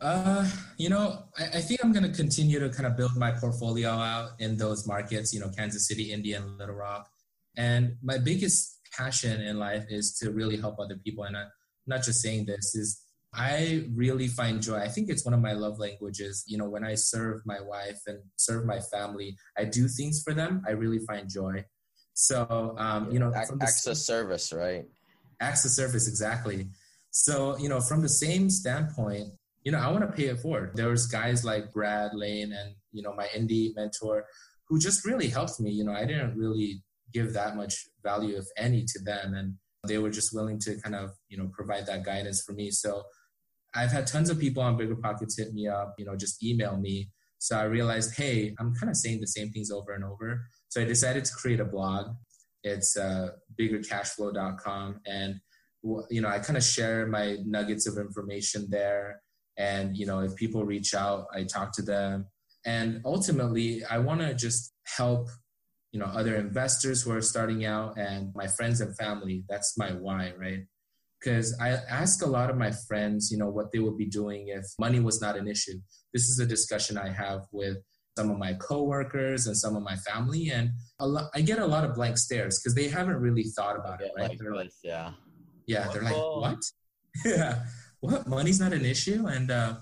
Uh, 0.00 0.48
you 0.76 0.88
know, 0.88 1.24
I, 1.38 1.44
I, 1.44 1.60
think 1.60 1.82
I'm 1.82 1.94
to 1.94 2.08
continue 2.10 2.58
to 2.58 2.68
kind 2.68 2.86
of 2.86 2.96
build 2.96 3.16
my 3.16 3.30
portfolio 3.30 3.90
out 3.90 4.32
in 4.38 4.56
those 4.56 4.86
markets, 4.86 5.32
you 5.32 5.40
know, 5.40 5.48
Kansas 5.48 5.86
City, 5.88 6.12
Indy, 6.12 6.32
and 6.34 6.58
Little 6.58 6.74
Rock. 6.74 7.08
And 7.56 7.96
my 8.02 8.18
biggest 8.18 8.80
passion 8.96 9.40
in 9.40 9.58
life 9.58 9.86
is 9.88 10.18
to 10.18 10.30
really 10.30 10.56
help 10.56 10.78
other 10.78 10.96
people. 10.96 11.24
And 11.24 11.36
I'm 11.36 11.46
not 11.86 12.02
just 12.02 12.20
saying 12.20 12.46
this, 12.46 12.74
is 12.74 13.00
I 13.32 13.86
really 13.94 14.28
find 14.28 14.62
joy. 14.62 14.78
I 14.78 14.88
think 14.88 15.10
it's 15.10 15.24
one 15.24 15.34
of 15.34 15.40
my 15.40 15.52
love 15.52 15.78
languages. 15.78 16.44
You 16.46 16.58
know, 16.58 16.68
when 16.68 16.84
I 16.84 16.94
serve 16.96 17.40
my 17.44 17.60
wife 17.60 18.00
and 18.06 18.18
serve 18.36 18.66
my 18.66 18.80
family, 18.80 19.36
I 19.56 19.64
do 19.64 19.88
things 19.88 20.22
for 20.22 20.34
them. 20.34 20.62
I 20.66 20.72
really 20.72 21.00
find 21.00 21.28
joy. 21.28 21.64
So, 22.14 22.74
um, 22.78 23.10
you 23.10 23.18
know, 23.18 23.32
acts 23.34 23.86
of 23.86 23.96
service, 23.96 24.52
right? 24.52 24.84
Access 25.40 25.72
service, 25.72 26.08
exactly. 26.08 26.68
So, 27.10 27.58
you 27.58 27.68
know, 27.68 27.80
from 27.80 28.02
the 28.02 28.08
same 28.08 28.48
standpoint, 28.48 29.28
you 29.64 29.72
know, 29.72 29.78
I 29.78 29.90
want 29.90 30.02
to 30.02 30.16
pay 30.16 30.26
it 30.26 30.38
forward. 30.38 30.72
There 30.74 30.88
was 30.88 31.06
guys 31.06 31.44
like 31.44 31.72
Brad 31.72 32.14
Lane 32.14 32.52
and, 32.52 32.74
you 32.92 33.02
know, 33.02 33.14
my 33.14 33.28
Indy 33.34 33.72
mentor 33.76 34.26
who 34.68 34.78
just 34.78 35.04
really 35.04 35.28
helped 35.28 35.60
me. 35.60 35.70
You 35.70 35.84
know, 35.84 35.92
I 35.92 36.04
didn't 36.04 36.36
really 36.36 36.82
give 37.12 37.32
that 37.34 37.56
much 37.56 37.74
value, 38.02 38.36
if 38.36 38.46
any, 38.56 38.84
to 38.84 38.98
them. 39.04 39.34
And 39.34 39.54
they 39.86 39.98
were 39.98 40.10
just 40.10 40.34
willing 40.34 40.58
to 40.60 40.80
kind 40.80 40.94
of, 40.94 41.10
you 41.28 41.36
know, 41.36 41.50
provide 41.52 41.86
that 41.86 42.04
guidance 42.04 42.42
for 42.42 42.52
me. 42.52 42.70
So 42.70 43.02
I've 43.74 43.92
had 43.92 44.06
tons 44.06 44.30
of 44.30 44.38
people 44.38 44.62
on 44.62 44.78
BiggerPockets 44.78 45.36
hit 45.36 45.52
me 45.52 45.66
up, 45.66 45.94
you 45.98 46.04
know, 46.04 46.16
just 46.16 46.44
email 46.44 46.76
me. 46.76 47.10
So 47.38 47.58
I 47.58 47.64
realized, 47.64 48.16
hey, 48.16 48.54
I'm 48.58 48.74
kind 48.74 48.88
of 48.88 48.96
saying 48.96 49.20
the 49.20 49.26
same 49.26 49.50
things 49.50 49.70
over 49.70 49.92
and 49.92 50.04
over. 50.04 50.46
So 50.74 50.80
I 50.80 50.84
decided 50.86 51.24
to 51.24 51.32
create 51.32 51.60
a 51.60 51.64
blog. 51.64 52.16
It's 52.64 52.96
uh, 52.96 53.28
biggercashflow.com. 53.56 55.02
And, 55.06 55.36
you 56.10 56.20
know, 56.20 56.28
I 56.28 56.40
kind 56.40 56.56
of 56.56 56.64
share 56.64 57.06
my 57.06 57.36
nuggets 57.44 57.86
of 57.86 57.96
information 57.96 58.66
there. 58.70 59.20
And, 59.56 59.96
you 59.96 60.04
know, 60.04 60.18
if 60.18 60.34
people 60.34 60.64
reach 60.64 60.92
out, 60.92 61.26
I 61.32 61.44
talk 61.44 61.70
to 61.74 61.82
them. 61.82 62.26
And 62.66 63.02
ultimately, 63.04 63.84
I 63.88 63.98
want 63.98 64.22
to 64.22 64.34
just 64.34 64.72
help 64.96 65.28
you 65.92 66.00
know 66.00 66.06
other 66.06 66.34
investors 66.34 67.02
who 67.02 67.12
are 67.12 67.22
starting 67.22 67.64
out 67.64 67.96
and 67.96 68.34
my 68.34 68.48
friends 68.48 68.80
and 68.80 68.96
family 68.96 69.44
that's 69.48 69.78
my 69.78 69.92
why 69.92 70.32
right 70.36 70.64
because 71.20 71.56
i 71.60 71.68
ask 71.88 72.20
a 72.24 72.26
lot 72.28 72.50
of 72.50 72.56
my 72.56 72.72
friends 72.88 73.30
you 73.30 73.38
know 73.38 73.48
what 73.48 73.70
they 73.70 73.78
would 73.78 73.96
be 73.96 74.06
doing 74.06 74.48
if 74.48 74.64
money 74.76 74.98
was 74.98 75.22
not 75.22 75.36
an 75.36 75.46
issue 75.46 75.78
this 76.12 76.24
is 76.28 76.40
a 76.40 76.46
discussion 76.46 76.98
i 76.98 77.08
have 77.08 77.42
with 77.52 77.76
some 78.16 78.30
of 78.30 78.38
my 78.38 78.54
coworkers 78.54 79.46
and 79.46 79.56
some 79.56 79.76
of 79.76 79.82
my 79.82 79.96
family 79.96 80.50
and 80.50 80.70
a 81.00 81.06
lot, 81.06 81.30
i 81.34 81.40
get 81.40 81.58
a 81.58 81.66
lot 81.66 81.84
of 81.84 81.94
blank 81.94 82.16
stares 82.16 82.60
because 82.60 82.74
they 82.74 82.88
haven't 82.88 83.16
really 83.16 83.42
thought 83.56 83.76
about 83.76 84.00
it 84.00 84.10
right? 84.16 84.30
like 84.30 84.38
they're 84.38 84.54
like 84.54 84.70
yeah. 84.82 85.10
Yeah 85.66 85.88
they're 85.92 86.02
like 86.02 86.14
what? 86.14 86.58
Yeah. 87.24 87.62
What? 88.00 88.26
Money's 88.26 88.60
not 88.60 88.72
an 88.72 88.84
issue? 88.84 89.26
And 89.26 89.50
uh, 89.50 89.74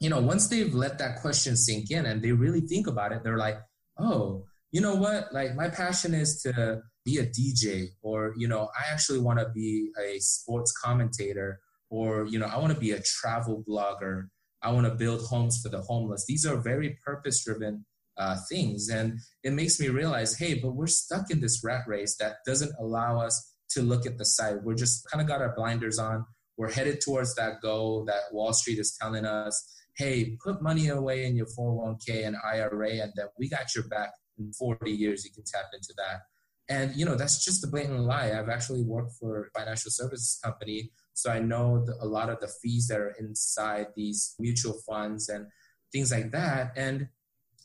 you 0.00 0.10
know 0.10 0.20
once 0.20 0.48
they've 0.48 0.74
let 0.74 0.98
that 0.98 1.20
question 1.20 1.56
sink 1.56 1.90
in 1.90 2.06
and 2.06 2.22
they 2.22 2.32
really 2.32 2.60
think 2.60 2.86
about 2.86 3.12
it 3.12 3.22
they're 3.22 3.38
like 3.38 3.58
oh 3.98 4.44
you 4.76 4.82
know 4.82 4.94
what? 4.94 5.32
Like 5.32 5.54
my 5.54 5.70
passion 5.70 6.12
is 6.12 6.42
to 6.42 6.82
be 7.04 7.18
a 7.18 7.26
DJ 7.26 7.88
or, 8.02 8.34
you 8.36 8.46
know, 8.46 8.68
I 8.78 8.92
actually 8.92 9.20
want 9.20 9.38
to 9.38 9.48
be 9.54 9.90
a 9.98 10.18
sports 10.18 10.70
commentator 10.72 11.60
or, 11.88 12.26
you 12.26 12.38
know, 12.38 12.46
I 12.46 12.58
want 12.58 12.74
to 12.74 12.78
be 12.78 12.90
a 12.90 13.00
travel 13.00 13.64
blogger. 13.66 14.24
I 14.66 14.72
want 14.72 14.86
to 14.86 14.94
build 14.94 15.22
homes 15.22 15.60
for 15.62 15.68
the 15.68 15.80
homeless. 15.80 16.26
These 16.26 16.44
are 16.44 16.56
very 16.56 16.98
purpose 17.04 17.44
driven 17.44 17.84
uh, 18.18 18.36
things. 18.48 18.88
And 18.88 19.20
it 19.44 19.52
makes 19.52 19.78
me 19.78 19.88
realize, 19.88 20.36
hey, 20.36 20.54
but 20.54 20.72
we're 20.72 20.86
stuck 20.86 21.30
in 21.30 21.40
this 21.40 21.62
rat 21.62 21.84
race 21.86 22.16
that 22.18 22.36
doesn't 22.44 22.72
allow 22.78 23.20
us 23.20 23.54
to 23.70 23.82
look 23.82 24.06
at 24.06 24.18
the 24.18 24.24
side. 24.24 24.64
We're 24.64 24.74
just 24.74 25.08
kind 25.10 25.22
of 25.22 25.28
got 25.28 25.40
our 25.40 25.54
blinders 25.54 25.98
on. 25.98 26.24
We're 26.56 26.72
headed 26.72 27.00
towards 27.00 27.34
that 27.36 27.60
goal 27.62 28.04
that 28.06 28.32
Wall 28.32 28.52
Street 28.52 28.78
is 28.78 28.96
telling 29.00 29.24
us, 29.24 29.72
hey, 29.96 30.36
put 30.44 30.62
money 30.62 30.88
away 30.88 31.26
in 31.26 31.36
your 31.36 31.46
401k 31.46 32.26
and 32.26 32.36
IRA, 32.44 32.90
and 33.02 33.12
then 33.14 33.26
we 33.38 33.48
got 33.48 33.74
your 33.74 33.86
back 33.88 34.10
in 34.38 34.52
40 34.52 34.90
years 34.90 35.24
you 35.24 35.30
can 35.32 35.44
tap 35.44 35.66
into 35.72 35.94
that 35.96 36.20
and 36.68 36.94
you 36.96 37.04
know 37.04 37.14
that's 37.14 37.44
just 37.44 37.64
a 37.64 37.66
blatant 37.66 38.00
lie 38.00 38.32
i've 38.32 38.48
actually 38.48 38.82
worked 38.82 39.12
for 39.18 39.44
a 39.44 39.58
financial 39.58 39.90
services 39.90 40.38
company 40.42 40.90
so 41.16 41.30
i 41.30 41.38
know 41.38 41.84
the, 41.84 41.94
a 42.00 42.08
lot 42.16 42.28
of 42.28 42.38
the 42.40 42.48
fees 42.60 42.86
that 42.88 43.00
are 43.00 43.14
inside 43.18 43.86
these 43.96 44.34
mutual 44.38 44.76
funds 44.86 45.28
and 45.28 45.46
things 45.92 46.10
like 46.12 46.30
that. 46.32 46.72
And 46.76 47.08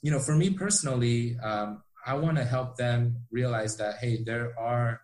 you 0.01 0.11
know 0.11 0.19
for 0.19 0.35
me 0.35 0.49
personally 0.49 1.37
um, 1.43 1.83
i 2.05 2.13
want 2.13 2.37
to 2.37 2.43
help 2.43 2.77
them 2.77 3.17
realize 3.29 3.77
that 3.77 3.95
hey 4.01 4.23
there 4.23 4.53
are 4.57 5.01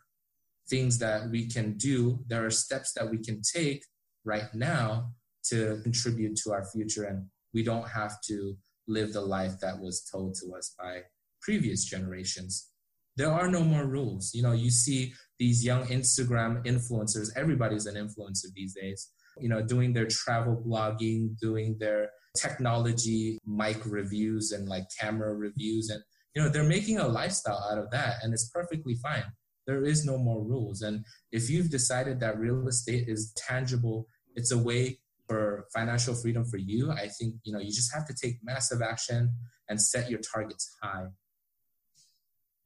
things 0.69 0.99
that 0.99 1.29
we 1.29 1.47
can 1.47 1.77
do. 1.77 2.19
There 2.27 2.45
are 2.45 2.51
steps 2.51 2.93
that 2.93 3.09
we 3.09 3.17
can 3.19 3.41
take 3.41 3.83
right 4.25 4.53
now 4.53 5.11
to 5.45 5.79
contribute 5.83 6.35
to 6.43 6.51
our 6.51 6.65
future. 6.65 7.05
And 7.05 7.27
we 7.53 7.63
don't 7.63 7.87
have 7.87 8.21
to 8.27 8.57
live 8.87 9.13
the 9.13 9.21
life 9.21 9.59
that 9.61 9.79
was 9.79 10.07
told 10.11 10.35
to 10.35 10.53
us 10.55 10.75
by 10.77 11.01
previous 11.41 11.85
generations. 11.85 12.69
There 13.17 13.31
are 13.31 13.47
no 13.47 13.63
more 13.63 13.85
rules. 13.85 14.31
You 14.33 14.43
know, 14.43 14.53
you 14.53 14.69
see 14.69 15.13
these 15.39 15.65
young 15.65 15.85
Instagram 15.87 16.65
influencers, 16.65 17.29
everybody's 17.35 17.85
an 17.85 17.95
influencer 17.95 18.53
these 18.55 18.73
days, 18.73 19.09
you 19.39 19.49
know, 19.49 19.61
doing 19.61 19.93
their 19.93 20.07
travel 20.07 20.63
blogging, 20.65 21.37
doing 21.39 21.75
their 21.79 22.09
technology 22.35 23.39
mic 23.45 23.83
reviews 23.85 24.51
and 24.51 24.67
like 24.69 24.85
camera 24.99 25.33
reviews. 25.33 25.89
And, 25.89 26.01
you 26.35 26.41
know, 26.41 26.49
they're 26.49 26.63
making 26.63 26.99
a 26.99 27.07
lifestyle 27.07 27.67
out 27.71 27.79
of 27.79 27.89
that 27.91 28.17
and 28.21 28.33
it's 28.33 28.49
perfectly 28.49 28.95
fine. 28.95 29.25
There 29.65 29.83
is 29.83 30.05
no 30.05 30.17
more 30.17 30.43
rules. 30.43 30.81
And 30.81 31.03
if 31.31 31.49
you've 31.49 31.69
decided 31.69 32.19
that 32.19 32.39
real 32.39 32.67
estate 32.67 33.05
is 33.07 33.33
tangible, 33.35 34.07
it's 34.35 34.51
a 34.51 34.57
way 34.57 34.99
for 35.27 35.65
financial 35.73 36.15
freedom 36.15 36.45
for 36.45 36.57
you. 36.57 36.91
I 36.91 37.09
think, 37.09 37.35
you 37.43 37.51
know, 37.51 37.59
you 37.59 37.71
just 37.71 37.93
have 37.93 38.07
to 38.07 38.13
take 38.13 38.37
massive 38.43 38.81
action 38.81 39.33
and 39.67 39.81
set 39.81 40.09
your 40.09 40.21
targets 40.33 40.73
high. 40.81 41.07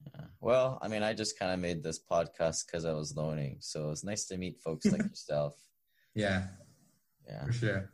Yeah. 0.06 0.22
Well, 0.40 0.80
I 0.82 0.88
mean, 0.88 1.04
I 1.04 1.14
just 1.14 1.38
kind 1.38 1.52
of 1.52 1.60
made 1.60 1.84
this 1.84 2.00
podcast 2.00 2.66
because 2.66 2.86
I 2.86 2.94
was 2.94 3.16
learning. 3.16 3.58
So 3.60 3.92
it's 3.92 4.04
nice 4.04 4.26
to 4.26 4.38
meet 4.38 4.60
folks 4.60 4.86
like 4.86 5.02
yourself. 5.10 5.56
Yeah. 6.16 6.48
Yeah. 7.28 7.46
For 7.46 7.52
sure. 7.52 7.92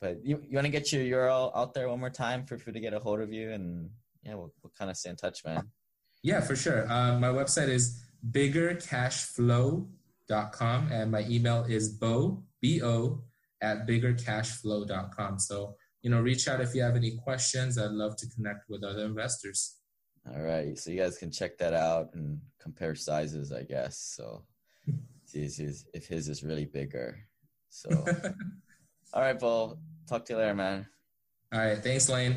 But 0.00 0.24
you, 0.24 0.40
you 0.48 0.54
want 0.54 0.66
to 0.66 0.70
get 0.70 0.92
your 0.92 1.02
URL 1.02 1.50
out 1.56 1.74
there 1.74 1.88
one 1.88 1.98
more 1.98 2.10
time 2.10 2.46
for 2.46 2.56
people 2.56 2.74
to 2.74 2.80
get 2.80 2.94
a 2.94 3.00
hold 3.00 3.20
of 3.20 3.32
you? 3.32 3.50
And 3.50 3.90
yeah, 4.22 4.34
we'll, 4.34 4.52
we'll 4.62 4.72
kind 4.78 4.90
of 4.90 4.96
stay 4.96 5.10
in 5.10 5.16
touch, 5.16 5.44
man. 5.44 5.68
Yeah, 6.22 6.40
for 6.40 6.56
sure. 6.56 6.90
Um, 6.90 7.20
my 7.20 7.28
website 7.28 7.68
is 7.68 8.02
biggercashflow.com 8.30 10.92
and 10.92 11.10
my 11.10 11.24
email 11.28 11.64
is 11.68 11.88
bo, 11.88 12.44
B-O, 12.60 13.22
at 13.60 13.86
biggercashflow.com. 13.86 15.38
So, 15.38 15.76
you 16.02 16.10
know, 16.10 16.20
reach 16.20 16.48
out 16.48 16.60
if 16.60 16.74
you 16.74 16.82
have 16.82 16.96
any 16.96 17.16
questions. 17.16 17.78
I'd 17.78 17.90
love 17.90 18.16
to 18.16 18.28
connect 18.28 18.68
with 18.68 18.84
other 18.84 19.04
investors. 19.04 19.77
All 20.34 20.42
right. 20.42 20.78
So 20.78 20.90
you 20.90 21.00
guys 21.00 21.18
can 21.18 21.30
check 21.30 21.58
that 21.58 21.74
out 21.74 22.10
and 22.14 22.40
compare 22.60 22.94
sizes, 22.94 23.52
I 23.52 23.62
guess. 23.62 23.98
So 23.98 24.42
see 25.24 25.44
if 25.94 26.06
his 26.06 26.28
is 26.28 26.42
really 26.42 26.66
bigger. 26.66 27.18
So, 27.68 27.90
all 29.12 29.22
right, 29.22 29.38
Paul. 29.38 29.78
Talk 30.08 30.24
to 30.26 30.32
you 30.32 30.38
later, 30.38 30.54
man. 30.54 30.86
All 31.52 31.60
right. 31.60 31.78
Thanks, 31.78 32.08
Lane. 32.08 32.36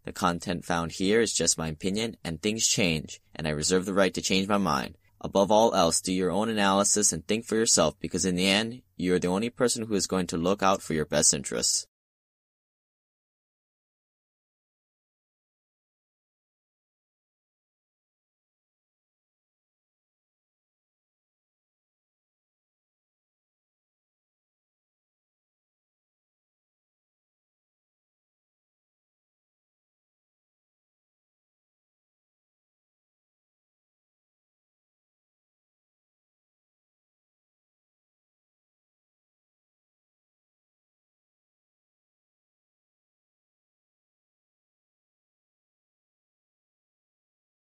The 0.03 0.11
content 0.11 0.65
found 0.65 0.93
here 0.93 1.21
is 1.21 1.33
just 1.33 1.57
my 1.57 1.67
opinion 1.67 2.17
and 2.23 2.41
things 2.41 2.67
change 2.67 3.21
and 3.35 3.47
I 3.47 3.51
reserve 3.51 3.85
the 3.85 3.93
right 3.93 4.13
to 4.13 4.21
change 4.21 4.47
my 4.47 4.57
mind. 4.57 4.97
Above 5.21 5.51
all 5.51 5.75
else, 5.75 6.01
do 6.01 6.11
your 6.11 6.31
own 6.31 6.49
analysis 6.49 7.13
and 7.13 7.25
think 7.27 7.45
for 7.45 7.55
yourself 7.55 7.99
because 7.99 8.25
in 8.25 8.35
the 8.35 8.47
end, 8.47 8.81
you 8.97 9.13
are 9.13 9.19
the 9.19 9.27
only 9.27 9.51
person 9.51 9.85
who 9.85 9.93
is 9.93 10.07
going 10.07 10.25
to 10.27 10.37
look 10.37 10.63
out 10.63 10.81
for 10.81 10.95
your 10.95 11.05
best 11.05 11.33
interests. 11.33 11.85